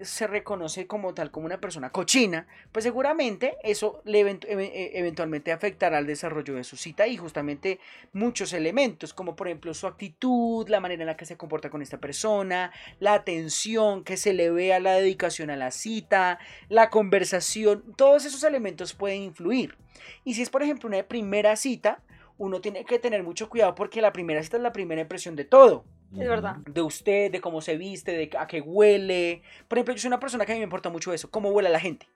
se, 0.00 0.26
reconoce 0.26 0.88
como 0.88 1.14
tal, 1.14 1.30
como 1.30 1.46
una 1.46 1.60
persona 1.60 1.90
cochina, 1.90 2.48
pues 2.72 2.82
seguramente 2.82 3.56
eso 3.62 4.02
eve- 4.04 4.40
eh, 4.42 4.90
eventualmente 4.94 5.52
afectará 5.52 5.98
al 5.98 6.08
desarrollo 6.08 6.54
de 6.54 6.64
su 6.64 6.76
cita 6.76 7.06
y 7.06 7.16
justamente 7.16 7.78
muchos 8.12 8.52
elementos, 8.52 9.14
como 9.14 9.36
por 9.36 9.46
ejemplo 9.46 9.74
su 9.74 9.86
actitud, 9.86 10.68
la 10.68 10.80
manera 10.80 11.04
en 11.04 11.06
la 11.06 11.16
que 11.16 11.24
se 11.24 11.36
comporta 11.36 11.70
con 11.70 11.82
esta 11.82 11.98
persona, 11.98 12.72
la 12.98 13.14
atención 13.14 14.02
que 14.02 14.16
se 14.16 14.32
le 14.32 14.50
ve 14.50 14.74
a 14.74 14.80
la 14.80 14.94
dedicación 14.94 15.50
a 15.50 15.56
la 15.56 15.70
cita, 15.70 16.40
la 16.68 16.90
conversación, 16.90 17.94
todos 17.94 18.24
esos 18.24 18.42
elementos 18.42 18.92
pueden 18.92 19.22
influir. 19.22 19.76
Y 20.24 20.34
si 20.34 20.42
es 20.42 20.50
por 20.50 20.64
ejemplo 20.64 20.88
una 20.88 21.04
primera 21.04 21.54
cita, 21.54 22.02
uno 22.38 22.60
tiene 22.60 22.84
que 22.84 22.98
tener 22.98 23.22
mucho 23.22 23.48
cuidado 23.48 23.76
porque 23.76 24.02
la 24.02 24.12
primera 24.12 24.42
cita 24.42 24.56
es 24.56 24.64
la 24.64 24.72
primera 24.72 25.02
impresión 25.02 25.36
de 25.36 25.44
todo 25.44 25.84
Es 26.22 26.28
verdad. 26.28 26.56
de 26.66 26.82
usted, 26.82 27.30
de 27.32 27.40
cómo 27.40 27.60
se 27.60 27.76
viste, 27.76 28.12
de 28.12 28.30
a 28.38 28.46
qué 28.46 28.60
huele. 28.60 29.42
Por 29.68 29.78
ejemplo, 29.78 29.94
yo 29.94 30.00
soy 30.00 30.08
una 30.08 30.20
persona 30.20 30.46
que 30.46 30.52
a 30.52 30.54
mí 30.54 30.60
me 30.60 30.64
importa 30.64 30.90
mucho 30.90 31.12
eso, 31.12 31.30
cómo 31.30 31.50
huele 31.50 31.68
a 31.68 31.72
la 31.72 31.80
gente. 31.80 32.06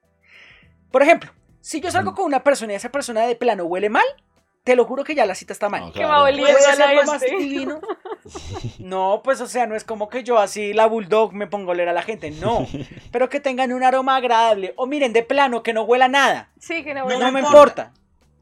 Por 0.91 1.01
ejemplo, 1.03 1.31
si 1.61 1.81
yo 1.81 1.91
salgo 1.91 2.11
Mm. 2.11 2.15
con 2.15 2.25
una 2.25 2.43
persona 2.43 2.73
y 2.73 2.75
esa 2.75 2.89
persona 2.91 3.27
de 3.27 3.35
plano 3.35 3.65
huele 3.65 3.89
mal, 3.89 4.05
te 4.63 4.75
lo 4.75 4.85
juro 4.85 5.03
que 5.03 5.15
ya 5.15 5.25
la 5.25 5.35
cita 5.35 5.53
está 5.53 5.69
mal. 5.69 5.81
No, 5.81 5.91
Que 5.91 6.03
va 6.05 6.27
a 6.27 7.05
más 7.05 7.21
divino. 7.21 7.79
No, 8.79 9.21
pues 9.23 9.41
o 9.41 9.47
sea, 9.47 9.65
no 9.65 9.75
es 9.75 9.83
como 9.83 10.09
que 10.09 10.23
yo 10.23 10.37
así 10.37 10.73
la 10.73 10.85
bulldog 10.85 11.33
me 11.33 11.47
pongo 11.47 11.71
a 11.71 11.73
oler 11.73 11.89
a 11.89 11.93
la 11.93 12.01
gente, 12.03 12.31
no. 12.31 12.67
Pero 13.11 13.29
que 13.29 13.39
tengan 13.39 13.71
un 13.73 13.83
aroma 13.83 14.15
agradable. 14.17 14.73
O 14.77 14.85
miren, 14.85 15.13
de 15.13 15.23
plano, 15.23 15.63
que 15.63 15.73
no 15.73 15.83
huela 15.83 16.07
nada. 16.07 16.51
Sí, 16.59 16.83
que 16.83 16.93
no, 16.93 17.01
No, 17.01 17.05
huele 17.07 17.25
me 17.25 17.41
mal. 17.41 17.43
importa. 17.45 17.93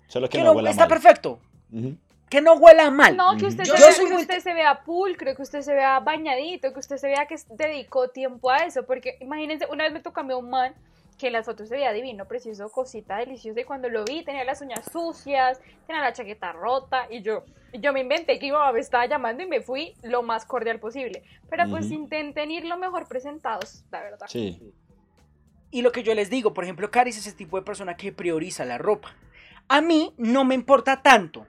Solo 0.08 0.28
que 0.30 0.38
Que 0.38 0.44
no, 0.44 0.52
no, 0.52 0.58
huela 0.58 0.70
está 0.72 0.84
mal. 0.84 0.90
perfecto. 0.90 1.40
Ujú. 1.72 1.96
Que 2.30 2.42
no 2.42 2.54
huela 2.56 2.92
mal. 2.92 3.16
No, 3.16 3.38
que 3.38 3.46
usted, 3.46 3.64
Yo 3.64 3.76
se, 3.78 3.84
vea, 3.84 3.92
soy 3.94 4.06
que 4.08 4.14
muy- 4.14 4.22
usted 4.24 4.40
se 4.40 4.54
vea 4.54 4.84
pulcro, 4.84 5.34
que 5.36 5.42
usted 5.42 5.62
se 5.62 5.74
vea 5.74 6.00
bañadito, 6.02 6.74
que 6.74 6.80
usted 6.80 6.98
se 6.98 7.08
vea 7.08 7.26
que 7.26 7.36
dedicó 7.52 8.10
tiempo 8.10 8.50
a 8.52 8.58
eso. 8.66 8.86
Porque 8.86 9.18
imagínense, 9.22 9.66
una 9.72 9.86
vez 9.86 9.94
me 9.94 10.02
tocó 10.02 10.20
a 10.20 10.24
mí 10.24 10.34
un 10.34 10.50
man 10.50 10.74
que 11.18 11.28
en 11.28 11.34
las 11.34 11.46
fotos 11.46 11.70
se 11.70 11.76
veía 11.76 11.92
divino, 11.94 12.26
precioso, 12.26 12.70
cosita 12.70 13.18
deliciosa. 13.18 13.62
Y 13.62 13.64
cuando 13.64 13.88
lo 13.90 14.04
vi, 14.04 14.24
tenía 14.24 14.44
las 14.44 14.62
uñas 14.62 14.84
sucias, 14.92 15.60
tenía 15.88 16.02
la 16.02 16.12
chaqueta 16.14 16.52
rota. 16.52 17.08
Y 17.10 17.22
yo, 17.22 17.44
yo 17.74 17.94
me 17.94 18.02
inventé 18.02 18.38
que 18.40 18.48
mi 18.48 18.52
mamá 18.52 18.72
me 18.74 18.82
estaba 18.82 19.06
llamando 19.06 19.42
y 19.44 19.48
me 19.48 19.62
fui 19.62 19.96
lo 20.04 20.22
más 20.22 20.46
cordial 20.46 20.80
posible. 20.80 21.24
Pero 21.50 21.64
pues 21.70 21.86
Ujú. 21.86 21.94
intenten 21.96 22.52
ir 22.52 22.66
lo 22.66 22.78
mejor 22.78 23.08
presentados, 23.08 23.86
la 23.90 24.02
verdad. 24.02 24.28
Sí. 24.30 24.62
Y 25.72 25.82
lo 25.82 25.92
que 25.94 26.04
yo 26.04 26.14
les 26.14 26.30
digo, 26.30 26.54
por 26.54 26.66
ejemplo, 26.66 26.92
Caris 26.92 27.18
es 27.18 27.26
ese 27.28 27.36
tipo 27.38 27.58
de 27.58 27.64
persona 27.64 27.96
que 27.98 28.12
prioriza 28.12 28.64
la 28.66 28.78
ropa. 28.78 29.16
A 29.70 29.82
mí 29.82 30.14
no 30.18 30.44
me 30.44 30.56
importa 30.56 31.02
tanto. 31.02 31.48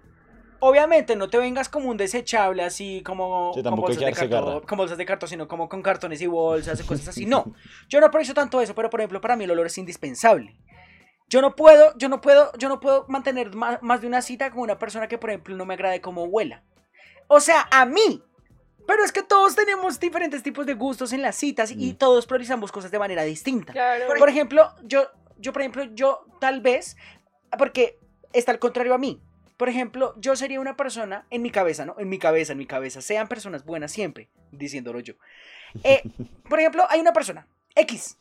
Obviamente 0.60 1.14
no 1.14 1.28
te 1.28 1.38
vengas 1.38 1.68
como 1.68 1.88
un 1.88 1.96
desechable 1.96 2.62
así 2.64 3.02
como, 3.04 3.52
Sí, 3.54 3.62
con 3.62 3.76
bolsas 3.76 3.98
que 3.98 4.04
de 4.06 4.12
cartón, 4.12 4.60
como 4.66 4.82
bolsas 4.82 4.98
de 4.98 5.06
cartón, 5.06 5.28
sino 5.28 5.46
como 5.48 5.68
con 5.68 5.82
cartones 5.82 6.20
y 6.20 6.26
bolsas 6.26 6.80
y 6.80 6.84
cosas 6.84 7.08
así. 7.08 7.26
No, 7.26 7.54
yo 7.88 8.00
no 8.00 8.06
aprecio 8.06 8.34
tanto 8.34 8.60
eso, 8.60 8.74
pero 8.74 8.90
por 8.90 9.00
ejemplo 9.00 9.20
para 9.20 9.36
mí 9.36 9.44
el 9.44 9.50
olor 9.52 9.66
es 9.66 9.78
indispensable. 9.78 10.56
Yo 11.28 11.42
no 11.42 11.54
puedo, 11.54 11.96
yo 11.98 12.08
no 12.08 12.20
puedo, 12.20 12.50
yo 12.58 12.68
no 12.68 12.80
puedo 12.80 13.04
mantener 13.08 13.54
más, 13.54 13.82
más 13.82 14.00
de 14.00 14.06
una 14.06 14.22
cita 14.22 14.50
con 14.50 14.60
una 14.60 14.78
persona 14.78 15.08
que 15.08 15.18
por 15.18 15.30
ejemplo 15.30 15.54
no 15.54 15.64
me 15.66 15.74
agrade 15.74 16.00
cómo 16.00 16.24
huela. 16.24 16.62
O 17.28 17.40
sea, 17.40 17.68
a 17.70 17.84
mí. 17.84 18.22
Pero 18.86 19.04
es 19.04 19.12
que 19.12 19.22
todos 19.22 19.54
tenemos 19.54 20.00
diferentes 20.00 20.42
tipos 20.42 20.64
de 20.64 20.72
gustos 20.72 21.12
en 21.12 21.20
las 21.20 21.36
citas 21.36 21.70
y 21.70 21.92
Mm. 21.92 21.96
todos 21.96 22.26
priorizamos 22.26 22.72
cosas 22.72 22.90
de 22.90 22.98
manera 22.98 23.22
distinta. 23.22 23.74
Claro. 23.74 24.06
Por 24.18 24.30
ejemplo, 24.30 24.70
yo, 24.84 25.08
yo, 25.36 25.52
por 25.52 25.60
ejemplo, 25.60 25.84
yo 25.94 26.24
tal 26.40 26.62
vez, 26.62 26.96
porque 27.58 28.00
está 28.32 28.50
al 28.52 28.58
contrario 28.58 28.94
a 28.94 28.98
mí. 28.98 29.20
Por 29.58 29.68
ejemplo, 29.68 30.14
yo 30.16 30.36
sería 30.36 30.60
una 30.60 30.76
persona, 30.76 31.26
en 31.30 31.42
mi 31.42 31.50
cabeza, 31.50 31.84
¿no? 31.84 31.96
En 31.98 32.08
mi 32.08 32.18
cabeza, 32.18 32.52
en 32.52 32.58
mi 32.58 32.66
cabeza, 32.66 33.02
sean 33.02 33.26
personas 33.26 33.64
buenas 33.64 33.90
siempre, 33.90 34.30
diciéndolo 34.52 35.00
yo. 35.00 35.14
Eh, 35.82 36.02
por 36.48 36.60
ejemplo, 36.60 36.86
hay 36.88 37.00
una 37.00 37.12
persona, 37.12 37.48
X, 37.74 38.16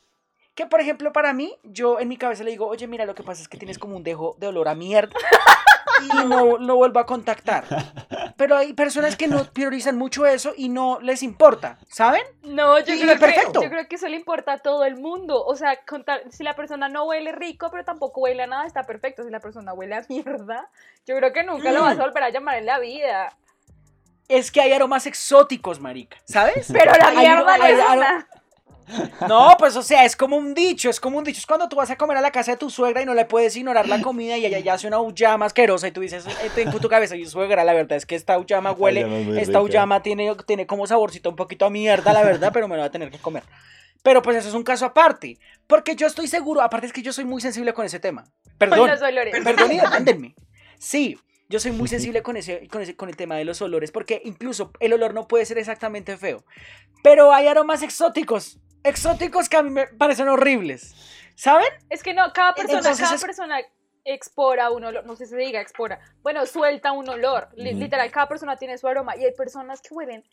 que 0.56 0.66
por 0.66 0.82
ejemplo 0.82 1.14
para 1.14 1.34
mí, 1.34 1.56
yo 1.64 2.00
en 2.00 2.08
mi 2.08 2.18
cabeza 2.18 2.44
le 2.44 2.50
digo, 2.50 2.66
oye, 2.68 2.88
mira, 2.88 3.06
lo 3.06 3.14
que 3.14 3.22
pasa 3.22 3.44
es 3.44 3.48
que 3.48 3.60
tienes 3.60 3.78
como 3.78 3.96
un 3.96 4.04
dejo 4.04 4.36
de 4.40 4.48
olor 4.48 4.68
a 4.68 4.74
mierda 4.74 5.16
y 6.02 6.28
no 6.28 6.58
lo 6.58 6.76
vuelvo 6.76 7.00
a 7.00 7.06
contactar. 7.06 7.66
Pero 8.38 8.56
hay 8.56 8.74
personas 8.74 9.16
que 9.18 9.28
no 9.28 9.44
priorizan 9.54 9.98
mucho 9.98 10.26
eso 10.26 10.54
y 10.56 10.70
no 10.70 11.00
les 11.02 11.24
importa, 11.24 11.80
¿saben? 11.90 12.22
No, 12.44 12.80
yo 12.80 12.94
Y 12.94 13.02
creo, 13.02 13.14
que, 13.16 13.20
perfecto. 13.20 13.62
yo 13.64 13.70
creo 13.70 13.88
que 13.88 13.96
eso 13.96 14.08
le 14.08 14.16
importa 14.16 14.54
a 14.54 14.58
todo 14.60 14.86
el 14.86 14.96
mundo. 14.96 15.44
O 15.44 15.56
sea, 15.56 15.84
contar, 15.86 16.22
si 16.32 16.44
la 16.44 16.56
persona 16.56 16.88
no 16.88 17.06
huele 17.06 17.32
rico, 17.32 17.70
pero 17.72 17.84
tampoco 17.84 18.22
huele 18.22 18.44
a 18.44 18.48
nada, 18.48 18.66
está 18.68 18.84
perfecto. 18.84 19.24
Si 19.24 19.32
la 19.32 19.40
persona 19.40 19.74
huele 19.74 19.96
a 19.96 20.06
mierda, 20.08 20.70
yo 21.06 21.18
creo 21.18 21.34
que 21.34 21.44
nunca 21.44 21.72
lo 21.72 21.82
vas 21.82 21.98
a 22.00 22.04
volver 22.04 22.24
a 22.24 22.30
llamar 22.30 22.58
en 22.58 22.68
la 22.68 22.80
vida. 22.80 23.36
Es 24.30 24.52
que 24.52 24.60
hay 24.62 24.74
aromas 24.74 25.06
exóticos, 25.08 25.80
marica, 25.80 26.18
¿sabes? 26.26 26.68
Pero 26.72 26.92
la 26.92 27.08
Hay- 27.08 27.18
mierda 27.18 27.58
no 27.58 27.64
hay- 27.64 27.72
es 27.74 27.80
una. 27.80 28.28
No, 29.28 29.56
pues 29.58 29.76
o 29.76 29.82
sea, 29.82 30.06
es 30.06 30.16
como 30.16 30.38
un 30.38 30.54
dicho, 30.54 30.90
es 30.90 31.00
como 31.00 31.18
un 31.18 31.24
dicho. 31.24 31.40
Es 31.40 31.46
cuando 31.46 31.68
tú 31.68 31.76
vas 31.76 31.90
a 31.90 31.98
comer 31.98 32.18
a 32.18 32.22
la 32.22 32.32
casa 32.32 32.52
de 32.52 32.58
tu 32.58 32.70
suegra 32.70 33.02
y 33.02 33.06
no 33.06 33.14
le 33.14 33.26
puedes 33.26 33.56
ignorar 33.56 33.88
la 33.88 34.02
comida 34.02 34.38
y 34.38 34.46
ella 34.46 34.60
ya 34.60 34.74
hace 34.74 34.88
una 34.88 35.00
uyama 35.00 35.46
asquerosa 35.46 35.88
y 35.88 35.92
tú 35.92 36.02
dices 36.02 36.26
eh, 36.26 36.52
en 36.56 36.72
tu 36.72 36.88
cabeza, 36.88 37.16
y 37.16 37.26
suegra, 37.26 37.64
la 37.64 37.74
verdad 37.74 37.98
es 37.98 38.06
que 38.06 38.16
esta 38.16 38.38
uyama 38.38 38.72
huele, 38.72 39.42
esta 39.42 39.62
uyama 39.62 40.02
tiene, 40.02 40.34
tiene 40.46 40.66
como 40.66 40.88
saborcito 40.88 41.30
un 41.30 41.36
poquito 41.36 41.66
a 41.66 41.70
mierda, 41.70 42.14
la 42.14 42.24
verdad, 42.24 42.52
pero 42.54 42.68
me 42.68 42.76
lo 42.76 42.82
va 42.82 42.88
a 42.88 42.92
tener 42.92 43.12
que 43.12 43.20
comer. 43.20 43.44
Pero 44.04 44.22
pues 44.22 44.38
eso 44.38 44.50
es 44.50 44.54
un 44.54 44.64
caso 44.64 44.86
aparte, 44.86 45.38
porque 45.66 45.96
yo 45.96 46.08
estoy 46.08 46.28
seguro, 46.28 46.62
aparte 46.62 46.88
es 46.88 46.94
que 46.94 47.02
yo 47.02 47.12
soy 47.12 47.26
muy 47.26 47.42
sensible 47.42 47.74
con 47.74 47.86
ese 47.86 48.00
tema. 48.00 48.26
Perdón, 48.58 48.90
perdón 49.44 49.72
y 49.72 49.78
demándenme. 49.82 50.36
Sí, 50.80 51.18
yo 51.50 51.60
soy 51.60 51.72
muy 51.72 51.88
sensible 51.88 52.22
con 52.22 52.38
ese, 52.38 52.68
con 52.68 52.82
ese, 52.82 52.96
con 52.96 53.10
el 53.10 53.16
tema 53.16 53.36
de 53.36 53.46
los 53.46 53.62
olores, 53.62 53.92
porque 53.92 54.22
incluso 54.26 54.72
el 54.80 54.94
olor 54.94 55.14
no 55.14 55.28
puede 55.28 55.46
ser 55.46 55.58
exactamente 55.58 56.18
feo. 56.18 56.44
Pero 57.04 57.34
hay 57.34 57.48
aromas 57.48 57.84
exóticos, 57.84 58.60
exóticos 58.84 59.49
que 59.49 59.57
a 59.57 59.63
mí 59.63 59.69
me 59.69 59.88
parecen 59.88 60.28
horribles. 60.30 60.95
¿Saben? 61.36 61.67
Es 61.89 62.01
que 62.01 62.13
no, 62.13 62.34
cada 62.34 62.55
persona, 62.55 62.80
Entonces 62.80 62.99
cada 63.03 63.15
es- 63.15 63.21
persona 63.21 63.59
expora 64.03 64.71
un 64.71 64.86
olor, 64.86 65.05
no 65.05 65.15
sé 65.15 65.25
si 65.25 65.32
se 65.32 65.38
diga 65.38 65.59
expora, 65.61 65.99
bueno, 66.23 66.45
suelta 66.45 66.93
un 66.93 67.09
olor, 67.09 67.49
literal, 67.55 68.09
cada 68.09 68.28
persona 68.28 68.55
tiene 68.55 68.78
su 68.78 68.88
aroma 68.88 69.17
y 69.17 69.25
hay 69.25 69.34
personas 69.34 69.82
que 69.82 69.93
huelen 69.93 70.23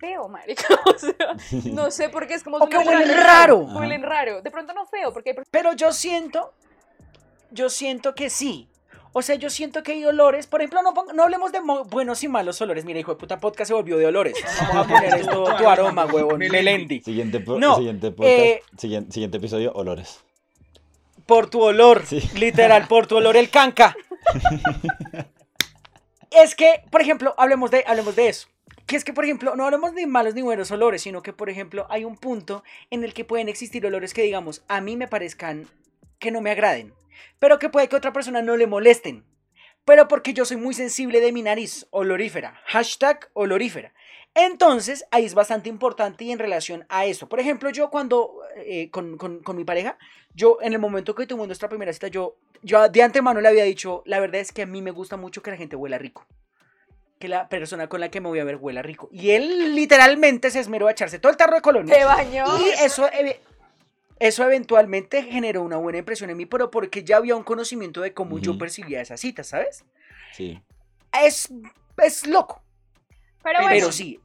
feo, 0.00 0.28
marica, 0.28 0.66
o 0.86 0.98
sea, 0.98 1.36
no 1.72 1.92
sé 1.92 2.08
por 2.08 2.26
qué 2.26 2.34
es 2.34 2.42
como 2.42 2.56
O 2.56 2.68
que 2.68 2.76
huelen 2.76 3.16
raro. 3.16 3.58
huelen 3.58 4.02
raro, 4.02 4.42
de 4.42 4.50
pronto 4.50 4.72
no 4.74 4.84
feo, 4.86 5.12
porque 5.12 5.30
hay 5.30 5.36
Pero 5.50 5.74
yo 5.74 5.92
siento, 5.92 6.52
yo 7.52 7.70
siento 7.70 8.14
que 8.16 8.28
sí. 8.28 8.68
O 9.14 9.20
sea, 9.22 9.34
yo 9.34 9.50
siento 9.50 9.82
que 9.82 9.92
hay 9.92 10.04
olores, 10.06 10.46
por 10.46 10.62
ejemplo, 10.62 10.80
no, 10.82 11.22
hablemos 11.22 11.52
de 11.52 11.60
buenos 11.90 12.22
y 12.24 12.28
malos 12.28 12.60
olores. 12.62 12.84
Mira, 12.84 12.98
hijo 12.98 13.12
de 13.12 13.18
puta 13.20 13.38
podcast 13.38 13.68
se 13.68 13.74
volvió 13.74 13.98
de 13.98 14.06
olores. 14.06 14.34
Vamos 14.68 14.86
a 14.86 14.88
poner 14.88 15.14
esto, 15.20 15.44
tu 15.58 15.68
aroma, 15.68 16.06
huevón, 16.06 16.38
Melendi. 16.38 17.02
Siguiente, 17.02 17.40
po- 17.40 17.58
No, 17.58 17.76
siguiente 17.76 18.10
podcast, 18.10 18.38
eh, 18.38 18.62
siguiente, 18.78 19.12
siguiente 19.12 19.36
episodio, 19.36 19.72
olores. 19.74 20.20
Por 21.26 21.50
tu 21.50 21.60
olor, 21.62 22.04
Sí. 22.06 22.20
literal, 22.38 22.88
por 22.88 23.06
tu 23.06 23.16
olor 23.16 23.36
el 23.36 23.50
canca. 23.50 23.94
es 26.30 26.54
que, 26.54 26.82
por 26.90 27.02
ejemplo, 27.02 27.34
hablemos 27.36 27.70
de, 27.70 27.84
hablemos 27.86 28.16
de 28.16 28.28
eso. 28.28 28.48
Que 28.86 28.96
es 28.96 29.04
que, 29.04 29.12
por 29.12 29.24
ejemplo, 29.24 29.54
no 29.56 29.64
hablemos 29.64 29.94
de 29.94 30.06
malos 30.06 30.34
ni 30.34 30.42
buenos 30.42 30.70
olores, 30.70 31.02
sino 31.02 31.22
que, 31.22 31.32
por 31.32 31.48
ejemplo, 31.48 31.86
hay 31.88 32.04
un 32.04 32.16
punto 32.16 32.64
en 32.90 33.04
el 33.04 33.14
que 33.14 33.24
pueden 33.24 33.48
existir 33.48 33.84
olores 33.86 34.12
que, 34.12 34.22
digamos, 34.22 34.64
a 34.68 34.80
mí 34.80 34.96
me 34.96 35.06
parezcan 35.06 35.68
que 36.18 36.30
no 36.30 36.40
me 36.40 36.50
agraden, 36.50 36.92
pero 37.38 37.58
que 37.58 37.68
puede 37.68 37.88
que 37.88 37.96
a 37.96 37.98
otra 37.98 38.12
persona 38.12 38.42
no 38.42 38.56
le 38.56 38.66
molesten. 38.66 39.24
Pero 39.84 40.06
porque 40.08 40.32
yo 40.32 40.44
soy 40.44 40.56
muy 40.58 40.74
sensible 40.74 41.20
de 41.20 41.32
mi 41.32 41.42
nariz, 41.42 41.86
olorífera. 41.90 42.60
Hashtag 42.66 43.30
olorífera. 43.32 43.92
Entonces, 44.34 45.04
ahí 45.10 45.24
es 45.26 45.34
bastante 45.34 45.68
importante 45.68 46.24
y 46.24 46.32
en 46.32 46.38
relación 46.38 46.86
a 46.88 47.04
eso. 47.04 47.28
Por 47.28 47.38
ejemplo, 47.40 47.68
yo 47.70 47.90
cuando, 47.90 48.40
eh, 48.56 48.90
con, 48.90 49.18
con- 49.18 49.42
con 49.42 49.56
mi 49.56 49.64
pareja, 49.64 49.98
yo 50.34 50.58
en 50.62 50.72
el 50.72 50.78
momento 50.78 51.14
que 51.14 51.26
tuvimos 51.26 51.48
nuestra 51.48 51.68
primera 51.68 51.92
cita, 51.92 52.08
yo, 52.08 52.36
yo 52.62 52.88
de 52.88 53.02
antemano 53.02 53.40
le 53.40 53.48
había 53.48 53.64
dicho, 53.64 54.02
la 54.06 54.20
verdad 54.20 54.40
es 54.40 54.52
que 54.52 54.62
a 54.62 54.66
mí 54.66 54.80
me 54.80 54.90
gusta 54.90 55.16
mucho 55.16 55.42
que 55.42 55.50
la 55.50 55.56
gente 55.58 55.76
huela 55.76 55.98
rico. 55.98 56.26
Que 57.18 57.28
la 57.28 57.48
persona 57.48 57.88
con 57.88 58.00
la 58.00 58.10
que 58.10 58.20
me 58.20 58.28
voy 58.28 58.38
a 58.38 58.44
ver 58.44 58.56
huela 58.56 58.82
rico. 58.82 59.08
Y 59.12 59.30
él 59.32 59.74
literalmente 59.74 60.50
se 60.50 60.60
esmeró 60.60 60.88
a 60.88 60.92
echarse 60.92 61.18
todo 61.18 61.30
el 61.30 61.36
tarro 61.36 61.56
de 61.56 61.60
colonia. 61.60 61.94
se 61.94 62.04
bañó. 62.04 62.44
Y 62.58 62.70
eso, 62.84 63.08
evi- 63.10 63.36
Eso 64.22 64.44
eventualmente 64.44 65.24
generó 65.24 65.62
una 65.62 65.78
buena 65.78 65.98
impresión 65.98 66.30
en 66.30 66.36
mí, 66.36 66.46
pero 66.46 66.70
porque 66.70 67.02
ya 67.02 67.16
había 67.16 67.34
un 67.34 67.42
conocimiento 67.42 68.00
de 68.00 68.14
cómo 68.14 68.38
yo 68.38 68.56
percibía 68.56 69.00
esas 69.00 69.18
citas, 69.20 69.48
¿sabes? 69.48 69.84
Sí. 70.32 70.62
Es, 71.24 71.52
es 71.96 72.28
loco, 72.28 72.62
Pero 73.42 73.58
pero, 73.58 73.68
bueno, 73.68 73.90
sí. 73.90 74.20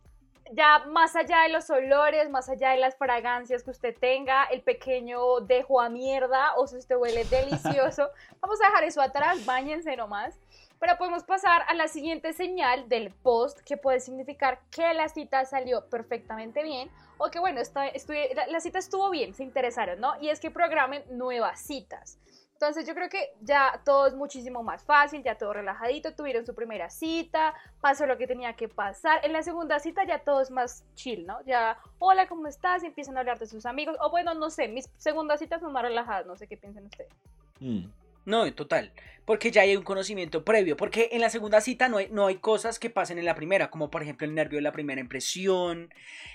ya 0.52 0.86
más 0.86 1.16
allá 1.16 1.42
de 1.42 1.50
los 1.50 1.68
olores, 1.72 2.30
más 2.30 2.48
allá 2.48 2.74
de 2.74 2.78
las 2.78 2.96
fragancias 2.96 3.64
que 3.64 3.72
usted 3.72 3.96
tenga, 4.00 4.44
el 4.44 4.62
pequeño 4.62 5.40
dejo 5.40 5.82
a 5.82 5.90
mierda 5.90 6.54
o 6.58 6.68
si 6.68 6.78
usted 6.78 6.96
huele 6.96 7.26
delicioso, 7.26 8.12
vamos 8.40 8.62
a 8.62 8.68
dejar 8.68 8.84
eso 8.84 9.02
atrás, 9.02 9.44
bañense 9.48 9.96
nomás. 9.96 10.40
Pero 10.80 10.98
podemos 10.98 11.24
pasar 11.24 11.64
a 11.68 11.74
la 11.74 11.88
siguiente 11.88 12.34
señal 12.34 12.88
del 12.90 13.12
post, 13.12 13.60
que 13.62 13.78
puede 13.78 14.00
significar 14.00 14.60
que 14.72 14.94
la 14.94 15.10
cita 15.10 15.44
salió 15.46 15.90
perfectamente 15.90 16.64
bien 16.64 16.90
o 17.18 17.30
que, 17.32 17.40
bueno, 17.40 17.60
esta- 17.62 17.92
estu- 17.92 18.34
la, 18.36 18.48
la 18.48 18.60
cita 18.60 18.78
estuvo 18.80 19.10
bien, 19.10 19.34
se 19.34 19.44
interesaron, 19.44 20.00
¿no? 20.00 20.14
Y 20.22 20.30
es 20.30 20.40
que 20.40 20.52
programen 20.52 21.04
nuevas 21.10 21.60
citas. 21.62 22.20
Entonces 22.54 22.88
yo 22.88 22.96
creo 22.96 23.08
que 23.08 23.34
ya 23.42 23.82
todo 23.86 24.08
es 24.08 24.16
muchísimo 24.16 24.64
más 24.64 24.84
fácil, 24.84 25.22
ya 25.22 25.38
todo 25.38 25.54
relajadito, 25.54 26.16
tuvieron 26.16 26.44
su 26.44 26.56
primera 26.56 26.90
cita, 26.90 27.54
pasó 27.82 28.08
lo 28.08 28.18
que 28.18 28.26
tenía 28.26 28.54
que 28.54 28.68
pasar. 28.68 29.24
En 29.24 29.32
la 29.34 29.44
segunda 29.44 29.78
cita 29.80 30.04
ya 30.06 30.20
todo 30.24 30.42
es 30.42 30.50
más 30.50 30.84
chill, 30.96 31.28
¿no? 31.28 31.38
Ya, 31.46 31.78
hola, 32.00 32.28
¿cómo 32.28 32.48
estás? 32.48 32.84
Y 32.84 32.88
empiezan 32.88 33.16
a 33.16 33.20
hablar 33.20 33.38
de 33.38 33.46
sus 33.46 33.68
amigos. 33.68 33.96
O 34.00 34.10
bueno, 34.10 34.34
no 34.34 34.50
sé, 34.50 34.68
mis 34.68 34.90
segundas 34.98 35.40
citas 35.40 35.62
son 35.62 35.72
más 35.72 35.84
relajadas, 35.84 36.26
no 36.26 36.36
sé 36.36 36.48
qué 36.48 36.58
piensan 36.58 36.86
ustedes. 36.86 37.12
Mm. 37.60 37.86
No, 38.28 38.54
total. 38.54 38.92
Porque 39.24 39.52
ya 39.52 39.62
hay 39.62 39.78
un 39.78 39.84
conocimiento 39.84 40.44
previo. 40.44 40.76
Porque 40.76 41.08
en 41.14 41.22
la 41.22 41.30
segunda 41.30 41.62
cita 41.62 41.88
no 41.88 41.96
hay, 41.96 42.10
no 42.12 42.28
hay 42.28 42.36
cosas 42.36 42.78
que 42.78 42.90
pasen 42.90 43.18
en 43.18 43.24
la 43.24 43.36
primera, 43.36 43.70
como 43.70 43.90
por 43.90 44.04
ejemplo 44.04 44.28
el 44.28 44.36
nervio 44.36 44.58
de 44.58 44.64
la 44.64 44.74
primera 44.74 45.00
impresión. 45.00 45.94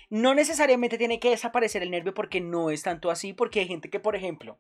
No 0.09 0.35
necesariamente 0.35 0.97
tiene 0.97 1.21
que 1.21 1.29
desaparecer 1.29 1.83
el 1.83 1.91
nervio 1.91 2.15
porque 2.15 2.41
no 2.41 2.71
es 2.71 2.83
tanto 2.83 3.11
así. 3.11 3.35
Porque 3.35 3.61
hay 3.61 3.69
gente 3.69 3.91
que, 3.91 4.01
por 4.01 4.17
ejemplo, 4.17 4.59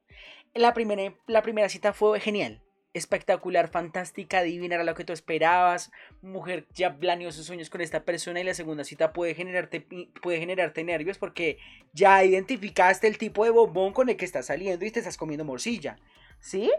la 0.52 0.74
primera, 0.74 1.14
la 1.26 1.40
primera 1.40 1.70
cita 1.70 1.94
fue 1.94 2.20
genial. 2.20 2.60
Espectacular, 2.92 3.68
fantástica, 3.68 4.42
divina, 4.42 4.74
era 4.74 4.84
lo 4.84 4.94
que 4.94 5.04
tú 5.04 5.14
esperabas. 5.14 5.90
Mujer 6.20 6.66
ya 6.74 6.98
planeó 6.98 7.32
sus 7.32 7.46
sueños 7.46 7.70
con 7.70 7.80
esta 7.80 8.04
persona 8.04 8.40
y 8.40 8.44
la 8.44 8.52
segunda 8.52 8.84
cita 8.84 9.14
puede 9.14 9.34
generarte, 9.34 9.86
puede 10.20 10.38
generarte 10.38 10.84
nervios 10.84 11.16
porque 11.16 11.56
ya 11.94 12.22
identificaste 12.22 13.06
el 13.06 13.16
tipo 13.16 13.44
de 13.44 13.50
bombón 13.50 13.94
con 13.94 14.10
el 14.10 14.18
que 14.18 14.26
estás 14.26 14.44
saliendo 14.44 14.84
y 14.84 14.90
te 14.90 14.98
estás 14.98 15.16
comiendo 15.16 15.46
morcilla. 15.46 15.96
¿Sí? 16.38 16.70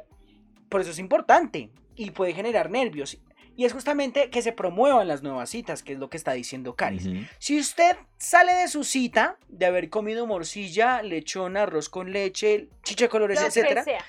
Por 0.73 0.81
eso 0.81 0.89
es 0.89 0.97
importante 0.97 1.69
y 1.95 2.09
puede 2.09 2.33
generar 2.33 2.71
nervios. 2.71 3.19
Y 3.55 3.65
es 3.65 3.73
justamente 3.73 4.31
que 4.31 4.41
se 4.41 4.53
promuevan 4.53 5.07
las 5.07 5.21
nuevas 5.21 5.51
citas, 5.51 5.83
que 5.83 5.93
es 5.93 5.99
lo 5.99 6.09
que 6.09 6.17
está 6.17 6.33
diciendo 6.33 6.75
Caris. 6.75 7.07
Si 7.37 7.59
usted 7.59 7.95
sale 8.17 8.53
de 8.55 8.67
su 8.67 8.83
cita 8.83 9.37
de 9.47 9.67
haber 9.67 9.91
comido 9.91 10.25
morcilla, 10.25 11.03
lechón, 11.03 11.57
arroz 11.57 11.89
con 11.89 12.11
leche, 12.11 12.69
chicha 12.81 13.05
de 13.05 13.09
colores, 13.09 13.39
Lo 13.39 13.45
etcétera, 13.45 13.83
que 13.83 13.91
sea. 13.91 14.05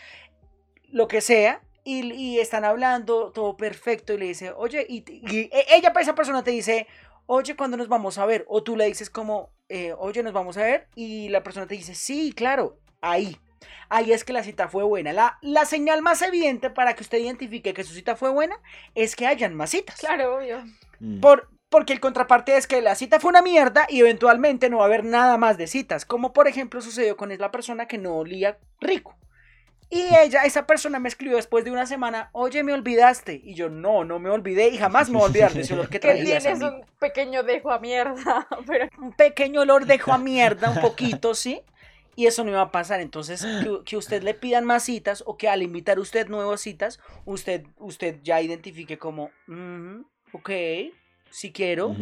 lo 0.89 1.07
que 1.07 1.21
sea, 1.21 1.61
y, 1.85 2.11
y 2.15 2.39
están 2.41 2.65
hablando 2.65 3.31
todo 3.33 3.59
perfecto 3.59 4.15
y 4.15 4.19
le 4.19 4.25
dice, 4.25 4.53
oye, 4.53 4.87
y, 4.89 5.05
y 5.07 5.41
e- 5.53 5.67
ella, 5.77 5.93
esa 6.01 6.15
persona 6.15 6.43
te 6.43 6.51
dice, 6.51 6.87
oye, 7.27 7.55
¿cuándo 7.55 7.77
nos 7.77 7.89
vamos 7.89 8.17
a 8.17 8.25
ver? 8.25 8.47
O 8.49 8.63
tú 8.63 8.75
le 8.79 8.87
dices 8.87 9.11
como, 9.11 9.51
eh, 9.69 9.93
oye, 9.99 10.23
nos 10.23 10.33
vamos 10.33 10.57
a 10.57 10.63
ver, 10.63 10.89
y 10.95 11.29
la 11.29 11.43
persona 11.43 11.67
te 11.67 11.75
dice, 11.75 11.95
sí, 11.95 12.33
claro, 12.35 12.79
ahí. 13.03 13.37
Ahí 13.89 14.13
es 14.13 14.25
que 14.25 14.33
la 14.33 14.43
cita 14.43 14.69
fue 14.69 14.85
buena. 14.85 15.13
La, 15.13 15.39
la 15.41 15.65
señal 15.65 16.03
más 16.03 16.23
evidente 16.23 16.71
para 16.71 16.95
que 16.95 17.03
usted 17.03 17.19
identifique 17.19 17.75
que 17.75 17.85
su 17.85 17.95
cita 17.95 18.17
fue 18.17 18.31
buena 18.31 18.57
es 18.95 19.17
que 19.17 19.27
hayan 19.27 19.55
más 19.55 19.71
citas. 19.71 19.99
Claro, 20.01 20.37
obvio. 20.37 20.63
Mm. 21.01 21.21
Por, 21.21 21.49
porque 21.69 21.93
el 21.93 22.01
contraparte 22.01 22.57
es 22.57 22.67
que 22.67 22.81
la 22.81 22.95
cita 22.95 23.21
fue 23.21 23.31
una 23.31 23.43
mierda 23.43 23.87
y 23.89 24.01
eventualmente 24.01 24.71
no 24.71 24.79
va 24.79 24.85
a 24.85 24.87
haber 24.87 25.05
nada 25.05 25.37
más 25.39 25.59
de 25.59 25.67
citas. 25.67 26.05
Como 26.05 26.33
por 26.33 26.49
ejemplo 26.49 26.81
sucedió 26.81 27.17
con 27.17 27.37
la 27.37 27.51
persona 27.51 27.87
que 27.87 27.99
no 27.99 28.17
olía 28.17 28.59
rico. 28.81 29.17
Y 29.91 30.03
ella, 30.15 30.43
esa 30.45 30.67
persona 30.67 30.99
me 30.99 31.09
escribió 31.09 31.37
después 31.37 31.65
de 31.65 31.71
una 31.71 31.87
semana, 31.87 32.31
oye, 32.33 32.65
me 32.65 32.73
olvidaste. 32.73 33.41
Y 33.45 33.55
yo, 33.55 33.69
no, 33.69 34.03
no 34.03 34.19
me 34.19 34.31
olvidé 34.31 34.69
y 34.69 34.79
jamás 34.79 35.09
me 35.09 35.15
voy 35.19 35.25
a 35.25 35.27
olvidar 35.27 35.53
de 35.53 35.61
ese 35.61 35.75
olor 35.75 35.89
que 35.89 36.01
traías. 36.01 36.25
tienes 36.43 36.47
amigo". 36.63 36.79
un 36.81 36.87
pequeño 36.99 37.43
dejo 37.43 37.71
a 37.71 37.79
mierda. 37.79 38.49
Pero 38.67 38.89
Un 38.99 39.13
pequeño 39.13 39.61
olor 39.61 39.87
dejó 39.87 40.13
a 40.13 40.19
mierda 40.19 40.71
un 40.71 40.81
poquito, 40.81 41.35
¿sí? 41.35 41.61
Y 42.17 42.27
eso 42.27 42.45
no 42.45 42.51
iba 42.51 42.61
a 42.61 42.71
pasar. 42.71 43.01
Entonces, 43.01 43.45
que, 43.63 43.81
que 43.85 43.97
usted 43.97 44.23
le 44.23 44.35
pidan 44.35 44.65
más 44.65 44.85
citas 44.85 45.23
o 45.27 45.37
que 45.37 45.49
al 45.49 45.63
invitar 45.63 45.99
usted 45.99 46.29
nuevas 46.29 46.61
citas, 46.61 47.01
usted, 47.25 47.65
usted 47.79 48.21
ya 48.23 48.41
identifique 48.41 48.99
como, 48.99 49.31
"Ujú, 49.49 50.07
ok, 50.33 50.51
si 51.31 51.53
quiero. 51.53 51.97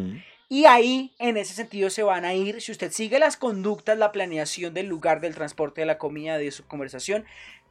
Y 0.49 0.67
ahí, 0.67 1.15
en 1.19 1.39
ese 1.39 1.55
sentido, 1.55 1.89
se 1.89 2.03
van 2.03 2.27
a 2.27 2.35
ir, 2.35 2.61
si 2.61 2.73
usted 2.73 2.93
sigue 2.93 3.19
las 3.19 3.39
conductas, 3.39 3.97
la 3.97 4.13
planeación 4.13 4.75
del 4.75 4.87
lugar, 4.87 5.23
del 5.23 5.35
transporte, 5.35 5.81
de 5.81 5.87
la 5.87 5.97
comida, 5.97 6.37
de 6.37 6.51
su 6.51 6.67
conversación, 6.67 7.25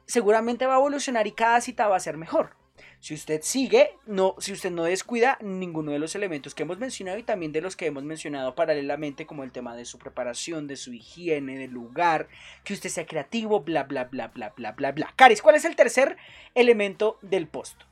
seguramente 0.06 0.66
va 0.66 0.74
a 0.74 0.78
evolucionar 0.78 1.28
y 1.28 1.32
cada 1.32 1.60
cita 1.60 1.86
va 1.86 1.96
a 1.96 2.00
ser 2.00 2.16
mejor. 2.16 2.56
Si 3.02 3.14
usted 3.14 3.40
sigue, 3.42 3.98
no, 4.06 4.36
si 4.38 4.52
usted 4.52 4.70
no 4.70 4.84
descuida 4.84 5.36
ninguno 5.40 5.90
de 5.90 5.98
los 5.98 6.14
elementos 6.14 6.54
que 6.54 6.62
hemos 6.62 6.78
mencionado 6.78 7.18
y 7.18 7.24
también 7.24 7.50
de 7.50 7.60
los 7.60 7.74
que 7.74 7.86
hemos 7.86 8.04
mencionado 8.04 8.54
paralelamente, 8.54 9.26
como 9.26 9.42
el 9.42 9.50
tema 9.50 9.74
de 9.74 9.84
su 9.84 9.98
preparación, 9.98 10.68
de 10.68 10.76
su 10.76 10.92
higiene, 10.92 11.58
del 11.58 11.72
lugar, 11.72 12.28
que 12.62 12.74
usted 12.74 12.90
sea 12.90 13.04
creativo, 13.04 13.58
bla, 13.58 13.82
bla, 13.82 14.04
bla, 14.04 14.28
bla, 14.28 14.50
bla, 14.50 14.70
bla, 14.70 14.92
bla. 14.92 15.12
Caris, 15.16 15.42
¿cuál 15.42 15.56
es 15.56 15.64
el 15.64 15.74
tercer 15.74 16.16
elemento 16.54 17.18
del 17.22 17.48
post? 17.48 17.82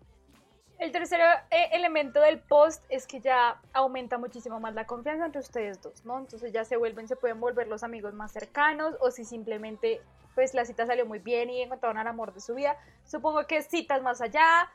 el 0.79 0.93
tercer 0.93 1.21
eh, 1.51 1.69
elemento 1.73 2.23
del 2.23 2.39
post 2.39 2.83
es 2.89 3.07
que 3.07 3.21
ya 3.21 3.61
aumenta 3.75 4.17
muchísimo 4.17 4.61
más 4.61 4.73
la 4.75 4.87
confianza 4.87 5.27
entre 5.27 5.41
ustedes 5.41 5.83
dos, 5.83 6.07
¿no? 6.07 6.19
Entonces 6.19 6.53
ya 6.53 6.65
se 6.65 6.77
vuelven, 6.79 7.07
se 7.07 7.17
pueden 7.17 7.39
volver 7.39 7.67
los 7.67 7.83
amigos 7.83 8.15
más 8.15 8.33
cercanos 8.33 8.95
o 9.01 9.11
si 9.11 9.27
simplemente 9.27 10.01
pues 10.35 10.55
la 10.55 10.65
cita 10.65 10.87
salió 10.87 11.05
muy 11.05 11.19
bien 11.19 11.51
y 11.51 11.61
encontraron 11.61 11.99
al 11.99 12.07
amor 12.07 12.33
de 12.33 12.41
su 12.41 12.55
vida. 12.55 12.79
Supongo 13.05 13.47
que 13.47 13.61
citas 13.63 14.01
más 14.03 14.23
allá, 14.23 14.71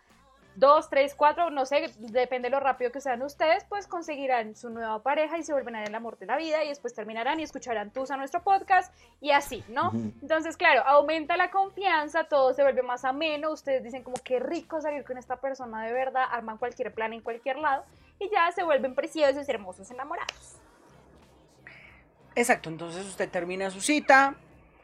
dos, 0.55 0.89
tres, 0.89 1.15
cuatro, 1.15 1.49
no 1.49 1.65
sé, 1.65 1.91
depende 1.97 2.47
de 2.47 2.51
lo 2.51 2.59
rápido 2.59 2.91
que 2.91 3.01
sean 3.01 3.21
ustedes, 3.21 3.63
pues 3.65 3.87
conseguirán 3.87 4.55
su 4.55 4.69
nueva 4.69 5.01
pareja 5.03 5.37
y 5.37 5.43
se 5.43 5.53
volverán 5.53 5.83
el 5.83 5.95
amor 5.95 6.17
de 6.17 6.25
la 6.25 6.37
vida 6.37 6.63
y 6.63 6.69
después 6.69 6.93
terminarán 6.93 7.39
y 7.39 7.43
escucharán 7.43 7.91
tus 7.91 8.11
a 8.11 8.17
nuestro 8.17 8.41
podcast 8.43 8.93
y 9.21 9.31
así, 9.31 9.63
¿no? 9.69 9.91
Entonces, 10.21 10.57
claro, 10.57 10.83
aumenta 10.85 11.37
la 11.37 11.51
confianza, 11.51 12.25
todo 12.25 12.53
se 12.53 12.63
vuelve 12.63 12.81
más 12.81 13.05
ameno, 13.05 13.51
ustedes 13.51 13.83
dicen 13.83 14.03
como 14.03 14.17
qué 14.23 14.39
rico 14.39 14.81
salir 14.81 15.03
con 15.03 15.17
esta 15.17 15.37
persona 15.37 15.83
de 15.83 15.93
verdad, 15.93 16.25
arman 16.31 16.57
cualquier 16.57 16.93
plan 16.93 17.13
en 17.13 17.21
cualquier 17.21 17.57
lado 17.57 17.83
y 18.19 18.29
ya 18.29 18.51
se 18.51 18.63
vuelven 18.63 18.95
preciosos, 18.95 19.47
hermosos, 19.49 19.89
enamorados. 19.91 20.57
Exacto, 22.35 22.69
entonces 22.69 23.05
usted 23.05 23.29
termina 23.29 23.69
su 23.69 23.79
cita, 23.79 24.35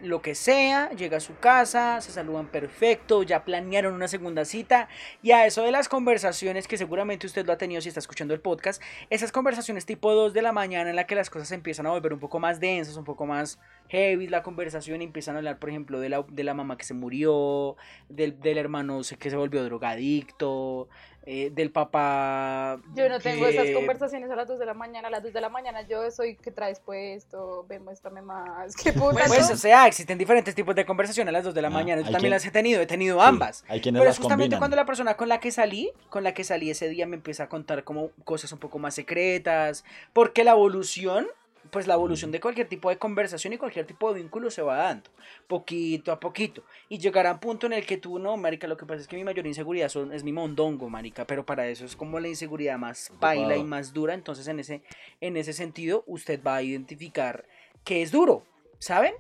lo 0.04 0.22
que 0.22 0.36
sea, 0.36 0.90
llega 0.92 1.18
a 1.18 1.20
su 1.20 1.38
casa, 1.38 2.02
se 2.02 2.12
saludan 2.12 2.48
perfecto, 2.48 3.24
ya 3.24 3.44
planearon 3.44 3.94
una 3.94 4.08
segunda 4.08 4.46
cita. 4.46 4.88
Y 5.22 5.32
a 5.32 5.46
eso 5.46 5.64
de 5.64 5.72
las 5.72 5.90
conversaciones 5.90 6.68
que 6.68 6.78
seguramente 6.78 7.28
usted 7.28 7.46
lo 7.46 7.54
ha 7.54 7.58
tenido 7.58 7.82
si 7.82 7.90
está 7.90 8.00
escuchando 8.00 8.34
el 8.34 8.42
podcast, 8.42 8.82
esas 9.10 9.32
conversaciones 9.32 9.86
tipo 9.86 10.14
2 10.14 10.34
de 10.34 10.42
la 10.42 10.52
mañana 10.52 10.90
en 10.90 10.96
la 10.96 11.06
que 11.06 11.16
las 11.16 11.30
cosas 11.30 11.52
empiezan 11.52 11.86
a 11.88 11.92
volver 11.92 12.14
un 12.14 12.20
poco 12.20 12.40
más 12.40 12.60
densas, 12.60 12.98
un 12.98 13.06
poco 13.06 13.26
más 13.26 13.60
heavy 13.90 14.28
la 14.28 14.42
conversación 14.42 15.02
empiezan 15.02 15.36
a 15.36 15.40
hablar 15.40 15.60
por 15.60 15.70
ejemplo 15.70 16.00
de 16.00 16.08
la, 16.08 16.26
de 16.30 16.44
la 16.44 16.54
mamá 16.54 16.78
que 16.78 16.86
se 16.86 16.94
murió, 16.94 17.76
del, 18.10 18.40
del 18.40 18.58
hermano 18.58 19.02
que 19.20 19.30
se 19.30 19.36
volvió 19.36 19.64
drogadicto, 19.64 20.88
eh, 21.26 21.52
del 21.54 21.72
papá... 21.72 22.80
Yo 22.96 23.08
no 23.10 23.20
tengo 23.20 23.46
esas 23.48 23.70
conversaciones 23.72 24.30
a 24.32 24.36
las 24.36 24.48
2 24.48 24.58
de 24.60 24.66
la 24.66 24.74
mañana, 24.74 25.08
a 25.08 25.12
las 25.12 25.22
2 25.24 25.34
de 25.34 25.42
la 25.42 25.50
mañana 25.50 25.82
yo 25.88 26.10
soy 26.12 26.36
que 26.36 26.50
traes 26.52 26.80
puesto, 26.80 27.66
ven, 27.70 27.84
muéstrame 27.84 28.22
más, 28.22 28.76
qué 28.84 28.92
puta. 28.94 29.26
Pues, 29.28 29.48
¿no? 29.50 29.54
o 29.54 29.58
sea, 29.58 29.86
existen 29.88 30.18
diferentes 30.18 30.56
tipos 30.56 30.76
de 30.76 30.86
conversación 30.86 31.28
a 31.28 31.32
las 31.32 31.44
2 31.44 31.54
de 31.54 31.62
la 31.62 31.68
Ah, 31.68 31.72
mañana. 31.72 32.02
Yo 32.02 32.06
también 32.06 32.22
quien- 32.22 32.32
las 32.32 32.46
he 32.46 32.52
tenido, 32.52 32.82
he 32.82 32.88
tenido 32.88 33.20
Sí, 33.20 33.26
ambas. 33.28 33.64
Hay 33.68 33.82
quienes 33.82 34.00
Pero 34.00 34.10
las 34.10 34.16
es 34.16 34.20
justamente 34.20 34.46
combinan. 34.46 34.60
cuando 34.60 34.76
la 34.78 34.86
persona 34.86 35.16
con 35.16 35.30
la 35.30 35.40
que 35.40 35.52
salí, 35.52 35.92
con 36.10 36.24
la 36.24 36.34
que 36.34 36.44
salí 36.44 36.70
ese 36.72 36.90
día, 36.90 37.06
me 37.06 37.16
empieza 37.18 37.44
a 37.44 37.50
contar 37.50 37.84
como 37.84 38.10
cosas 38.24 38.52
un 38.52 38.60
poco 38.60 38.80
más 38.80 38.96
secretas. 38.96 39.86
Porque 40.14 40.44
la 40.44 40.52
evolución, 40.52 41.28
pues 41.72 41.88
la 41.88 41.94
evolución 41.94 42.32
de 42.32 42.40
cualquier 42.40 42.68
tipo 42.68 42.90
de 42.90 42.98
conversación 42.98 43.54
y 43.54 43.58
cualquier 43.58 43.86
tipo 43.86 44.14
de 44.14 44.22
vínculo 44.22 44.52
se 44.52 44.62
va 44.62 44.76
dando, 44.76 45.10
poquito 45.48 46.12
a 46.12 46.20
poquito. 46.20 46.64
Y 46.90 47.00
llegará 47.00 47.32
un 47.32 47.40
punto 47.40 47.66
en 47.66 47.74
el 47.74 47.86
que 47.86 47.98
tú, 47.98 48.20
no, 48.20 48.38
marica, 48.38 48.68
lo 48.68 48.78
que 48.78 48.86
pasa 48.86 49.02
es 49.02 49.08
que 49.08 49.16
mi 49.16 49.24
mayor 49.24 49.48
inseguridad 49.48 49.90
son, 49.90 50.14
es 50.14 50.24
mi 50.24 50.34
mondongo, 50.34 50.90
marica. 50.90 51.26
Pero 51.26 51.46
para 51.46 51.68
eso 51.68 51.86
es 51.86 51.96
como 51.96 52.20
la 52.20 52.28
inseguridad 52.28 52.78
más 52.78 53.12
baila 53.20 53.56
y 53.56 53.64
más 53.64 53.94
dura. 53.94 54.14
Entonces, 54.14 54.48
en 54.48 54.60
ese, 54.60 54.82
en 55.22 55.38
ese 55.38 55.54
sentido, 55.54 56.04
usted 56.08 56.42
va 56.44 56.58
a 56.58 56.64
identificar 56.64 57.46
que 57.86 58.02
es 58.02 58.12
duro, 58.12 58.44
¿saben? 58.80 59.14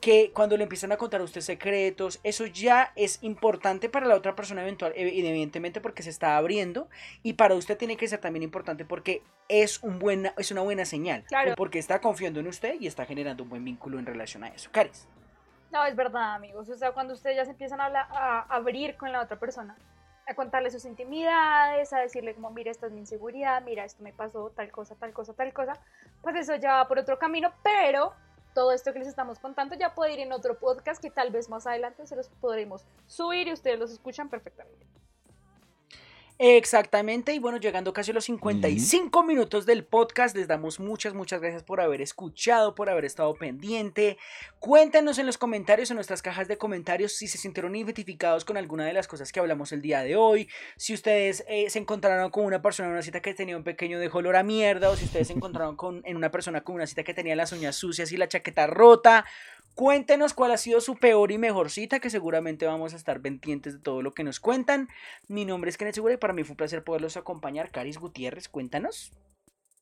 Que 0.00 0.32
cuando 0.32 0.56
le 0.56 0.62
empiezan 0.64 0.92
a 0.92 0.96
contar 0.96 1.20
a 1.20 1.24
usted 1.24 1.40
secretos, 1.42 2.20
eso 2.24 2.46
ya 2.46 2.92
es 2.96 3.22
importante 3.22 3.88
para 3.88 4.06
la 4.06 4.14
otra 4.16 4.34
persona 4.34 4.62
eventual, 4.62 4.92
ev- 4.94 5.12
evidentemente 5.12 5.80
porque 5.80 6.02
se 6.02 6.10
está 6.10 6.36
abriendo 6.36 6.88
y 7.22 7.34
para 7.34 7.54
usted 7.54 7.76
tiene 7.76 7.96
que 7.96 8.08
ser 8.08 8.18
también 8.20 8.42
importante 8.42 8.84
porque 8.84 9.22
es, 9.48 9.82
un 9.82 9.98
buena, 9.98 10.32
es 10.38 10.50
una 10.50 10.62
buena 10.62 10.84
señal, 10.84 11.24
Claro. 11.24 11.54
porque 11.56 11.78
está 11.78 12.00
confiando 12.00 12.40
en 12.40 12.46
usted 12.48 12.76
y 12.80 12.86
está 12.86 13.04
generando 13.04 13.44
un 13.44 13.50
buen 13.50 13.64
vínculo 13.64 13.98
en 13.98 14.06
relación 14.06 14.44
a 14.44 14.48
eso. 14.48 14.70
Caris. 14.72 15.06
No, 15.70 15.84
es 15.84 15.94
verdad, 15.94 16.34
amigos. 16.34 16.68
O 16.68 16.76
sea, 16.76 16.92
cuando 16.92 17.14
ustedes 17.14 17.36
ya 17.36 17.44
se 17.44 17.52
empiezan 17.52 17.80
a, 17.80 17.86
hablar- 17.86 18.08
a 18.10 18.40
abrir 18.48 18.96
con 18.96 19.12
la 19.12 19.20
otra 19.22 19.38
persona, 19.38 19.76
a 20.26 20.34
contarle 20.34 20.70
sus 20.70 20.84
intimidades, 20.84 21.92
a 21.92 21.98
decirle 22.00 22.34
como, 22.34 22.50
mira, 22.50 22.70
esta 22.70 22.86
es 22.86 22.92
mi 22.92 23.00
inseguridad, 23.00 23.62
mira, 23.62 23.84
esto 23.84 24.02
me 24.02 24.12
pasó, 24.12 24.50
tal 24.54 24.70
cosa, 24.70 24.94
tal 24.96 25.12
cosa, 25.12 25.32
tal 25.34 25.52
cosa, 25.52 25.72
pues 26.22 26.36
eso 26.36 26.54
ya 26.56 26.74
va 26.74 26.88
por 26.88 26.98
otro 26.98 27.18
camino, 27.18 27.52
pero 27.62 28.12
todo 28.54 28.72
esto 28.72 28.92
que 28.92 28.98
les 29.00 29.08
estamos 29.08 29.38
contando 29.38 29.74
ya 29.74 29.94
puede 29.94 30.14
ir 30.14 30.20
en 30.20 30.32
otro 30.32 30.58
podcast 30.58 31.00
que 31.00 31.10
tal 31.10 31.30
vez 31.30 31.48
más 31.48 31.66
adelante 31.66 32.06
se 32.06 32.16
los 32.16 32.28
podremos 32.28 32.84
subir 33.06 33.48
y 33.48 33.52
ustedes 33.52 33.78
los 33.78 33.90
escuchan 33.90 34.28
perfectamente. 34.28 34.86
Exactamente, 36.42 37.34
y 37.34 37.38
bueno, 37.38 37.58
llegando 37.58 37.92
casi 37.92 38.12
a 38.12 38.14
los 38.14 38.24
55 38.24 39.22
minutos 39.24 39.66
del 39.66 39.84
podcast, 39.84 40.34
les 40.34 40.48
damos 40.48 40.80
muchas, 40.80 41.12
muchas 41.12 41.42
gracias 41.42 41.62
por 41.62 41.82
haber 41.82 42.00
escuchado, 42.00 42.74
por 42.74 42.88
haber 42.88 43.04
estado 43.04 43.34
pendiente. 43.34 44.16
Cuéntenos 44.58 45.18
en 45.18 45.26
los 45.26 45.36
comentarios, 45.36 45.90
en 45.90 45.96
nuestras 45.96 46.22
cajas 46.22 46.48
de 46.48 46.56
comentarios, 46.56 47.12
si 47.12 47.28
se 47.28 47.36
sintieron 47.36 47.76
identificados 47.76 48.46
con 48.46 48.56
alguna 48.56 48.86
de 48.86 48.94
las 48.94 49.06
cosas 49.06 49.32
que 49.32 49.40
hablamos 49.40 49.72
el 49.72 49.82
día 49.82 50.00
de 50.00 50.16
hoy, 50.16 50.48
si 50.78 50.94
ustedes 50.94 51.44
eh, 51.46 51.68
se 51.68 51.78
encontraron 51.78 52.30
con 52.30 52.46
una 52.46 52.62
persona 52.62 52.88
en 52.88 52.94
una 52.94 53.02
cita 53.02 53.20
que 53.20 53.34
tenía 53.34 53.58
un 53.58 53.62
pequeño 53.62 53.98
de 53.98 54.08
olor 54.10 54.36
a 54.36 54.42
mierda, 54.42 54.88
o 54.88 54.96
si 54.96 55.04
ustedes 55.04 55.26
se 55.26 55.34
encontraron 55.34 55.76
con, 55.76 56.00
en 56.06 56.16
una 56.16 56.30
persona 56.30 56.62
con 56.62 56.74
una 56.74 56.86
cita 56.86 57.02
que 57.02 57.12
tenía 57.12 57.36
las 57.36 57.52
uñas 57.52 57.76
sucias 57.76 58.12
y 58.12 58.16
la 58.16 58.28
chaqueta 58.28 58.66
rota, 58.66 59.26
Cuéntenos 59.74 60.34
cuál 60.34 60.50
ha 60.52 60.56
sido 60.58 60.80
su 60.80 60.96
peor 60.96 61.32
y 61.32 61.38
mejor 61.38 61.70
cita, 61.70 62.00
que 62.00 62.10
seguramente 62.10 62.66
vamos 62.66 62.92
a 62.92 62.96
estar 62.96 63.20
pendientes 63.20 63.74
de 63.74 63.78
todo 63.80 64.02
lo 64.02 64.12
que 64.12 64.24
nos 64.24 64.40
cuentan. 64.40 64.88
Mi 65.28 65.44
nombre 65.44 65.70
es 65.70 65.78
Kenneth 65.78 65.94
Segura 65.94 66.14
y 66.14 66.18
para 66.18 66.32
mí 66.32 66.44
fue 66.44 66.52
un 66.52 66.56
placer 66.58 66.84
poderlos 66.84 67.16
acompañar. 67.16 67.70
Caris 67.70 67.98
Gutiérrez, 67.98 68.48
cuéntanos. 68.48 69.12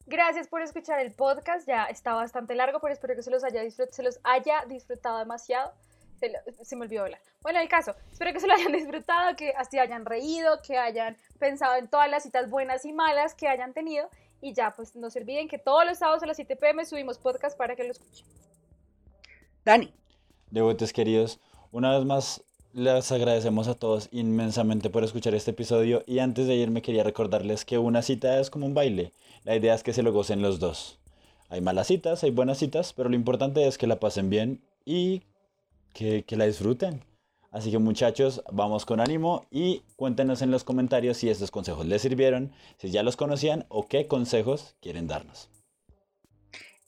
Gracias 0.07 0.49
por 0.49 0.63
escuchar 0.63 1.01
el 1.01 1.13
podcast, 1.13 1.67
ya 1.69 1.85
está 1.85 2.15
bastante 2.15 2.55
largo, 2.55 2.81
pero 2.81 2.95
espero 2.95 3.15
que 3.15 3.23
se 3.23 3.31
los 3.31 3.45
haya, 3.45 3.63
se 3.71 4.03
los 4.03 4.21
haya 4.25 4.65
disfrutado 4.67 5.19
demasiado. 5.19 5.73
Se, 6.63 6.77
me 6.77 6.87
olvidó 6.87 7.03
hablar. 7.03 7.21
Bueno, 7.43 7.61
el 7.61 7.69
caso, 7.69 7.95
espero 8.11 8.33
que 8.33 8.41
se 8.41 8.47
lo 8.47 8.55
hayan 8.55 8.73
disfrutado, 8.73 9.37
que 9.37 9.53
así 9.57 9.79
hayan 9.79 10.07
reído, 10.07 10.63
que 10.63 10.79
hayan 10.79 11.17
pensado 11.39 11.77
en 11.77 11.89
todas 11.89 12.11
las 12.11 12.23
citas 12.23 12.49
buenas 12.49 12.85
y 12.85 12.93
malas 12.93 13.35
que 13.35 13.49
hayan 13.49 13.75
tenido. 13.75 14.09
Y 14.41 14.55
ya, 14.55 14.75
pues 14.75 14.97
no 14.97 15.11
se 15.11 15.21
olviden 15.21 15.47
que 15.47 15.59
todos 15.59 15.85
los 15.85 15.99
sábados 15.99 16.23
a 16.23 16.27
las 16.27 16.37
7 16.37 16.57
pm 16.57 16.87
subimos 16.87 17.19
podcast 17.19 17.59
para 17.59 17.77
que 17.77 17.85
lo 17.85 17.91
escuchen. 17.91 18.27
Dani. 19.69 19.91
Devotes 20.51 20.95
queridos, 20.95 21.41
una 21.73 21.95
vez 21.95 22.07
más 22.07 22.43
les 22.73 23.13
agradecemos 23.13 23.69
a 23.69 23.75
todos 23.75 24.09
inmensamente 24.13 24.89
por 24.89 25.05
escuchar 25.05 25.35
este 25.35 25.51
episodio 25.51 26.03
y 26.07 26.21
antes 26.21 26.47
de 26.47 26.55
irme 26.55 26.81
quería 26.81 27.03
recordarles 27.05 27.67
que 27.67 27.77
una 27.77 28.01
cita 28.01 28.41
es 28.41 28.49
como 28.49 28.65
un 28.65 28.73
baile. 28.73 29.13
La 29.45 29.55
idea 29.55 29.75
es 29.75 29.83
que 29.83 29.93
se 29.93 30.03
lo 30.03 30.11
gocen 30.11 30.41
los 30.41 30.59
dos. 30.59 30.99
Hay 31.51 31.61
malas 31.61 31.89
citas, 31.89 32.25
hay 32.25 32.31
buenas 32.31 32.57
citas, 32.57 32.95
pero 32.95 33.11
lo 33.11 33.15
importante 33.15 33.69
es 33.69 33.77
que 33.77 33.87
la 33.87 34.01
pasen 34.01 34.31
bien 34.31 34.63
y 34.87 35.25
que, 35.93 36.25
que 36.25 36.39
la 36.39 36.47
disfruten. 36.47 37.05
Así 37.51 37.71
que 37.71 37.77
muchachos, 37.77 38.43
vamos 38.51 38.87
con 38.87 39.01
ánimo 39.01 39.45
y 39.51 39.83
cuéntenos 39.97 40.41
en 40.41 40.51
los 40.51 40.65
comentarios 40.65 41.19
si 41.19 41.29
estos 41.29 41.51
consejos 41.51 41.85
les 41.85 42.01
sirvieron, 42.01 42.53
si 42.79 42.91
ya 42.91 43.03
los 43.03 43.17
conocían 43.17 43.67
o 43.69 43.87
qué 43.87 44.07
consejos 44.07 44.77
quieren 44.81 45.09
darnos. 45.09 45.51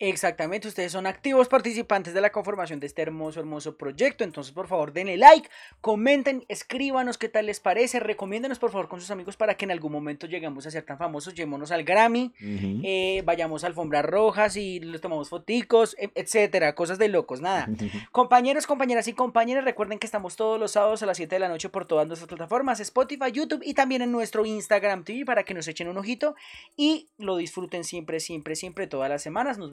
Exactamente, 0.03 0.67
ustedes 0.67 0.93
son 0.93 1.07
activos 1.07 1.49
participantes 1.49 2.15
de 2.15 2.23
la 2.23 2.33
conformación 2.33 2.81
de 2.81 2.87
este 2.87 3.03
hermoso, 3.03 3.39
hermoso 3.39 3.77
proyecto. 3.77 4.25
Entonces, 4.25 4.51
por 4.51 4.67
favor, 4.67 4.95
denle 4.95 5.19
like, 5.19 5.51
comenten, 5.83 6.47
escríbanos 6.49 7.19
qué 7.19 7.29
tal 7.29 7.45
les 7.45 7.61
parece, 7.61 8.01
recomiéndenos 8.01 8.59
por 8.59 8.71
favor 8.71 8.89
con 8.89 8.99
sus 8.99 9.11
amigos 9.11 9.37
para 9.37 9.59
que 9.59 9.67
en 9.67 9.73
algún 9.73 9.93
momento 9.93 10.27
lleguemos 10.27 10.67
a 10.67 10.71
ser 10.71 10.85
tan 10.85 10.97
famosos, 10.97 11.35
llevémonos 11.35 11.71
al 11.71 11.85
Grammy, 11.85 12.33
eh, 12.41 13.21
vayamos 13.27 13.63
a 13.63 13.67
alfombras 13.67 14.07
rojas 14.07 14.57
y 14.57 14.81
les 14.81 15.03
tomamos 15.03 15.29
foticos, 15.29 15.95
e, 15.99 16.11
etcétera, 16.15 16.75
cosas 16.75 16.99
de 16.99 17.09
locos, 17.09 17.43
nada. 17.43 17.69
Compañeros, 18.11 18.67
compañeras 18.67 19.07
y 19.07 19.13
compañeras, 19.13 19.65
recuerden 19.67 19.99
que 19.99 20.07
estamos 20.07 20.35
todos 20.35 20.59
los 20.59 20.73
sábados 20.73 21.03
a 21.03 21.07
las 21.07 21.19
7 21.19 21.35
de 21.35 21.41
la 21.41 21.49
noche 21.51 21.69
por 21.69 21.85
todas 21.85 22.07
nuestras 22.07 22.27
plataformas, 22.29 22.81
Spotify, 22.81 23.33
YouTube 23.33 23.61
y 23.63 23.75
también 23.75 24.01
en 24.01 24.13
nuestro 24.13 24.47
Instagram 24.47 25.05
TV 25.05 25.27
para 25.27 25.43
que 25.43 25.53
nos 25.53 25.69
echen 25.69 25.89
un 25.89 25.99
ojito 25.99 26.37
y 26.75 27.11
lo 27.19 27.37
disfruten 27.37 27.85
siempre, 27.85 28.19
siempre, 28.19 28.57
siempre, 28.57 28.87
todas 28.87 29.11
las 29.11 29.23
semanas. 29.23 29.59
Nos 29.59 29.71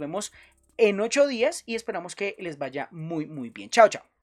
en 0.78 1.00
ocho 1.00 1.28
días 1.28 1.64
y 1.66 1.76
esperamos 1.76 2.16
que 2.16 2.36
les 2.40 2.58
vaya 2.58 2.88
muy, 2.92 3.26
muy 3.26 3.50
bien. 3.50 3.70
Chao, 3.70 3.90
chao. 3.90 4.17